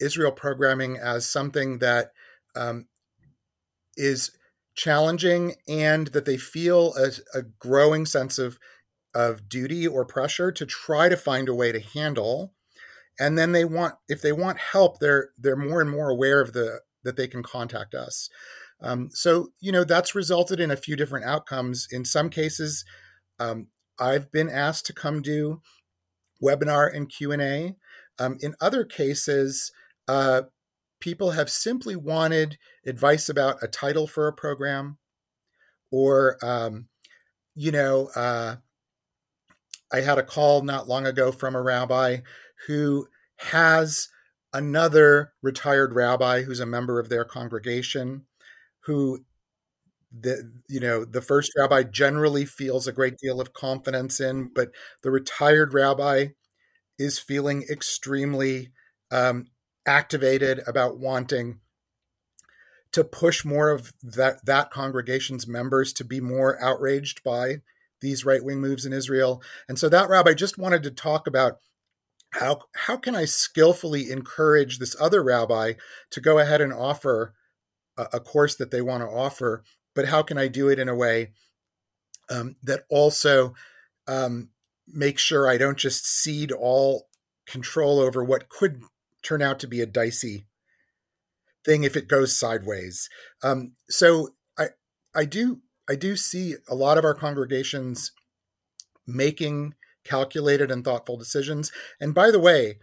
Israel 0.00 0.32
programming 0.32 0.96
as 0.96 1.28
something 1.28 1.78
that 1.78 2.12
um, 2.56 2.86
is 3.96 4.30
challenging 4.74 5.54
and 5.68 6.08
that 6.08 6.24
they 6.24 6.36
feel 6.36 6.94
a, 6.96 7.10
a, 7.38 7.42
growing 7.42 8.06
sense 8.06 8.38
of, 8.38 8.58
of 9.14 9.48
duty 9.48 9.86
or 9.86 10.04
pressure 10.04 10.50
to 10.50 10.64
try 10.64 11.08
to 11.08 11.16
find 11.16 11.48
a 11.48 11.54
way 11.54 11.72
to 11.72 11.80
handle. 11.80 12.54
And 13.20 13.36
then 13.36 13.52
they 13.52 13.64
want, 13.64 13.96
if 14.08 14.22
they 14.22 14.32
want 14.32 14.58
help, 14.58 14.98
they're 14.98 15.30
they're 15.38 15.54
more 15.54 15.82
and 15.82 15.90
more 15.90 16.08
aware 16.08 16.40
of 16.40 16.54
the 16.54 16.80
that 17.04 17.16
they 17.16 17.28
can 17.28 17.42
contact 17.42 17.94
us. 17.94 18.30
Um, 18.80 19.10
so 19.12 19.48
you 19.60 19.70
know 19.70 19.84
that's 19.84 20.14
resulted 20.14 20.58
in 20.58 20.70
a 20.70 20.76
few 20.76 20.96
different 20.96 21.26
outcomes. 21.26 21.86
In 21.90 22.06
some 22.06 22.30
cases, 22.30 22.86
um, 23.38 23.68
I've 24.00 24.32
been 24.32 24.48
asked 24.48 24.86
to 24.86 24.94
come 24.94 25.20
do 25.20 25.60
webinar 26.42 26.94
and 26.94 27.08
Q 27.08 27.32
and 27.32 27.42
A. 27.42 27.76
Um, 28.18 28.38
in 28.40 28.54
other 28.60 28.84
cases, 28.84 29.72
uh, 30.08 30.42
people 31.02 31.32
have 31.32 31.50
simply 31.50 31.96
wanted 31.96 32.58
advice 32.86 33.28
about 33.30 33.62
a 33.62 33.68
title 33.68 34.08
for 34.08 34.28
a 34.28 34.34
program, 34.34 34.98
or 35.92 36.38
um, 36.44 36.88
you 37.54 37.72
know, 37.72 38.10
uh, 38.16 38.56
I 39.92 40.00
had 40.00 40.18
a 40.18 40.22
call 40.22 40.62
not 40.62 40.88
long 40.88 41.06
ago 41.06 41.32
from 41.32 41.54
a 41.54 41.62
rabbi 41.62 42.18
who 42.66 43.08
has 43.36 44.08
another 44.52 45.32
retired 45.42 45.94
rabbi 45.94 46.42
who's 46.42 46.60
a 46.60 46.66
member 46.66 46.98
of 46.98 47.08
their 47.08 47.24
congregation 47.24 48.26
who 48.80 49.24
the 50.18 50.52
you 50.68 50.80
know 50.80 51.04
the 51.04 51.22
first 51.22 51.52
rabbi 51.56 51.82
generally 51.82 52.44
feels 52.44 52.86
a 52.86 52.92
great 52.92 53.18
deal 53.18 53.40
of 53.40 53.54
confidence 53.54 54.20
in 54.20 54.50
but 54.54 54.70
the 55.02 55.10
retired 55.10 55.74
rabbi 55.74 56.26
is 56.98 57.18
feeling 57.18 57.64
extremely 57.70 58.72
um, 59.12 59.46
activated 59.86 60.60
about 60.66 60.98
wanting 60.98 61.60
to 62.92 63.04
push 63.04 63.44
more 63.44 63.70
of 63.70 63.92
that 64.02 64.44
that 64.44 64.70
congregation's 64.70 65.46
members 65.46 65.92
to 65.94 66.04
be 66.04 66.20
more 66.20 66.62
outraged 66.62 67.22
by 67.22 67.56
these 68.00 68.24
right 68.24 68.44
wing 68.44 68.60
moves 68.60 68.84
in 68.84 68.92
Israel. 68.92 69.42
And 69.68 69.78
so 69.78 69.88
that 69.88 70.08
rabbi 70.08 70.34
just 70.34 70.58
wanted 70.58 70.82
to 70.82 70.90
talk 70.90 71.26
about 71.26 71.58
how 72.30 72.60
how 72.74 72.96
can 72.96 73.14
I 73.14 73.24
skillfully 73.24 74.10
encourage 74.10 74.78
this 74.78 74.96
other 75.00 75.22
rabbi 75.22 75.74
to 76.10 76.20
go 76.20 76.38
ahead 76.38 76.60
and 76.60 76.72
offer 76.72 77.34
a, 77.96 78.08
a 78.14 78.20
course 78.20 78.56
that 78.56 78.70
they 78.70 78.82
want 78.82 79.02
to 79.02 79.08
offer, 79.08 79.64
but 79.94 80.08
how 80.08 80.22
can 80.22 80.38
I 80.38 80.48
do 80.48 80.68
it 80.68 80.78
in 80.78 80.88
a 80.88 80.94
way 80.94 81.32
um, 82.30 82.56
that 82.62 82.84
also 82.88 83.54
um, 84.06 84.50
sure 85.16 85.48
I 85.48 85.58
don't 85.58 85.78
just 85.78 86.06
cede 86.06 86.52
all 86.52 87.08
control 87.46 87.98
over 88.00 88.22
what 88.24 88.48
could 88.48 88.82
turn 89.22 89.42
out 89.42 89.58
to 89.60 89.68
be 89.68 89.80
a 89.80 89.86
dicey 89.86 90.46
thing 91.64 91.84
if 91.84 91.96
it 91.96 92.08
goes 92.08 92.36
sideways. 92.36 93.08
Um, 93.42 93.72
so 93.88 94.30
I 94.58 94.68
I 95.14 95.24
do 95.24 95.60
I 95.88 95.94
do 95.94 96.16
see 96.16 96.54
a 96.68 96.74
lot 96.74 96.98
of 96.98 97.04
our 97.04 97.14
congregations 97.14 98.12
making 99.06 99.74
calculated 100.04 100.70
and 100.70 100.84
thoughtful 100.84 101.16
decisions. 101.16 101.70
And 102.00 102.14
by 102.14 102.30
the 102.30 102.40
way, 102.40 102.78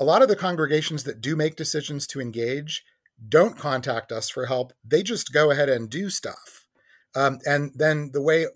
a 0.00 0.04
lot 0.04 0.22
of 0.22 0.28
the 0.28 0.36
congregations 0.36 1.04
that 1.04 1.20
do 1.20 1.36
make 1.36 1.56
decisions 1.56 2.06
to 2.08 2.20
engage 2.20 2.84
don't 3.28 3.56
contact 3.56 4.12
us 4.12 4.28
for 4.28 4.46
help. 4.46 4.72
They 4.84 5.02
just 5.02 5.32
go 5.32 5.50
ahead 5.50 5.68
and 5.68 5.88
do 5.88 6.10
stuff. 6.10 6.66
Um, 7.14 7.38
and 7.46 7.72
then 7.74 8.10
the 8.12 8.20
way 8.20 8.46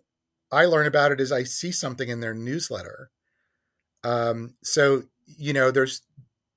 I 0.53 0.67
learn 0.67 0.87
about 0.87 1.13
it 1.13 1.21
is 1.21 1.33
I 1.33 1.45
see 1.45 1.73
something 1.73 2.09
in 2.09 2.21
their 2.21 2.35
newsletter. 2.35 3.11
Um, 4.05 4.55
so 4.63 5.05
you 5.39 5.53
know, 5.53 5.71
there's 5.71 6.03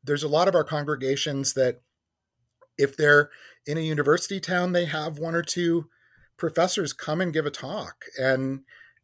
there's 0.03 0.23
a 0.23 0.27
lot 0.27 0.47
of 0.47 0.55
our 0.55 0.63
congregations 0.63 1.53
that 1.53 1.81
if 2.77 2.97
they're 2.97 3.29
in 3.65 3.77
a 3.77 3.81
university 3.81 4.39
town, 4.39 4.71
they 4.71 4.85
have 4.85 5.17
one 5.17 5.35
or 5.35 5.41
two 5.41 5.89
professors 6.37 6.93
come 6.93 7.21
and 7.21 7.33
give 7.33 7.45
a 7.45 7.51
talk, 7.51 8.05
and 8.19 8.61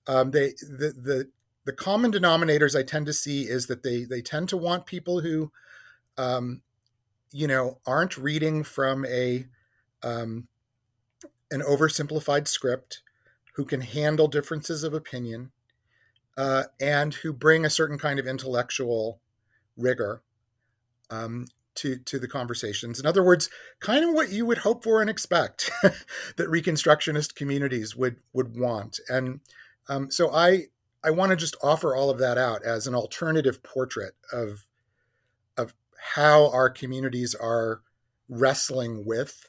um, 0.08 0.32
they 0.32 0.50
the 0.60 0.94
the 0.98 1.30
the 1.66 1.74
common 1.74 2.12
denominators 2.12 2.78
I 2.78 2.84
tend 2.84 3.06
to 3.06 3.14
see 3.14 3.44
is 3.44 3.68
that 3.68 3.84
they 3.84 4.04
they 4.04 4.22
tend 4.22 4.50
to 4.50 4.58
want 4.58 4.86
people 4.86 5.22
who, 5.22 5.52
um, 6.18 6.62
you 7.32 7.48
know, 7.48 7.80
aren't 7.86 8.18
reading 8.18 8.64
from 8.64 9.06
a 9.06 9.46
um, 10.04 10.48
an 11.52 11.62
oversimplified 11.62 12.48
script, 12.48 13.02
who 13.56 13.66
can 13.66 13.82
handle 13.82 14.28
differences 14.28 14.84
of 14.84 14.94
opinion, 14.94 15.52
uh, 16.38 16.64
and 16.82 17.16
who 17.16 17.32
bring 17.32 17.66
a 17.66 17.70
certain 17.70 17.98
kind 17.98 18.20
of 18.20 18.28
intellectual 18.28 19.22
rigor 19.78 20.24
um, 21.10 21.48
to 21.76 21.98
to 21.98 22.20
the 22.20 22.28
conversations. 22.28 23.00
In 23.00 23.06
other 23.06 23.24
words, 23.24 23.50
kind 23.80 24.04
of 24.04 24.14
what 24.14 24.32
you 24.32 24.46
would 24.46 24.60
hope 24.60 24.84
for 24.84 25.02
and 25.02 25.10
expect 25.10 25.72
that 25.82 26.48
Reconstructionist 26.48 27.36
communities 27.36 27.96
would 27.96 28.18
would 28.34 28.58
want. 28.58 29.00
And 29.10 29.42
um, 29.88 30.12
so 30.12 30.34
I 30.34 30.66
I 31.04 31.12
want 31.12 31.32
to 31.32 31.36
just 31.36 31.56
offer 31.64 31.96
all 31.96 32.10
of 32.10 32.20
that 32.20 32.38
out 32.38 32.64
as 32.64 32.88
an 32.88 32.96
alternative 32.96 33.64
portrait 33.64 34.14
of 34.32 34.66
of 35.58 35.74
how 35.98 36.50
our 36.50 36.70
communities 36.70 37.36
are 37.36 37.82
wrestling 38.30 39.06
with 39.06 39.46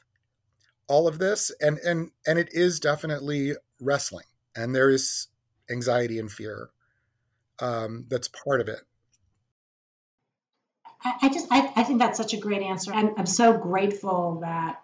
all 0.87 1.07
of 1.07 1.19
this 1.19 1.51
and 1.61 1.77
and 1.79 2.11
and 2.27 2.37
it 2.37 2.49
is 2.51 2.79
definitely 2.79 3.53
wrestling 3.79 4.25
and 4.55 4.75
there 4.75 4.89
is 4.89 5.27
anxiety 5.69 6.19
and 6.19 6.31
fear 6.31 6.69
um, 7.59 8.05
that's 8.09 8.27
part 8.27 8.59
of 8.59 8.67
it 8.67 8.81
I, 11.03 11.13
I 11.23 11.29
just 11.29 11.47
I, 11.51 11.71
I 11.75 11.83
think 11.83 11.99
that's 11.99 12.17
such 12.17 12.33
a 12.33 12.37
great 12.37 12.61
answer. 12.61 12.93
I'm, 12.93 13.13
I'm 13.17 13.25
so 13.25 13.57
grateful 13.57 14.39
that 14.41 14.81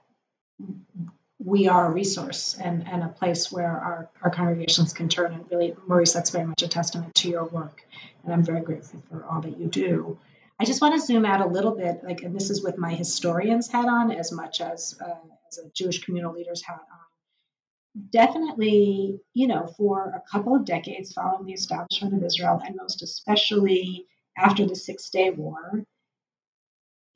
we 1.39 1.67
are 1.67 1.87
a 1.87 1.91
resource 1.91 2.57
and, 2.59 2.87
and 2.87 3.03
a 3.03 3.09
place 3.09 3.51
where 3.51 3.69
our, 3.69 4.09
our 4.23 4.29
congregations 4.31 4.91
can 4.91 5.07
turn. 5.07 5.33
And 5.33 5.45
really 5.51 5.75
maurice 5.85 6.13
that's 6.13 6.31
very 6.31 6.45
much 6.45 6.63
a 6.63 6.67
testament 6.67 7.13
to 7.15 7.29
your 7.29 7.45
work. 7.45 7.85
And 8.23 8.33
i'm 8.33 8.43
very 8.43 8.61
grateful 8.61 9.01
for 9.09 9.23
all 9.25 9.41
that 9.41 9.57
you 9.57 9.67
do. 9.67 10.19
I 10.59 10.65
just 10.65 10.81
want 10.81 10.95
to 10.95 11.05
zoom 11.05 11.25
out 11.25 11.41
a 11.41 11.47
little 11.47 11.75
bit 11.75 12.03
like 12.03 12.23
and 12.23 12.35
this 12.35 12.49
is 12.49 12.63
with 12.63 12.77
my 12.77 12.93
historian's 12.93 13.71
hat 13.71 13.87
on 13.87 14.11
as 14.11 14.31
much 14.31 14.59
as 14.61 14.95
uh, 14.99 15.13
as 15.49 15.59
a 15.59 15.69
jewish 15.69 16.03
communal 16.03 16.33
leader's 16.33 16.63
hat 16.63 16.81
on. 16.91 18.09
Definitely 18.11 19.19
you 19.33 19.47
know 19.47 19.67
for 19.77 20.09
a 20.15 20.23
couple 20.31 20.55
of 20.55 20.65
decades 20.65 21.13
following 21.13 21.45
the 21.45 21.53
establishment 21.53 22.15
of 22.15 22.23
israel 22.23 22.59
and 22.65 22.75
most 22.75 23.03
especially 23.03 24.07
after 24.37 24.65
the 24.65 24.75
six 24.75 25.09
day 25.09 25.29
war 25.29 25.83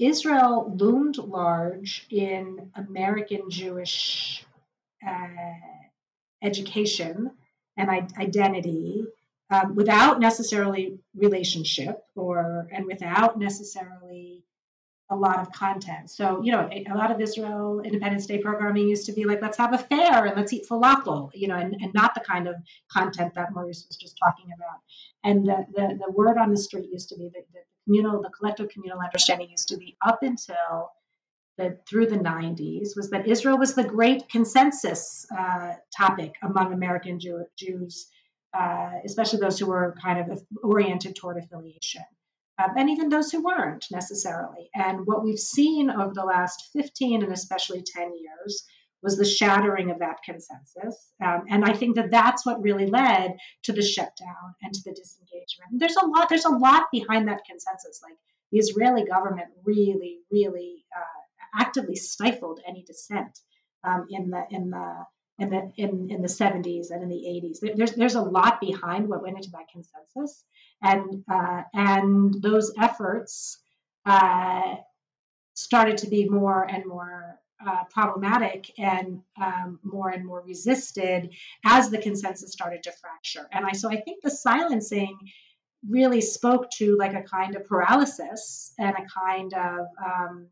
Israel 0.02 0.74
loomed 0.78 1.18
large 1.18 2.08
in 2.10 2.72
American 2.76 3.50
Jewish 3.50 4.46
uh, 5.08 5.28
education 6.42 7.32
and 7.78 7.90
identity 8.18 9.06
um, 9.52 9.76
without 9.76 10.20
necessarily 10.20 10.98
relationship 11.16 12.04
or 12.16 12.68
and 12.72 12.86
without 12.86 13.38
necessarily 13.38 14.44
a 15.12 15.16
lot 15.16 15.40
of 15.40 15.52
content. 15.52 16.10
So, 16.10 16.42
you 16.42 16.54
know, 16.54 16.70
a, 16.72 16.96
lot 16.96 17.12
of 17.12 17.20
Israel 17.20 17.82
Independence 17.82 18.26
Day 18.26 18.38
programming 18.38 18.88
used 18.88 19.06
to 19.08 19.12
be 19.12 19.26
like, 19.26 19.42
let's 19.42 19.58
have 19.58 19.74
a 19.74 19.78
fair 19.78 20.26
and 20.26 20.38
let's 20.38 20.54
eat 20.54 20.66
falafel, 20.70 21.30
you 21.34 21.50
know, 21.50 21.58
and, 21.58 21.76
and 21.82 21.94
not 21.94 22.16
the 22.16 22.22
kind 22.22 22.48
of 22.48 22.56
content 22.90 23.34
that 23.36 23.54
Maurice 23.54 23.86
was 23.90 23.98
just 23.98 24.18
talking 24.24 24.50
about. 24.56 24.80
And 25.26 25.46
the, 25.46 25.66
the, 25.76 26.00
the 26.06 26.12
word 26.12 26.38
on 26.38 26.50
the 26.50 26.58
street 26.58 26.90
used 26.90 27.10
to 27.10 27.18
be 27.18 27.30
that 27.34 27.44
the 27.52 27.60
communal, 27.86 28.22
the 28.22 28.30
collective 28.30 28.70
communal 28.70 29.00
understanding 29.00 29.50
used 29.50 29.68
to 29.70 29.78
be 29.78 29.96
up 30.06 30.24
until 30.24 30.92
the, 31.58 31.78
through 31.88 32.08
the 32.08 32.18
90s 32.18 32.96
was 32.96 33.10
that 33.12 33.28
Israel 33.28 33.58
was 33.58 33.76
the 33.76 33.84
great 33.84 34.28
consensus 34.30 35.26
uh, 35.38 35.74
topic 35.96 36.36
among 36.44 36.74
American 36.74 37.20
Jew, 37.20 37.46
Jews, 37.58 38.08
uh, 38.54 38.92
especially 39.06 39.40
those 39.40 39.60
who 39.60 39.68
were 39.68 39.96
kind 40.02 40.32
of 40.32 40.42
oriented 40.64 41.16
toward 41.16 41.38
affiliation 41.38 42.04
um, 42.62 42.72
and 42.78 42.90
even 42.90 43.10
those 43.10 43.32
who 43.32 43.44
weren't 43.44 43.86
necessarily. 43.92 44.70
And 44.76 45.06
what 45.06 45.24
we've 45.24 45.40
seen 45.40 45.90
over 45.90 46.14
the 46.14 46.26
last 46.26 46.70
15 46.74 47.24
and 47.24 47.34
especially 47.34 47.84
10 47.84 48.14
years 48.16 48.66
was 49.04 49.18
the 49.18 49.26
shattering 49.26 49.90
of 49.92 50.00
that 50.00 50.18
consensus. 50.24 51.12
Um, 51.24 51.46
and 51.50 51.66
I 51.66 51.74
think 51.74 51.96
that 51.96 52.12
that's 52.12 52.46
what 52.46 52.62
really 52.62 52.86
led 52.86 53.38
to 53.64 53.74
the 53.74 53.82
shutdown 53.82 54.56
and 54.62 54.74
to 54.74 54.82
the 54.86 54.92
disengagement. 54.92 55.72
There's 55.80 55.96
a 55.96 56.06
lot. 56.06 56.30
There's 56.30 56.46
a 56.46 56.50
lot 56.50 56.84
behind 56.92 57.28
that 57.28 57.46
consensus. 57.46 58.02
Like 58.04 58.18
the 58.52 58.60
Israeli 58.60 59.06
government 59.06 59.48
really, 59.64 60.20
really 60.32 60.86
uh, 60.96 61.62
actively 61.62 61.96
stifled 61.96 62.60
any 62.68 62.84
dissent 62.84 63.40
um, 63.84 64.08
in 64.10 64.30
the 64.30 64.46
in 64.52 64.70
the 64.70 65.06
in 65.40 65.50
the 65.50 65.72
in, 65.78 66.10
in 66.12 66.22
the 66.22 66.28
70s 66.28 66.92
and 66.92 67.02
in 67.02 67.10
the 67.10 67.16
80s. 67.16 67.76
There's 67.76 67.94
there's 67.94 68.16
a 68.16 68.22
lot 68.22 68.62
behind 68.62 69.08
what 69.08 69.24
went 69.24 69.38
into 69.38 69.50
that 69.52 69.68
consensus 69.72 70.44
and 70.82 71.24
uh, 71.32 71.64
and 71.74 72.42
those 72.42 72.74
efforts 72.80 73.60
uh, 74.06 74.76
started 75.54 75.98
to 75.98 76.08
be 76.08 76.28
more 76.28 76.64
and 76.64 76.86
more 76.86 77.40
uh, 77.68 77.84
problematic 77.90 78.72
and 78.78 79.22
um, 79.42 79.80
more 79.84 80.10
and 80.10 80.26
more 80.26 80.42
resisted 80.42 81.34
as 81.66 81.90
the 81.90 81.98
consensus 81.98 82.52
started 82.52 82.84
to 82.84 82.92
fracture. 82.92 83.48
And 83.52 83.66
I 83.66 83.72
so 83.72 83.90
I 83.90 84.02
think 84.02 84.22
the 84.22 84.32
silencing 84.32 85.18
really 85.90 86.22
spoke 86.22 86.70
to 86.70 86.96
like 86.98 87.14
a 87.14 87.24
kind 87.24 87.56
of 87.56 87.66
paralysis 87.66 88.74
and 88.78 88.96
a 88.96 89.20
kind 89.20 89.54
of 89.54 89.88
um, 90.06 90.48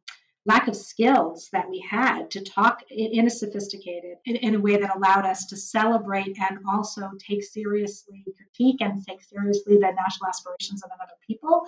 lack 0.45 0.68
of 0.68 0.76
skills 0.76 1.49
that 1.51 1.70
we 1.70 1.80
had 1.88 2.32
to 2.32 2.41
talk 2.41 2.82
in 2.89 3.28
a 3.28 3.30
sophisticated 3.30 4.18
in, 4.26 4.36
in, 4.38 4.55
a 4.55 4.60
way 4.60 4.78
that 4.78 4.95
allowed 4.95 5.26
us 5.26 5.45
to 5.45 5.55
celebrate 5.55 6.36
and 6.49 6.57
also 6.68 7.12
take 7.20 7.43
seriously 7.43 8.24
critique 8.36 8.82
and 8.82 9.05
take 9.05 9.22
seriously 9.22 9.76
the 9.76 9.82
national 9.82 10.28
aspirations 10.28 10.82
of 10.84 10.89
another 10.95 11.14
people 11.28 11.68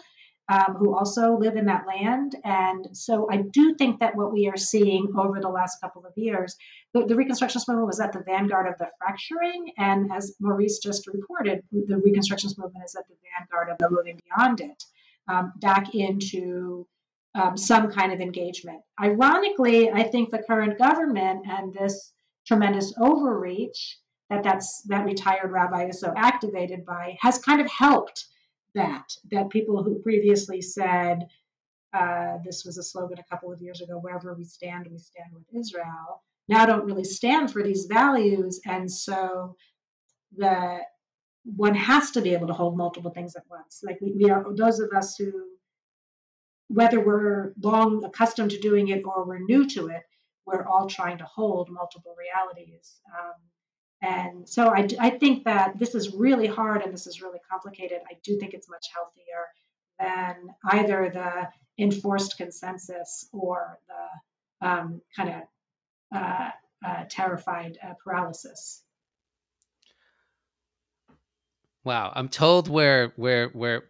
um, 0.52 0.76
who 0.76 0.94
also 0.94 1.38
live 1.38 1.56
in 1.56 1.66
that 1.66 1.88
land. 1.88 2.36
And 2.44 2.86
so 2.92 3.26
I 3.32 3.38
do 3.38 3.74
think 3.76 4.02
that 4.02 4.16
what 4.18 4.34
we 4.34 4.50
are 4.50 4.58
seeing 4.58 5.08
over 5.18 5.40
the 5.40 5.48
last 5.48 5.80
couple 5.80 6.06
of 6.06 6.12
years, 6.18 6.58
the, 6.94 7.06
the 7.06 7.16
Reconstructionist 7.16 7.70
movement 7.70 7.88
was 7.88 8.02
at 8.02 8.12
the 8.12 8.24
vanguard 8.26 8.68
of 8.68 8.78
the 8.78 8.90
fracturing. 9.00 9.72
And 9.78 10.12
as 10.12 10.36
Maurice 10.42 10.80
just 10.80 11.08
reported, 11.08 11.62
the 11.72 12.02
Reconstructionist 12.06 12.58
movement 12.58 12.84
is 12.84 12.96
at 13.00 13.08
the 13.08 13.16
vanguard 13.40 13.70
of 13.70 13.78
the 13.80 13.90
moving 13.90 14.20
beyond 14.26 14.60
it, 14.60 14.84
um, 15.30 15.54
back 15.62 15.96
into 15.96 16.86
um, 17.34 17.56
some 17.56 17.90
kind 17.90 18.12
of 18.12 18.20
engagement. 18.20 18.82
Ironically, 19.02 19.90
I 19.90 20.04
think 20.04 20.32
the 20.32 20.44
current 20.44 20.78
government 20.78 21.46
and 21.48 21.74
this 21.74 22.12
tremendous 22.46 22.94
overreach 23.00 24.00
that 24.30 24.44
that's 24.44 24.82
that 24.88 25.06
retired 25.06 25.52
rabbi 25.52 25.88
is 25.88 26.02
so 26.02 26.14
activated 26.18 26.86
by 26.86 27.18
has 27.22 27.38
kind 27.38 27.62
of 27.62 27.70
helped 27.70 28.26
that 28.76 29.12
that 29.32 29.50
people 29.50 29.84
who 29.84 30.02
previously 30.02 30.62
said 30.62 31.28
uh, 31.94 32.38
this 32.46 32.64
was 32.66 32.78
a 32.78 32.84
slogan 32.84 33.20
a 33.20 33.30
couple 33.30 33.52
of 33.52 33.62
years 33.62 33.82
ago 33.82 33.98
wherever 34.00 34.34
we 34.34 34.44
stand 34.44 34.88
we 34.90 34.98
stand 34.98 35.30
with 35.34 35.44
israel 35.60 36.22
now 36.52 36.66
don't 36.66 36.86
really 36.86 37.06
stand 37.06 37.52
for 37.52 37.64
these 37.64 37.86
values. 37.86 38.60
And 38.66 38.92
so 38.92 39.56
the 40.36 40.80
one 41.44 41.76
has 41.76 42.12
to 42.12 42.22
be 42.22 42.34
able 42.34 42.48
to 42.48 42.54
hold 42.54 42.78
multiple 42.78 43.12
things 43.12 43.36
at 43.38 43.44
once. 43.50 43.82
Like 43.84 44.00
we, 44.02 44.12
we 44.12 44.30
are 44.30 44.46
those 44.54 44.80
of 44.80 44.92
us 44.92 45.16
who 45.16 45.32
whether 46.68 47.00
we're 47.00 47.54
long 47.62 48.04
accustomed 48.04 48.52
to 48.52 48.60
doing 48.60 48.90
it 48.90 49.04
or 49.06 49.26
we're 49.26 49.40
new 49.40 49.68
to 49.68 49.88
it 49.88 50.04
we're 50.46 50.66
all 50.66 50.88
trying 50.88 51.18
to 51.18 51.26
hold 51.26 51.70
multiple 51.70 52.16
realities 52.18 53.02
um, 53.20 53.34
and 54.02 54.50
so 54.50 54.68
I, 54.68 54.88
I 55.00 55.10
think 55.12 55.44
that 55.46 55.78
this 55.78 55.94
is 55.94 56.14
really 56.14 56.48
hard 56.48 56.82
and 56.82 56.92
this 56.92 57.06
is 57.06 57.22
really 57.22 57.40
complicated. 57.50 58.00
I 58.10 58.18
do 58.24 58.38
think 58.40 58.54
it's 58.54 58.70
much 58.70 58.88
healthier 58.94 59.48
than 60.00 60.56
either 60.72 61.10
the 61.14 61.50
enforced 61.84 62.38
consensus 62.38 63.28
or 63.32 63.78
the 63.88 64.68
um, 64.68 65.02
kind 65.16 65.30
of 65.30 66.18
uh, 66.18 66.50
uh, 66.86 67.04
terrified 67.10 67.78
uh, 67.84 67.94
paralysis. 68.04 68.84
Wow, 71.84 72.12
I'm 72.16 72.30
told 72.30 72.70
where 72.70 73.14
where 73.16 73.50
where 73.50 73.84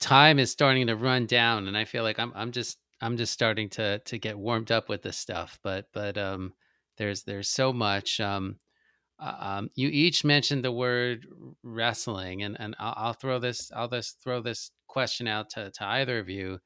time 0.00 0.38
is 0.38 0.50
starting 0.50 0.86
to 0.86 0.96
run 0.96 1.26
down, 1.26 1.68
and 1.68 1.76
I 1.76 1.84
feel 1.84 2.02
like 2.02 2.18
I'm 2.18 2.32
I'm 2.34 2.52
just 2.52 2.78
I'm 3.00 3.16
just 3.16 3.32
starting 3.32 3.68
to 3.70 3.98
to 3.98 4.18
get 4.18 4.38
warmed 4.38 4.72
up 4.72 4.88
with 4.88 5.02
this 5.02 5.18
stuff. 5.18 5.58
But 5.62 5.86
but 5.92 6.16
um, 6.16 6.54
there's 6.96 7.22
there's 7.24 7.48
so 7.48 7.72
much. 7.72 8.20
Um, 8.20 8.56
um, 9.18 9.70
you 9.74 9.88
each 9.88 10.24
mentioned 10.24 10.64
the 10.64 10.72
word 10.72 11.26
wrestling, 11.62 12.42
and 12.42 12.56
and 12.58 12.74
I'll, 12.78 12.94
I'll, 12.96 13.12
throw 13.12 13.38
this 13.38 13.70
I'll 13.74 13.88
just 13.88 14.22
throw 14.22 14.40
this 14.40 14.70
question 14.88 15.26
out 15.26 15.50
to, 15.50 15.70
to 15.70 15.84
either 15.86 16.18
of 16.18 16.28
you. 16.28 16.58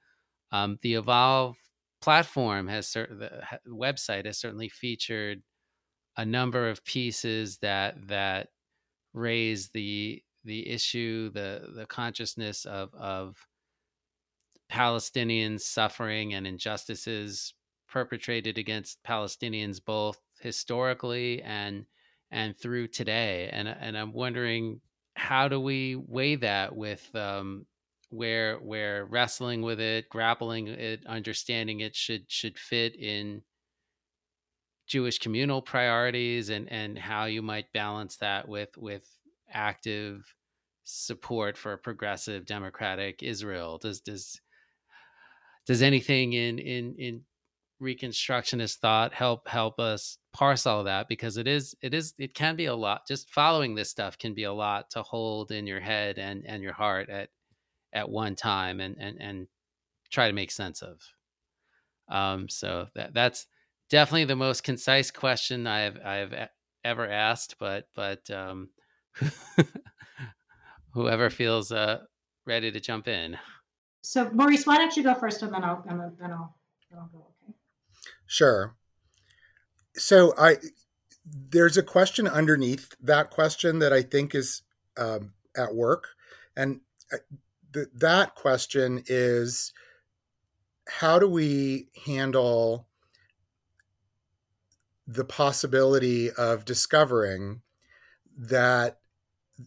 Um, 0.50 0.78
the 0.82 0.94
Evolve 0.94 1.56
platform 2.00 2.68
has 2.68 2.88
certain 2.88 3.18
the 3.18 3.42
website 3.68 4.24
has 4.24 4.38
certainly 4.38 4.68
featured 4.68 5.42
a 6.16 6.24
number 6.24 6.68
of 6.68 6.84
pieces 6.84 7.58
that 7.58 8.08
that 8.08 8.48
raise 9.12 9.70
the 9.70 10.22
the 10.44 10.68
issue, 10.68 11.30
the 11.30 11.70
the 11.74 11.86
consciousness 11.86 12.64
of 12.64 12.94
of 12.94 13.46
Palestinians 14.70 15.60
suffering 15.60 16.34
and 16.34 16.46
injustices 16.46 17.54
perpetrated 17.88 18.58
against 18.58 19.02
Palestinians 19.02 19.82
both 19.84 20.20
historically 20.40 21.42
and 21.42 21.86
and 22.30 22.56
through 22.58 22.88
today. 22.88 23.48
And 23.52 23.68
and 23.68 23.96
I'm 23.96 24.12
wondering 24.12 24.80
how 25.14 25.48
do 25.48 25.60
we 25.60 25.96
weigh 25.96 26.36
that 26.36 26.74
with 26.76 27.08
um, 27.14 27.66
where 28.10 28.56
where 28.58 29.04
wrestling 29.04 29.62
with 29.62 29.80
it, 29.80 30.08
grappling 30.08 30.68
it, 30.68 31.04
understanding 31.06 31.80
it 31.80 31.94
should 31.94 32.30
should 32.30 32.58
fit 32.58 32.94
in 32.96 33.42
Jewish 34.86 35.18
communal 35.18 35.60
priorities 35.62 36.48
and 36.48 36.70
and 36.70 36.98
how 36.98 37.24
you 37.24 37.42
might 37.42 37.72
balance 37.72 38.16
that 38.16 38.48
with 38.48 38.70
with 38.76 39.04
active 39.50 40.34
support 40.84 41.56
for 41.56 41.74
a 41.74 41.78
progressive 41.78 42.46
democratic 42.46 43.22
Israel. 43.22 43.78
Does 43.78 44.00
does 44.00 44.40
does 45.66 45.82
anything 45.82 46.32
in 46.32 46.58
in 46.58 46.94
in 46.98 47.22
reconstructionist 47.80 48.78
thought 48.78 49.12
help 49.12 49.46
help 49.46 49.78
us 49.78 50.18
parse 50.38 50.66
all 50.66 50.84
that 50.84 51.08
because 51.08 51.36
it 51.36 51.48
is 51.48 51.74
it 51.82 51.92
is 51.92 52.14
it 52.16 52.32
can 52.32 52.54
be 52.54 52.66
a 52.66 52.74
lot 52.74 53.04
just 53.08 53.28
following 53.28 53.74
this 53.74 53.90
stuff 53.90 54.16
can 54.16 54.34
be 54.34 54.44
a 54.44 54.52
lot 54.52 54.88
to 54.88 55.02
hold 55.02 55.50
in 55.50 55.66
your 55.66 55.80
head 55.80 56.16
and 56.16 56.44
and 56.46 56.62
your 56.62 56.72
heart 56.72 57.08
at 57.08 57.30
at 57.92 58.08
one 58.08 58.36
time 58.36 58.78
and 58.78 58.94
and 59.00 59.20
and 59.20 59.48
try 60.12 60.28
to 60.28 60.32
make 60.32 60.52
sense 60.52 60.80
of. 60.80 61.00
Um 62.08 62.48
so 62.48 62.86
that 62.94 63.14
that's 63.14 63.48
definitely 63.90 64.26
the 64.26 64.36
most 64.36 64.62
concise 64.62 65.10
question 65.10 65.66
i've 65.66 65.98
i've 66.04 66.32
ever 66.84 67.08
asked 67.08 67.56
but 67.58 67.88
but 67.96 68.30
um 68.30 68.68
whoever 70.92 71.30
feels 71.30 71.72
uh 71.72 71.98
ready 72.46 72.70
to 72.70 72.78
jump 72.78 73.08
in. 73.08 73.36
So 74.02 74.30
maurice 74.30 74.68
why 74.68 74.78
don't 74.78 74.96
you 74.96 75.02
go 75.02 75.14
first 75.14 75.42
and 75.42 75.52
then 75.52 75.64
i'll 75.64 75.84
and 75.88 75.98
then 75.98 76.30
i'll, 76.30 76.54
then 76.88 77.00
I'll 77.00 77.10
go 77.12 77.26
okay? 77.42 77.52
Sure. 78.28 78.77
So 79.98 80.34
I 80.38 80.56
there's 81.24 81.76
a 81.76 81.82
question 81.82 82.26
underneath 82.26 82.94
that 83.02 83.30
question 83.30 83.80
that 83.80 83.92
I 83.92 84.02
think 84.02 84.34
is 84.34 84.62
um, 84.96 85.32
at 85.56 85.74
work, 85.74 86.08
and 86.56 86.80
uh, 87.12 87.18
th- 87.72 87.88
that 87.94 88.34
question 88.34 89.02
is 89.06 89.72
how 90.88 91.18
do 91.18 91.28
we 91.28 91.88
handle 92.06 92.86
the 95.06 95.24
possibility 95.24 96.30
of 96.30 96.64
discovering 96.64 97.62
that 98.36 99.00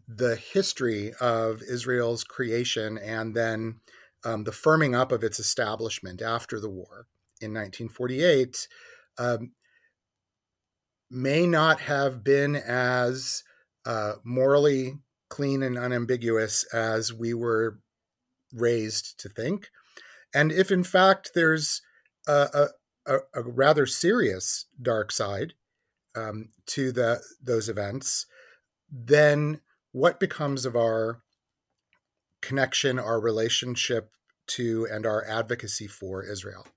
the 0.07 0.35
history 0.35 1.13
of 1.19 1.61
Israel's 1.61 2.23
creation 2.23 2.97
and 2.97 3.35
then 3.35 3.81
um, 4.23 4.43
the 4.43 4.51
firming 4.51 4.95
up 4.95 5.11
of 5.11 5.23
its 5.23 5.39
establishment 5.39 6.21
after 6.21 6.59
the 6.59 6.69
war 6.69 7.07
in 7.41 7.53
1948 7.53 8.67
um, 9.17 9.51
may 11.11 11.45
not 11.45 11.81
have 11.81 12.23
been 12.23 12.55
as 12.55 13.43
uh, 13.85 14.13
morally 14.23 14.95
clean 15.29 15.61
and 15.61 15.77
unambiguous 15.77 16.63
as 16.73 17.13
we 17.13 17.33
were 17.33 17.79
raised 18.53 19.19
to 19.19 19.29
think. 19.29 19.69
And 20.33 20.51
if 20.51 20.71
in 20.71 20.83
fact 20.83 21.31
there's 21.35 21.81
a, 22.27 22.69
a, 23.05 23.17
a 23.33 23.41
rather 23.41 23.85
serious 23.85 24.65
dark 24.81 25.11
side 25.11 25.53
um, 26.15 26.49
to 26.67 26.91
the, 26.91 27.21
those 27.43 27.67
events, 27.67 28.25
then 28.89 29.61
what 29.91 30.19
becomes 30.19 30.65
of 30.65 30.75
our 30.75 31.21
connection, 32.41 32.99
our 32.99 33.19
relationship 33.19 34.11
to, 34.47 34.87
and 34.91 35.05
our 35.05 35.25
advocacy 35.25 35.87
for 35.87 36.23
Israel? 36.23 36.67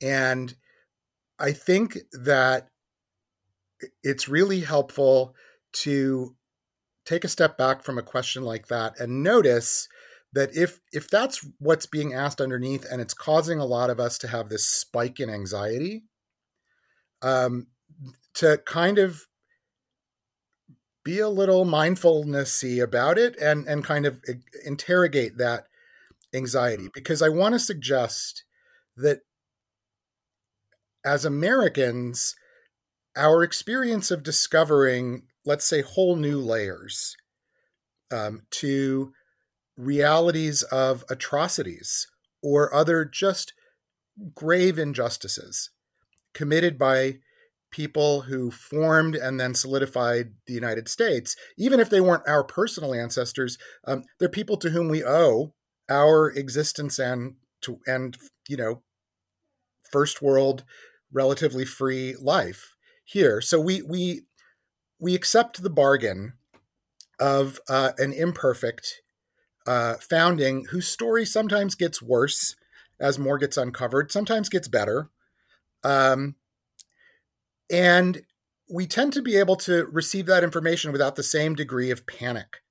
And 0.00 0.54
I 1.38 1.52
think 1.52 1.98
that 2.12 2.68
it's 4.02 4.28
really 4.28 4.60
helpful 4.60 5.34
to 5.72 6.34
take 7.04 7.24
a 7.24 7.28
step 7.28 7.56
back 7.58 7.82
from 7.82 7.98
a 7.98 8.02
question 8.02 8.42
like 8.44 8.68
that 8.68 8.98
and 9.00 9.22
notice 9.22 9.88
that 10.32 10.56
if 10.56 10.80
if 10.92 11.08
that's 11.10 11.46
what's 11.58 11.86
being 11.86 12.14
asked 12.14 12.40
underneath 12.40 12.86
and 12.90 13.00
it's 13.00 13.14
causing 13.14 13.58
a 13.58 13.66
lot 13.66 13.90
of 13.90 14.00
us 14.00 14.18
to 14.18 14.28
have 14.28 14.48
this 14.48 14.66
spike 14.66 15.20
in 15.20 15.28
anxiety 15.28 16.04
um, 17.22 17.66
to 18.34 18.58
kind 18.66 18.98
of 18.98 19.26
be 21.04 21.18
a 21.18 21.28
little 21.28 21.64
mindfulnessy 21.64 22.82
about 22.82 23.18
it 23.18 23.36
and 23.40 23.66
and 23.66 23.84
kind 23.84 24.06
of 24.06 24.20
interrogate 24.64 25.38
that 25.38 25.64
anxiety. 26.34 26.88
Because 26.94 27.22
i 27.22 27.28
want 27.28 27.54
to 27.54 27.58
suggest 27.58 28.44
that 28.96 29.20
as 31.04 31.24
Americans, 31.24 32.36
our 33.16 33.42
experience 33.42 34.10
of 34.10 34.22
discovering, 34.22 35.22
let's 35.44 35.64
say, 35.64 35.82
whole 35.82 36.16
new 36.16 36.38
layers 36.38 37.16
um, 38.10 38.42
to 38.50 39.12
realities 39.76 40.62
of 40.64 41.04
atrocities 41.10 42.06
or 42.42 42.74
other 42.74 43.04
just 43.04 43.54
grave 44.34 44.78
injustices 44.78 45.70
committed 46.34 46.78
by 46.78 47.18
people 47.70 48.22
who 48.22 48.50
formed 48.50 49.14
and 49.14 49.40
then 49.40 49.54
solidified 49.54 50.32
the 50.46 50.52
United 50.52 50.88
States, 50.88 51.34
even 51.56 51.80
if 51.80 51.88
they 51.88 52.00
weren't 52.00 52.28
our 52.28 52.44
personal 52.44 52.94
ancestors, 52.94 53.56
um, 53.86 54.04
they're 54.18 54.28
people 54.28 54.58
to 54.58 54.70
whom 54.70 54.88
we 54.88 55.02
owe 55.02 55.54
our 55.90 56.30
existence 56.30 56.98
and 56.98 57.34
to 57.60 57.80
and 57.86 58.16
you 58.48 58.56
know 58.56 58.82
first 59.90 60.22
world 60.22 60.64
relatively 61.12 61.64
free 61.64 62.14
life 62.20 62.71
here. 63.12 63.40
So 63.40 63.60
we 63.60 63.82
we 63.82 64.22
we 64.98 65.14
accept 65.14 65.62
the 65.62 65.70
bargain 65.70 66.34
of 67.18 67.60
uh, 67.68 67.92
an 67.98 68.12
imperfect 68.12 69.02
uh, 69.66 69.94
founding 69.94 70.66
whose 70.70 70.88
story 70.88 71.24
sometimes 71.24 71.74
gets 71.74 72.02
worse 72.02 72.56
as 73.00 73.18
more 73.18 73.38
gets 73.38 73.56
uncovered, 73.56 74.12
sometimes 74.12 74.48
gets 74.48 74.68
better. 74.68 75.10
Um, 75.84 76.36
and 77.70 78.22
we 78.70 78.86
tend 78.86 79.12
to 79.14 79.22
be 79.22 79.36
able 79.36 79.56
to 79.56 79.86
receive 79.86 80.26
that 80.26 80.44
information 80.44 80.92
without 80.92 81.16
the 81.16 81.22
same 81.22 81.54
degree 81.54 81.90
of 81.90 82.06
panic. 82.06 82.62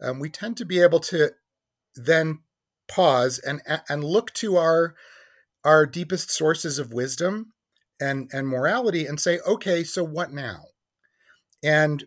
Um, 0.00 0.20
we 0.20 0.28
tend 0.28 0.56
to 0.58 0.64
be 0.64 0.80
able 0.80 1.00
to 1.00 1.30
then 1.94 2.40
pause 2.88 3.38
and 3.38 3.60
and 3.88 4.02
look 4.02 4.32
to 4.34 4.56
our 4.56 4.94
our 5.64 5.86
deepest 5.86 6.30
sources 6.30 6.78
of 6.78 6.92
wisdom 6.92 7.52
and 8.00 8.30
and 8.32 8.48
morality 8.48 9.06
and 9.06 9.20
say, 9.20 9.40
okay, 9.46 9.84
so 9.84 10.04
what 10.04 10.32
now? 10.32 10.64
And 11.62 12.04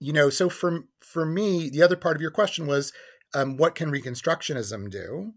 you 0.00 0.12
know, 0.12 0.30
so 0.30 0.48
for 0.48 0.84
for 1.00 1.24
me, 1.26 1.70
the 1.70 1.82
other 1.82 1.96
part 1.96 2.16
of 2.16 2.22
your 2.22 2.30
question 2.30 2.66
was, 2.66 2.92
um, 3.34 3.56
what 3.56 3.74
can 3.74 3.90
Reconstructionism 3.90 4.90
do? 4.90 5.32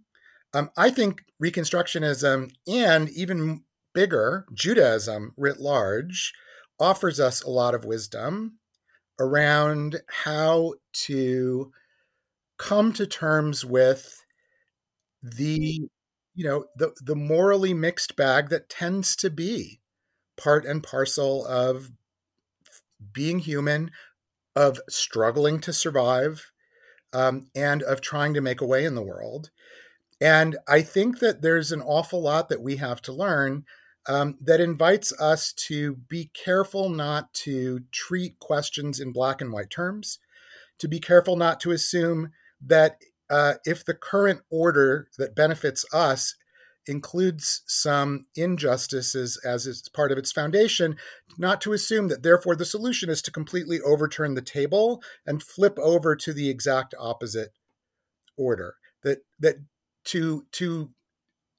Um, 0.54 0.70
I 0.78 0.90
think 0.90 1.24
Reconstructionism 1.42 2.52
and 2.68 3.10
even 3.10 3.64
bigger, 3.94 4.46
Judaism 4.54 5.34
writ 5.38 5.60
large, 5.60 6.34
offers 6.80 7.20
us 7.20 7.42
a 7.42 7.50
lot 7.50 7.74
of 7.74 7.86
wisdom 7.86 8.60
around 9.20 10.02
how 10.26 10.74
to 10.94 11.72
come 12.58 12.94
to 12.94 13.06
terms 13.06 13.66
with 13.66 14.24
the 15.24 15.90
you 16.34 16.44
know 16.44 16.66
the 16.76 16.92
the 17.02 17.16
morally 17.16 17.74
mixed 17.74 18.16
bag 18.16 18.50
that 18.50 18.70
tends 18.70 19.16
to 19.18 19.30
be 19.30 19.80
part 20.38 20.66
and 20.66 20.84
parcel 20.84 21.46
of 21.46 21.92
being 23.14 23.40
human 23.40 23.92
of 24.56 24.80
struggling 24.90 25.60
to 25.60 25.74
survive 25.74 26.52
um, 27.14 27.48
and 27.56 27.82
of 27.84 28.02
trying 28.02 28.34
to 28.34 28.42
make 28.42 28.62
a 28.62 28.66
way 28.66 28.86
in 28.86 28.96
the 28.96 29.02
world. 29.02 29.50
And 30.20 30.58
I 30.68 30.82
think 30.82 31.20
that 31.20 31.42
there's 31.42 31.72
an 31.72 31.82
awful 31.82 32.22
lot 32.22 32.50
that 32.50 32.62
we 32.62 32.76
have 32.78 33.02
to 33.04 33.14
learn 33.14 33.66
um, 34.08 34.38
that 34.42 34.62
invites 34.62 35.14
us 35.20 35.54
to 35.54 35.96
be 35.96 36.30
careful 36.34 36.90
not 36.90 37.34
to 37.34 37.82
treat 37.92 38.40
questions 38.40 39.00
in 39.00 39.12
black 39.12 39.42
and 39.42 39.52
white 39.52 39.70
terms, 39.70 40.20
to 40.80 40.88
be 40.88 41.00
careful 41.00 41.36
not 41.36 41.60
to 41.62 41.72
assume 41.72 42.32
that 42.66 43.02
uh, 43.32 43.54
if 43.66 43.84
the 43.86 43.94
current 43.94 44.42
order 44.52 45.08
that 45.18 45.36
benefits 45.36 45.86
us 45.94 46.36
includes 46.88 47.62
some 47.66 48.26
injustices 48.36 49.40
as 49.46 49.66
is 49.66 49.88
part 49.90 50.12
of 50.12 50.18
its 50.18 50.32
foundation, 50.32 50.98
not 51.38 51.62
to 51.62 51.74
assume 51.74 52.10
that 52.10 52.24
therefore 52.24 52.56
the 52.56 52.66
solution 52.66 53.10
is 53.10 53.22
to 53.22 53.32
completely 53.32 53.80
overturn 53.82 54.34
the 54.34 54.42
table 54.42 55.02
and 55.26 55.42
flip 55.42 55.78
over 55.80 56.16
to 56.16 56.34
the 56.34 56.50
exact 56.50 56.94
opposite 57.00 57.52
order. 58.38 58.76
That 59.04 59.20
that 59.40 59.56
to 60.06 60.46
to 60.54 60.92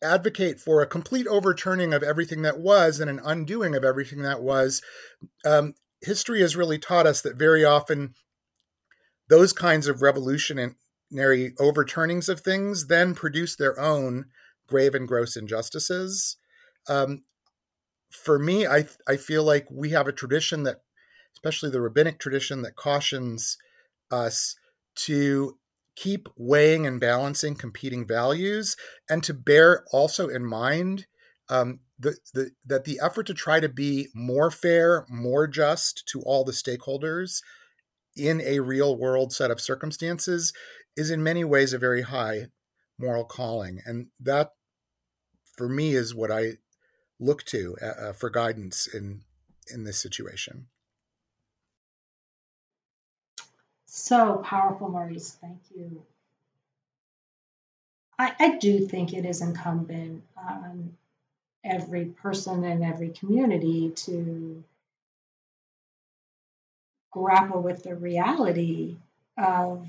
advocate 0.03 0.61
for 0.61 0.83
a 0.83 0.87
complete 0.87 1.27
overturning 1.27 1.95
of 1.95 2.03
everything 2.03 2.43
that 2.43 2.59
was 2.59 3.01
and 3.01 3.09
an 3.09 3.21
undoing 3.25 3.75
of 3.75 3.85
everything 3.85 4.23
that 4.23 4.43
was. 4.43 4.83
Um, 5.47 5.75
history 6.01 6.41
has 6.41 6.57
really 6.57 6.79
taught 6.79 7.07
us 7.07 7.23
that 7.23 7.39
very 7.39 7.65
often 7.65 8.15
those 9.29 9.53
kinds 9.53 9.87
of 9.87 10.03
revolutionary 11.13 11.53
overturnings 11.59 12.29
of 12.29 12.41
things 12.41 12.87
then 12.87 13.15
produce 13.15 13.57
their 13.57 13.79
own 13.79 14.27
grave 14.67 14.95
and 14.95 15.09
gross 15.09 15.37
injustices. 15.37 16.37
Um, 16.89 17.25
for 18.11 18.39
me, 18.39 18.67
I 18.67 18.87
I 19.09 19.17
feel 19.17 19.45
like 19.45 19.67
we 19.71 19.91
have 19.91 20.07
a 20.07 20.13
tradition 20.13 20.65
that, 20.65 20.83
especially 21.35 21.71
the 21.71 21.81
rabbinic 21.81 22.19
tradition, 22.19 22.63
that 22.63 22.77
cautions 22.77 23.57
us 24.11 24.57
to 24.95 25.59
keep 25.95 26.29
weighing 26.37 26.87
and 26.87 27.01
balancing 27.01 27.55
competing 27.55 28.07
values 28.07 28.77
and 29.11 29.23
to 29.23 29.35
bear 29.35 29.85
also 29.93 30.29
in 30.29 30.45
mind 30.45 31.07
um, 31.51 31.81
the, 31.99 32.17
the, 32.33 32.51
that 32.65 32.85
the 32.85 32.99
effort 33.03 33.27
to 33.27 33.35
try 33.35 33.61
to 33.61 33.69
be 33.69 34.09
more 34.15 34.51
fair, 34.51 35.05
more 35.11 35.47
just 35.47 36.07
to 36.09 36.23
all 36.23 36.45
the 36.45 36.53
stakeholders 36.53 37.43
in 38.17 38.41
a 38.41 38.61
real 38.61 38.97
world 38.97 39.33
set 39.33 39.51
of 39.51 39.61
circumstances 39.61 40.53
is 40.97 41.11
in 41.11 41.23
many 41.23 41.45
ways 41.45 41.73
a 41.73 41.79
very 41.79 42.03
high 42.03 42.47
moral 42.99 43.25
calling. 43.25 43.81
And 43.85 44.09
that, 44.21 44.53
for 45.57 45.69
me, 45.69 45.95
is 45.95 46.15
what 46.15 46.31
I 46.31 46.53
look 47.21 47.45
to 47.45 47.77
uh, 47.81 47.87
uh 47.87 48.13
for 48.13 48.31
guidance 48.31 48.87
in 48.87 49.23
in 49.73 49.85
this 49.85 49.99
situation. 49.99 50.67
So 53.87 54.39
powerful, 54.39 54.89
Maurice. 54.89 55.37
Thank 55.41 55.59
you. 55.77 56.03
I, 58.19 58.35
I 58.39 58.59
do 58.59 58.87
think 58.87 59.13
it 59.13 59.25
is 59.25 59.43
incumbent 59.43 60.23
on 60.37 60.97
every 61.65 62.07
person 62.07 62.65
in 62.65 62.83
every 62.83 63.11
community 63.11 63.91
to 63.91 64.63
grapple 67.11 67.61
with 67.61 67.83
the 67.83 67.95
reality 67.95 68.97
of 69.37 69.87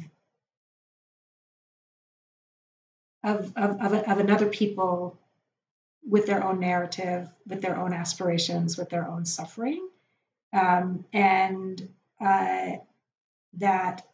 of, 3.23 3.53
of, 3.55 3.81
of, 3.81 3.93
of, 3.93 4.19
another 4.19 4.47
people 4.47 5.17
with 6.07 6.25
their 6.25 6.43
own 6.43 6.59
narrative, 6.59 7.29
with 7.47 7.61
their 7.61 7.77
own 7.77 7.93
aspirations, 7.93 8.77
with 8.77 8.89
their 8.89 9.07
own 9.07 9.25
suffering. 9.25 9.87
Um, 10.51 11.05
and 11.13 11.87
uh, 12.19 12.73
that 13.53 14.05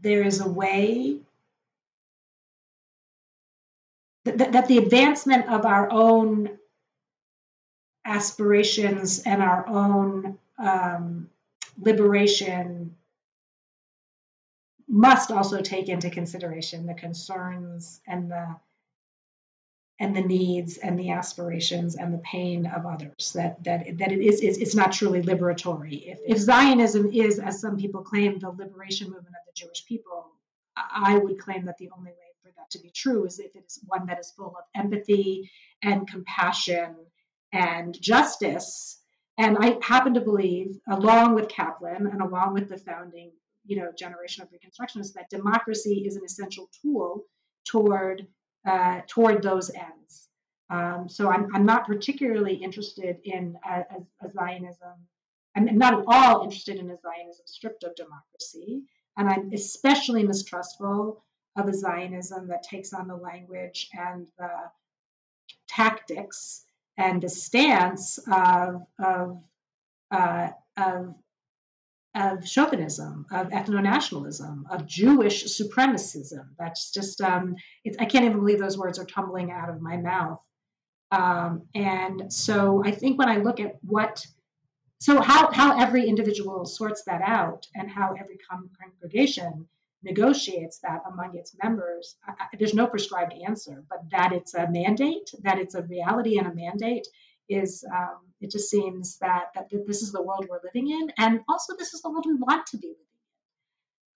there 0.00 0.22
is 0.22 0.40
a 0.40 0.48
way 0.48 1.20
that, 4.24 4.52
that 4.52 4.68
the 4.68 4.78
advancement 4.78 5.48
of 5.48 5.66
our 5.66 5.90
own 5.90 6.58
aspirations 8.04 9.22
and 9.22 9.42
our 9.42 9.66
own 9.68 10.38
um, 10.58 11.28
liberation 11.80 12.94
must 14.88 15.30
also 15.30 15.60
take 15.60 15.88
into 15.88 16.10
consideration 16.10 16.86
the 16.86 16.94
concerns 16.94 18.00
and 18.06 18.30
the 18.30 18.56
and 20.00 20.14
the 20.14 20.20
needs 20.20 20.78
and 20.78 20.98
the 20.98 21.10
aspirations 21.10 21.94
and 21.94 22.12
the 22.12 22.18
pain 22.18 22.66
of 22.66 22.84
others 22.84 23.32
that 23.32 23.62
that 23.62 23.98
that 23.98 24.12
it 24.12 24.20
is, 24.20 24.40
is 24.40 24.58
it's 24.58 24.74
not 24.74 24.92
truly 24.92 25.22
liberatory. 25.22 26.06
If, 26.06 26.18
if 26.26 26.38
zionism 26.38 27.10
is 27.12 27.38
as 27.38 27.60
some 27.60 27.76
people 27.76 28.02
claim 28.02 28.38
the 28.38 28.50
liberation 28.50 29.08
movement 29.08 29.36
of 29.36 29.46
the 29.46 29.52
jewish 29.54 29.84
people 29.86 30.32
i 30.76 31.16
would 31.16 31.38
claim 31.38 31.64
that 31.66 31.78
the 31.78 31.90
only 31.96 32.10
way 32.10 32.30
for 32.42 32.50
that 32.56 32.70
to 32.70 32.80
be 32.80 32.90
true 32.90 33.24
is 33.24 33.38
if 33.38 33.54
it 33.54 33.64
is 33.66 33.78
one 33.86 34.06
that 34.06 34.18
is 34.18 34.32
full 34.36 34.48
of 34.48 34.64
empathy 34.74 35.50
and 35.82 36.08
compassion 36.08 36.96
and 37.52 38.00
justice. 38.00 38.98
And 39.38 39.56
i 39.58 39.78
happen 39.82 40.14
to 40.14 40.20
believe 40.20 40.78
along 40.88 41.34
with 41.34 41.48
kaplan 41.48 42.06
and 42.08 42.20
along 42.20 42.54
with 42.54 42.68
the 42.68 42.78
founding 42.78 43.30
you 43.64 43.76
know 43.76 43.90
generation 43.96 44.42
of 44.42 44.48
reconstructionists 44.50 45.12
that 45.14 45.30
democracy 45.30 46.04
is 46.06 46.16
an 46.16 46.24
essential 46.24 46.68
tool 46.82 47.24
toward 47.64 48.26
uh, 48.66 49.00
toward 49.06 49.42
those 49.42 49.70
ends. 49.70 50.28
Um, 50.70 51.08
so 51.08 51.30
I'm, 51.30 51.54
I'm 51.54 51.66
not 51.66 51.86
particularly 51.86 52.54
interested 52.54 53.18
in 53.24 53.56
a, 53.68 53.80
a, 53.80 54.26
a 54.26 54.30
Zionism. 54.30 54.94
I'm 55.54 55.78
not 55.78 55.94
at 55.94 56.04
all 56.08 56.42
interested 56.42 56.78
in 56.78 56.90
a 56.90 56.96
Zionism 56.96 57.44
stripped 57.46 57.84
of 57.84 57.94
democracy, 57.94 58.82
and 59.16 59.28
I'm 59.28 59.52
especially 59.52 60.24
mistrustful 60.24 61.22
of 61.56 61.68
a 61.68 61.74
Zionism 61.74 62.48
that 62.48 62.62
takes 62.62 62.92
on 62.92 63.06
the 63.06 63.16
language 63.16 63.88
and 63.92 64.26
the 64.38 64.50
tactics 65.68 66.64
and 66.96 67.22
the 67.22 67.28
stance 67.28 68.18
of 68.30 68.82
of 68.98 69.42
uh, 70.10 70.48
of 70.76 71.14
of 72.14 72.46
chauvinism, 72.46 73.26
of 73.32 73.48
ethno-nationalism, 73.48 74.66
of 74.70 74.86
Jewish 74.86 75.44
supremacism. 75.44 76.46
That's 76.58 76.92
just, 76.92 77.20
um, 77.20 77.56
I 77.98 78.04
can't 78.04 78.24
even 78.24 78.38
believe 78.38 78.60
those 78.60 78.78
words 78.78 78.98
are 78.98 79.04
tumbling 79.04 79.50
out 79.50 79.68
of 79.68 79.80
my 79.80 79.96
mouth. 79.96 80.40
Um, 81.10 81.62
and 81.74 82.32
so 82.32 82.82
I 82.84 82.92
think 82.92 83.18
when 83.18 83.28
I 83.28 83.38
look 83.38 83.58
at 83.60 83.76
what, 83.82 84.24
so 85.00 85.20
how, 85.20 85.50
how 85.52 85.80
every 85.80 86.08
individual 86.08 86.64
sorts 86.64 87.02
that 87.04 87.20
out 87.20 87.66
and 87.74 87.90
how 87.90 88.14
every 88.18 88.38
congregation 88.48 89.66
negotiates 90.02 90.78
that 90.80 91.02
among 91.10 91.36
its 91.36 91.56
members, 91.62 92.16
I, 92.26 92.32
I, 92.32 92.46
there's 92.58 92.74
no 92.74 92.86
prescribed 92.86 93.34
answer, 93.46 93.82
but 93.88 94.08
that 94.10 94.32
it's 94.32 94.54
a 94.54 94.70
mandate, 94.70 95.30
that 95.42 95.58
it's 95.58 95.74
a 95.74 95.82
reality 95.82 96.38
and 96.38 96.46
a 96.46 96.54
mandate 96.54 97.08
is 97.48 97.84
um, 97.94 98.18
it 98.40 98.50
just 98.50 98.70
seems 98.70 99.18
that, 99.18 99.46
that 99.54 99.66
this 99.86 100.02
is 100.02 100.12
the 100.12 100.22
world 100.22 100.46
we're 100.48 100.60
living 100.64 100.90
in, 100.90 101.08
and 101.18 101.40
also 101.48 101.74
this 101.78 101.94
is 101.94 102.02
the 102.02 102.10
world 102.10 102.24
we 102.26 102.34
want 102.34 102.66
to 102.68 102.78
be 102.78 102.88
living 102.88 102.98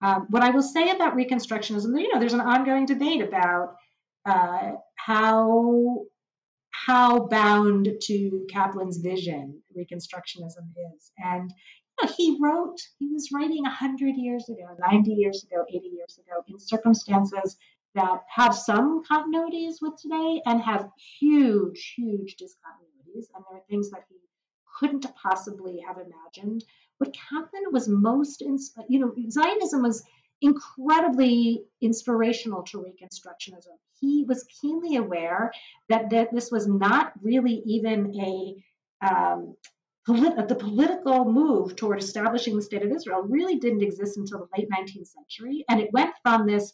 in. 0.02 0.08
Um, 0.08 0.26
what 0.30 0.42
I 0.42 0.50
will 0.50 0.62
say 0.62 0.90
about 0.90 1.16
Reconstructionism, 1.16 2.00
you 2.00 2.12
know, 2.12 2.20
there's 2.20 2.34
an 2.34 2.40
ongoing 2.40 2.86
debate 2.86 3.22
about 3.22 3.74
uh, 4.24 4.72
how 4.96 6.04
how 6.70 7.26
bound 7.26 7.88
to 8.02 8.46
Kaplan's 8.52 8.98
vision 8.98 9.60
Reconstructionism 9.76 10.70
is, 10.94 11.12
and 11.18 11.50
you 11.50 12.06
know, 12.06 12.12
he 12.16 12.38
wrote, 12.40 12.78
he 12.98 13.08
was 13.08 13.30
writing 13.32 13.62
100 13.62 14.16
years 14.16 14.48
ago, 14.48 14.76
90 14.90 15.10
years 15.10 15.44
ago, 15.44 15.64
80 15.68 15.88
years 15.88 16.18
ago 16.18 16.42
in 16.48 16.58
circumstances 16.58 17.56
that 17.94 18.20
have 18.28 18.54
some 18.54 19.02
continuities 19.02 19.76
with 19.80 19.94
today 20.00 20.40
and 20.46 20.60
have 20.60 20.88
huge, 21.18 21.94
huge 21.96 22.36
discontinuities. 22.36 22.87
And 23.34 23.44
there 23.48 23.58
are 23.58 23.64
things 23.68 23.90
that 23.90 24.04
he 24.08 24.16
couldn't 24.78 25.06
possibly 25.14 25.80
have 25.86 25.96
imagined. 25.98 26.64
What 26.98 27.14
Kaplan 27.14 27.72
was 27.72 27.88
most, 27.88 28.42
you 28.88 28.98
know, 28.98 29.12
Zionism 29.30 29.82
was 29.82 30.04
incredibly 30.40 31.64
inspirational 31.80 32.62
to 32.64 32.78
Reconstructionism. 32.78 33.74
He 34.00 34.24
was 34.28 34.44
keenly 34.60 34.96
aware 34.96 35.52
that, 35.88 36.10
that 36.10 36.32
this 36.32 36.50
was 36.50 36.68
not 36.68 37.12
really 37.22 37.62
even 37.66 38.14
a 38.20 38.54
um, 39.06 39.56
polit- 40.06 40.48
the 40.48 40.54
political 40.54 41.30
move 41.30 41.76
toward 41.76 41.98
establishing 41.98 42.56
the 42.56 42.62
state 42.62 42.82
of 42.82 42.90
Israel 42.90 43.22
really 43.22 43.56
didn't 43.58 43.82
exist 43.82 44.16
until 44.16 44.38
the 44.38 44.48
late 44.56 44.68
19th 44.70 45.08
century, 45.08 45.64
and 45.68 45.80
it 45.80 45.92
went 45.92 46.14
from 46.22 46.46
this 46.46 46.72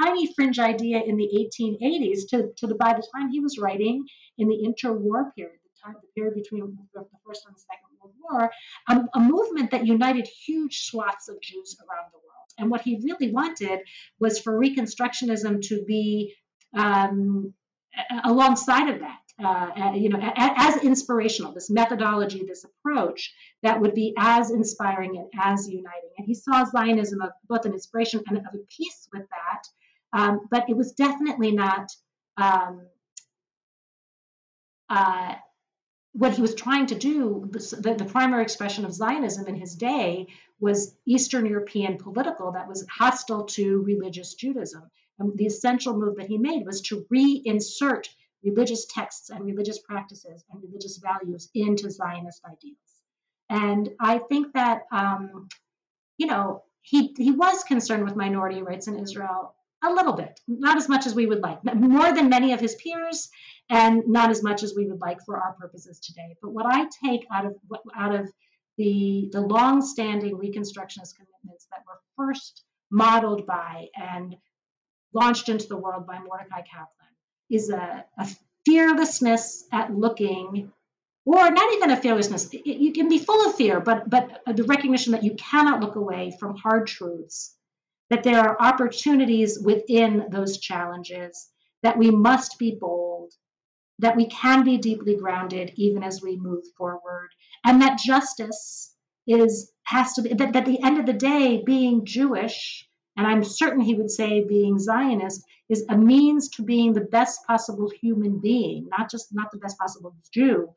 tiny 0.00 0.32
fringe 0.34 0.58
idea 0.58 1.02
in 1.02 1.16
the 1.16 1.28
1880s 1.58 2.28
to, 2.30 2.52
to 2.56 2.66
the, 2.66 2.74
by 2.74 2.92
the 2.92 3.06
time 3.14 3.30
he 3.30 3.40
was 3.40 3.58
writing 3.58 4.04
in 4.38 4.48
the 4.48 4.62
interwar 4.66 5.34
period, 5.34 5.58
time 5.86 5.96
the 6.00 6.20
period 6.20 6.34
between 6.34 6.76
the 6.94 7.04
First 7.26 7.46
and 7.46 7.54
the 7.54 7.60
Second 7.60 7.88
World 8.00 8.14
War, 8.20 8.50
um, 8.88 9.08
a 9.14 9.20
movement 9.20 9.70
that 9.70 9.86
united 9.86 10.26
huge 10.26 10.84
swaths 10.84 11.28
of 11.28 11.40
Jews 11.40 11.76
around 11.80 12.10
the 12.12 12.18
world. 12.18 12.50
And 12.58 12.70
what 12.70 12.82
he 12.82 13.00
really 13.02 13.32
wanted 13.32 13.80
was 14.18 14.38
for 14.40 14.58
Reconstructionism 14.58 15.62
to 15.68 15.84
be 15.86 16.34
um, 16.76 17.52
alongside 18.24 18.88
of 18.88 19.00
that. 19.00 19.20
Uh, 19.38 19.92
you 19.94 20.08
know, 20.08 20.18
as 20.18 20.82
inspirational, 20.82 21.52
this 21.52 21.68
methodology, 21.68 22.42
this 22.46 22.64
approach 22.64 23.34
that 23.62 23.78
would 23.78 23.94
be 23.94 24.14
as 24.16 24.50
inspiring 24.50 25.18
and 25.18 25.28
as 25.38 25.68
uniting. 25.68 26.08
And 26.16 26.26
he 26.26 26.32
saw 26.32 26.64
Zionism 26.64 27.20
of 27.20 27.32
both 27.46 27.66
an 27.66 27.72
inspiration 27.72 28.22
and 28.28 28.38
of 28.38 28.54
a 28.54 28.58
piece 28.74 29.06
with 29.12 29.24
that, 29.28 30.18
um, 30.18 30.40
but 30.50 30.64
it 30.70 30.74
was 30.74 30.92
definitely 30.92 31.52
not 31.52 31.92
um, 32.38 32.86
uh, 34.88 35.34
what 36.16 36.32
he 36.32 36.40
was 36.40 36.54
trying 36.54 36.86
to 36.86 36.94
do, 36.94 37.46
the, 37.50 37.94
the, 37.98 38.04
primary 38.06 38.42
expression 38.42 38.86
of 38.86 38.94
Zionism 38.94 39.46
in 39.48 39.54
his 39.54 39.74
day 39.74 40.28
was 40.58 40.96
Eastern 41.04 41.44
European 41.44 41.98
political 41.98 42.52
that 42.52 42.66
was 42.66 42.86
hostile 42.90 43.44
to 43.44 43.82
religious 43.82 44.32
Judaism. 44.32 44.90
And 45.18 45.36
the 45.36 45.44
essential 45.44 45.94
move 45.94 46.16
that 46.16 46.28
he 46.28 46.38
made 46.38 46.64
was 46.64 46.80
to 46.82 47.04
reinsert 47.12 48.08
religious 48.42 48.86
texts 48.86 49.28
and 49.28 49.44
religious 49.44 49.78
practices 49.78 50.42
and 50.50 50.62
religious 50.62 50.96
values 50.96 51.50
into 51.54 51.90
Zionist 51.90 52.42
ideals. 52.46 52.76
And 53.50 53.90
I 54.00 54.18
think 54.18 54.54
that, 54.54 54.84
um, 54.90 55.48
you 56.16 56.28
know, 56.28 56.62
he, 56.80 57.14
he 57.18 57.32
was 57.32 57.62
concerned 57.64 58.04
with 58.04 58.16
minority 58.16 58.62
rights 58.62 58.86
in 58.86 58.98
Israel 58.98 59.55
a 59.84 59.92
little 59.92 60.14
bit, 60.14 60.40
not 60.48 60.76
as 60.76 60.88
much 60.88 61.06
as 61.06 61.14
we 61.14 61.26
would 61.26 61.40
like, 61.40 61.58
more 61.74 62.12
than 62.12 62.28
many 62.28 62.52
of 62.52 62.60
his 62.60 62.74
peers, 62.76 63.28
and 63.68 64.02
not 64.06 64.30
as 64.30 64.42
much 64.42 64.62
as 64.62 64.74
we 64.74 64.86
would 64.86 65.00
like 65.00 65.18
for 65.24 65.36
our 65.36 65.54
purposes 65.54 66.00
today. 66.00 66.34
But 66.40 66.52
what 66.52 66.66
I 66.66 66.86
take 67.04 67.26
out 67.32 67.46
of 67.46 67.54
out 67.96 68.14
of 68.14 68.30
the 68.78 69.28
the 69.32 69.40
long-standing 69.40 70.36
Reconstructionist 70.36 71.16
commitments 71.16 71.66
that 71.70 71.82
were 71.86 72.00
first 72.16 72.64
modeled 72.90 73.46
by 73.46 73.86
and 73.96 74.36
launched 75.12 75.48
into 75.48 75.66
the 75.66 75.76
world 75.76 76.06
by 76.06 76.18
Mordecai 76.18 76.62
Kaplan 76.62 77.14
is 77.50 77.70
a, 77.70 78.04
a 78.18 78.28
fearlessness 78.64 79.64
at 79.72 79.94
looking 79.94 80.72
or 81.24 81.50
not 81.50 81.72
even 81.74 81.90
a 81.90 81.96
fearlessness 81.96 82.52
you 82.52 82.92
can 82.92 83.08
be 83.08 83.18
full 83.18 83.48
of 83.48 83.54
fear 83.54 83.80
but 83.80 84.08
but 84.08 84.40
the 84.54 84.64
recognition 84.64 85.12
that 85.12 85.22
you 85.22 85.34
cannot 85.34 85.80
look 85.80 85.96
away 85.96 86.32
from 86.38 86.56
hard 86.56 86.86
truths 86.86 87.55
that 88.10 88.22
there 88.22 88.40
are 88.40 88.60
opportunities 88.60 89.58
within 89.60 90.26
those 90.30 90.58
challenges 90.58 91.50
that 91.82 91.98
we 91.98 92.10
must 92.10 92.58
be 92.58 92.76
bold 92.80 93.32
that 93.98 94.16
we 94.16 94.26
can 94.26 94.62
be 94.62 94.76
deeply 94.76 95.16
grounded 95.16 95.72
even 95.76 96.02
as 96.02 96.20
we 96.22 96.36
move 96.36 96.64
forward 96.76 97.28
and 97.64 97.80
that 97.80 97.98
justice 97.98 98.94
is 99.26 99.72
has 99.84 100.12
to 100.12 100.22
be 100.22 100.34
that 100.34 100.54
at 100.54 100.66
the 100.66 100.82
end 100.82 100.98
of 100.98 101.06
the 101.06 101.12
day 101.12 101.62
being 101.64 102.04
jewish 102.04 102.86
and 103.16 103.26
i'm 103.26 103.42
certain 103.42 103.80
he 103.80 103.94
would 103.94 104.10
say 104.10 104.44
being 104.44 104.78
zionist 104.78 105.42
is 105.68 105.84
a 105.88 105.96
means 105.96 106.48
to 106.48 106.62
being 106.62 106.92
the 106.92 107.00
best 107.00 107.40
possible 107.46 107.90
human 108.00 108.38
being 108.38 108.88
not 108.96 109.10
just 109.10 109.28
not 109.32 109.50
the 109.50 109.58
best 109.58 109.78
possible 109.78 110.14
jew 110.32 110.68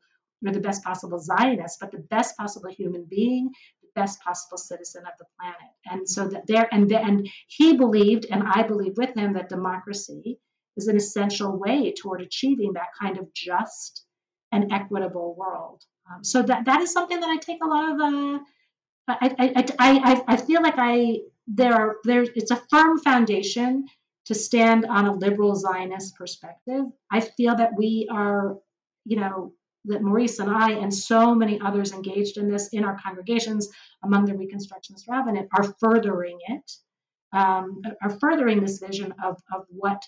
or 0.46 0.52
the 0.52 0.60
best 0.60 0.82
possible 0.82 1.18
zionist 1.18 1.78
but 1.78 1.92
the 1.92 1.98
best 1.98 2.36
possible 2.36 2.70
human 2.70 3.04
being 3.08 3.50
best 3.94 4.20
possible 4.22 4.58
citizen 4.58 5.02
of 5.02 5.12
the 5.18 5.24
planet 5.38 5.70
and 5.86 6.08
so 6.08 6.28
that 6.28 6.46
there 6.46 6.68
and 6.72 6.90
and 6.92 7.28
he 7.48 7.76
believed 7.76 8.26
and 8.30 8.42
i 8.46 8.62
believe 8.62 8.94
with 8.96 9.14
him 9.14 9.34
that 9.34 9.48
democracy 9.48 10.38
is 10.76 10.88
an 10.88 10.96
essential 10.96 11.58
way 11.58 11.92
toward 11.92 12.20
achieving 12.20 12.72
that 12.74 12.88
kind 13.00 13.18
of 13.18 13.32
just 13.34 14.04
and 14.52 14.72
equitable 14.72 15.34
world 15.36 15.82
um, 16.10 16.22
so 16.24 16.42
that 16.42 16.64
that 16.64 16.80
is 16.80 16.92
something 16.92 17.20
that 17.20 17.30
i 17.30 17.36
take 17.36 17.62
a 17.62 17.68
lot 17.68 17.92
of 17.92 18.00
uh, 18.00 18.38
I, 19.08 19.34
I, 19.38 19.66
I, 19.80 20.24
I 20.28 20.36
feel 20.36 20.62
like 20.62 20.74
I 20.76 21.18
there 21.48 21.74
are 21.74 21.96
there 22.04 22.22
it's 22.22 22.52
a 22.52 22.62
firm 22.70 22.98
foundation 22.98 23.86
to 24.26 24.34
stand 24.34 24.86
on 24.86 25.06
a 25.06 25.12
liberal 25.12 25.56
Zionist 25.56 26.14
perspective. 26.14 26.84
I 27.10 27.20
feel 27.20 27.56
that 27.56 27.72
we 27.76 28.08
are, 28.12 28.58
you 29.04 29.16
know, 29.16 29.52
that 29.86 30.02
Maurice 30.02 30.38
and 30.38 30.50
I 30.50 30.72
and 30.72 30.92
so 30.92 31.34
many 31.34 31.60
others 31.60 31.92
engaged 31.92 32.36
in 32.36 32.50
this 32.50 32.68
in 32.68 32.84
our 32.84 32.98
congregations 33.02 33.68
among 34.04 34.26
the 34.26 34.32
Reconstructionist 34.32 35.08
rabbinate 35.08 35.48
are 35.56 35.74
furthering 35.80 36.38
it, 36.48 36.72
um, 37.32 37.80
are 38.02 38.18
furthering 38.18 38.60
this 38.60 38.78
vision 38.78 39.14
of, 39.24 39.40
of 39.54 39.64
what 39.68 40.02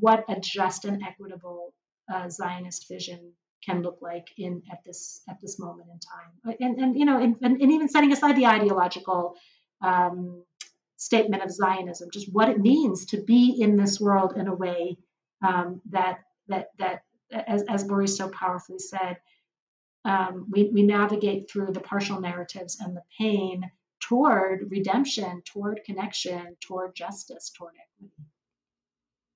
what 0.00 0.24
a 0.28 0.38
just 0.40 0.84
and 0.84 1.02
equitable 1.02 1.72
uh, 2.12 2.28
Zionist 2.28 2.88
vision 2.88 3.32
can 3.64 3.82
look 3.82 3.98
like 4.00 4.26
in 4.36 4.62
at 4.70 4.84
this 4.84 5.22
at 5.28 5.40
this 5.40 5.58
moment 5.58 5.88
in 5.92 5.98
time, 5.98 6.56
and 6.60 6.78
and 6.78 6.98
you 6.98 7.04
know, 7.04 7.20
and, 7.20 7.36
and 7.42 7.60
even 7.60 7.88
setting 7.88 8.12
aside 8.12 8.36
the 8.36 8.46
ideological 8.46 9.34
um, 9.82 10.44
statement 10.96 11.42
of 11.42 11.50
Zionism, 11.50 12.10
just 12.12 12.32
what 12.32 12.48
it 12.48 12.58
means 12.58 13.06
to 13.06 13.22
be 13.22 13.60
in 13.60 13.76
this 13.76 14.00
world 14.00 14.34
in 14.36 14.46
a 14.48 14.54
way 14.54 14.96
um, 15.42 15.80
that 15.90 16.20
that 16.48 16.68
that 16.78 17.02
as, 17.30 17.62
as 17.68 17.86
Maurice 17.86 18.16
so 18.16 18.28
powerfully 18.28 18.78
said, 18.78 19.18
um, 20.04 20.46
we, 20.50 20.70
we 20.72 20.82
navigate 20.82 21.50
through 21.50 21.72
the 21.72 21.80
partial 21.80 22.20
narratives 22.20 22.78
and 22.80 22.96
the 22.96 23.02
pain 23.18 23.70
toward 24.00 24.70
redemption, 24.70 25.42
toward 25.44 25.80
connection, 25.84 26.56
toward 26.60 26.94
justice, 26.94 27.50
toward 27.50 27.74
equity. 27.74 28.12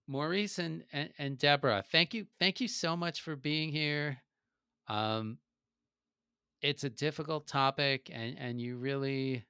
Maurice 0.06 0.58
and, 0.58 0.84
and, 0.92 1.10
and 1.18 1.38
Deborah, 1.38 1.82
thank 1.90 2.14
you, 2.14 2.26
thank 2.38 2.60
you 2.60 2.68
so 2.68 2.96
much 2.96 3.22
for 3.22 3.36
being 3.36 3.70
here. 3.70 4.18
Um, 4.88 5.38
it's 6.62 6.84
a 6.84 6.90
difficult 6.90 7.46
topic, 7.46 8.08
and 8.12 8.38
and 8.38 8.60
you 8.60 8.76
really 8.76 9.44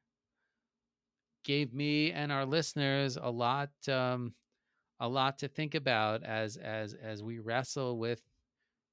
gave 1.44 1.74
me 1.74 2.12
and 2.12 2.32
our 2.32 2.46
listeners 2.46 3.18
a 3.20 3.30
lot 3.30 3.70
um, 3.88 4.32
a 4.98 5.08
lot 5.08 5.38
to 5.38 5.48
think 5.48 5.74
about 5.74 6.24
as 6.24 6.56
as 6.56 6.94
as 6.94 7.22
we 7.22 7.38
wrestle 7.38 7.98
with 7.98 8.22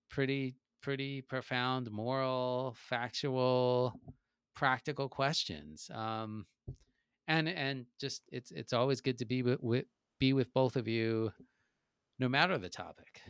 pretty 0.10 0.56
pretty 0.82 1.22
profound 1.22 1.92
moral 1.92 2.76
factual 2.78 4.00
practical 4.56 5.10
questions 5.10 5.90
um, 5.94 6.46
and 7.28 7.48
and 7.48 7.86
just 8.00 8.24
it's 8.32 8.52
it's 8.52 8.74
always 8.74 9.02
good 9.02 9.18
to 9.18 9.26
be 9.26 9.42
with, 9.42 9.62
with 9.62 9.86
be 10.20 10.34
with 10.34 10.54
both 10.54 10.76
of 10.76 10.88
you 10.88 11.32
no 12.20 12.28
matter 12.28 12.58
the 12.58 12.70
topic 12.70 13.22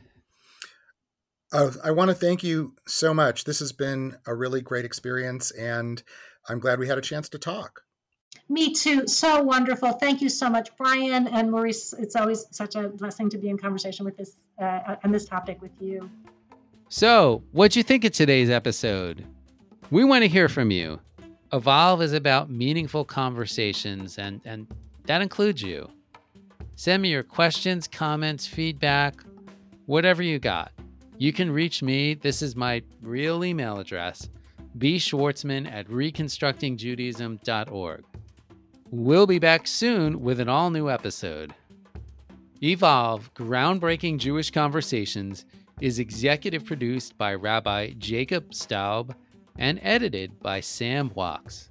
uh, 1.52 1.72
I 1.84 1.92
want 1.92 2.10
to 2.10 2.16
thank 2.16 2.44
you 2.44 2.76
so 2.88 3.12
much. 3.12 3.46
This 3.46 3.58
has 3.58 3.72
been 3.72 4.18
a 4.28 4.36
really 4.36 4.62
great 4.62 4.86
experience, 4.86 5.50
and 5.50 6.04
I'm 6.48 6.60
glad 6.60 6.78
we 6.78 6.88
had 6.88 7.00
a 7.00 7.02
chance 7.02 7.28
to 7.30 7.40
talk. 7.40 7.82
Me 8.48 8.74
too. 8.74 9.08
So 9.08 9.42
wonderful. 9.42 9.94
Thank 9.94 10.22
you 10.22 10.30
so 10.30 10.50
much, 10.50 10.76
Bryan 10.78 11.28
and 11.28 11.52
Maurice. 11.52 11.94
It's 11.94 12.16
always 12.16 12.46
such 12.52 12.76
a 12.76 12.90
blessing 12.90 13.30
to 13.32 13.38
be 13.38 13.50
in 13.50 13.58
conversation 13.58 14.06
with 14.06 14.18
this 14.18 14.38
uh, 14.62 14.96
on 15.04 15.12
this 15.12 15.26
topic 15.26 15.62
with 15.62 15.72
you. 15.80 16.10
So, 16.92 17.44
what'd 17.52 17.76
you 17.76 17.84
think 17.84 18.04
of 18.04 18.14
today's 18.14 18.50
episode? 18.50 19.24
We 19.92 20.04
want 20.04 20.24
to 20.24 20.28
hear 20.28 20.50
from 20.50 20.72
you. 20.72 21.00
Evolve 21.54 22.02
is 22.02 22.14
about 22.14 22.50
meaningful 22.50 23.06
conversations, 23.06 24.18
and, 24.18 24.42
and 24.44 24.66
that 25.06 25.22
includes 25.22 25.62
you. 25.62 25.88
Send 26.76 27.04
me 27.04 27.10
your 27.10 27.22
questions, 27.22 27.88
comments, 27.88 28.48
feedback, 28.48 29.24
whatever 29.86 30.24
you 30.24 30.40
got. 30.40 30.72
You 31.20 31.32
can 31.32 31.52
reach 31.52 31.84
me. 31.84 32.16
This 32.16 32.42
is 32.42 32.56
my 32.56 32.82
real 33.04 33.46
email 33.46 33.78
address, 33.78 34.28
bschwartzman 34.80 35.72
at 35.72 35.88
reconstructingjudaism.org. 35.90 38.04
We'll 38.90 39.28
be 39.28 39.38
back 39.38 39.68
soon 39.68 40.24
with 40.24 40.40
an 40.40 40.50
all 40.50 40.72
new 40.72 40.90
episode. 40.90 41.54
Evolve 42.64 43.32
Groundbreaking 43.36 44.18
Jewish 44.18 44.50
Conversations 44.50 45.46
is 45.82 46.00
executive 46.00 46.66
produced 46.66 47.18
by 47.18 47.34
Rabbi 47.34 47.94
Jacob 47.98 48.54
Staub 48.54 49.16
and 49.58 49.80
edited 49.82 50.40
by 50.42 50.60
Sam 50.60 51.10
Wachs. 51.12 51.70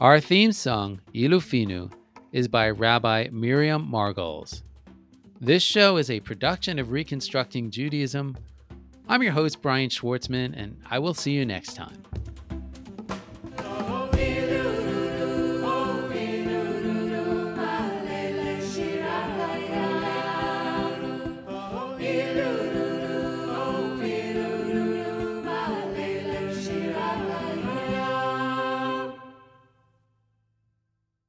Our 0.00 0.20
theme 0.20 0.52
song, 0.52 1.00
Ilu 1.14 1.40
Finu, 1.40 1.92
is 2.32 2.48
by 2.48 2.70
Rabbi 2.70 3.28
Miriam 3.32 3.88
Margles. 3.88 4.62
This 5.40 5.62
show 5.62 5.96
is 5.96 6.10
a 6.10 6.20
production 6.20 6.78
of 6.78 6.90
Reconstructing 6.90 7.70
Judaism. 7.70 8.36
I'm 9.08 9.22
your 9.22 9.32
host, 9.32 9.62
Bryan 9.62 9.88
Schwartzman, 9.88 10.54
and 10.56 10.80
I 10.90 10.98
will 10.98 11.14
see 11.14 11.32
you 11.32 11.46
next 11.46 11.74
time. 11.74 12.02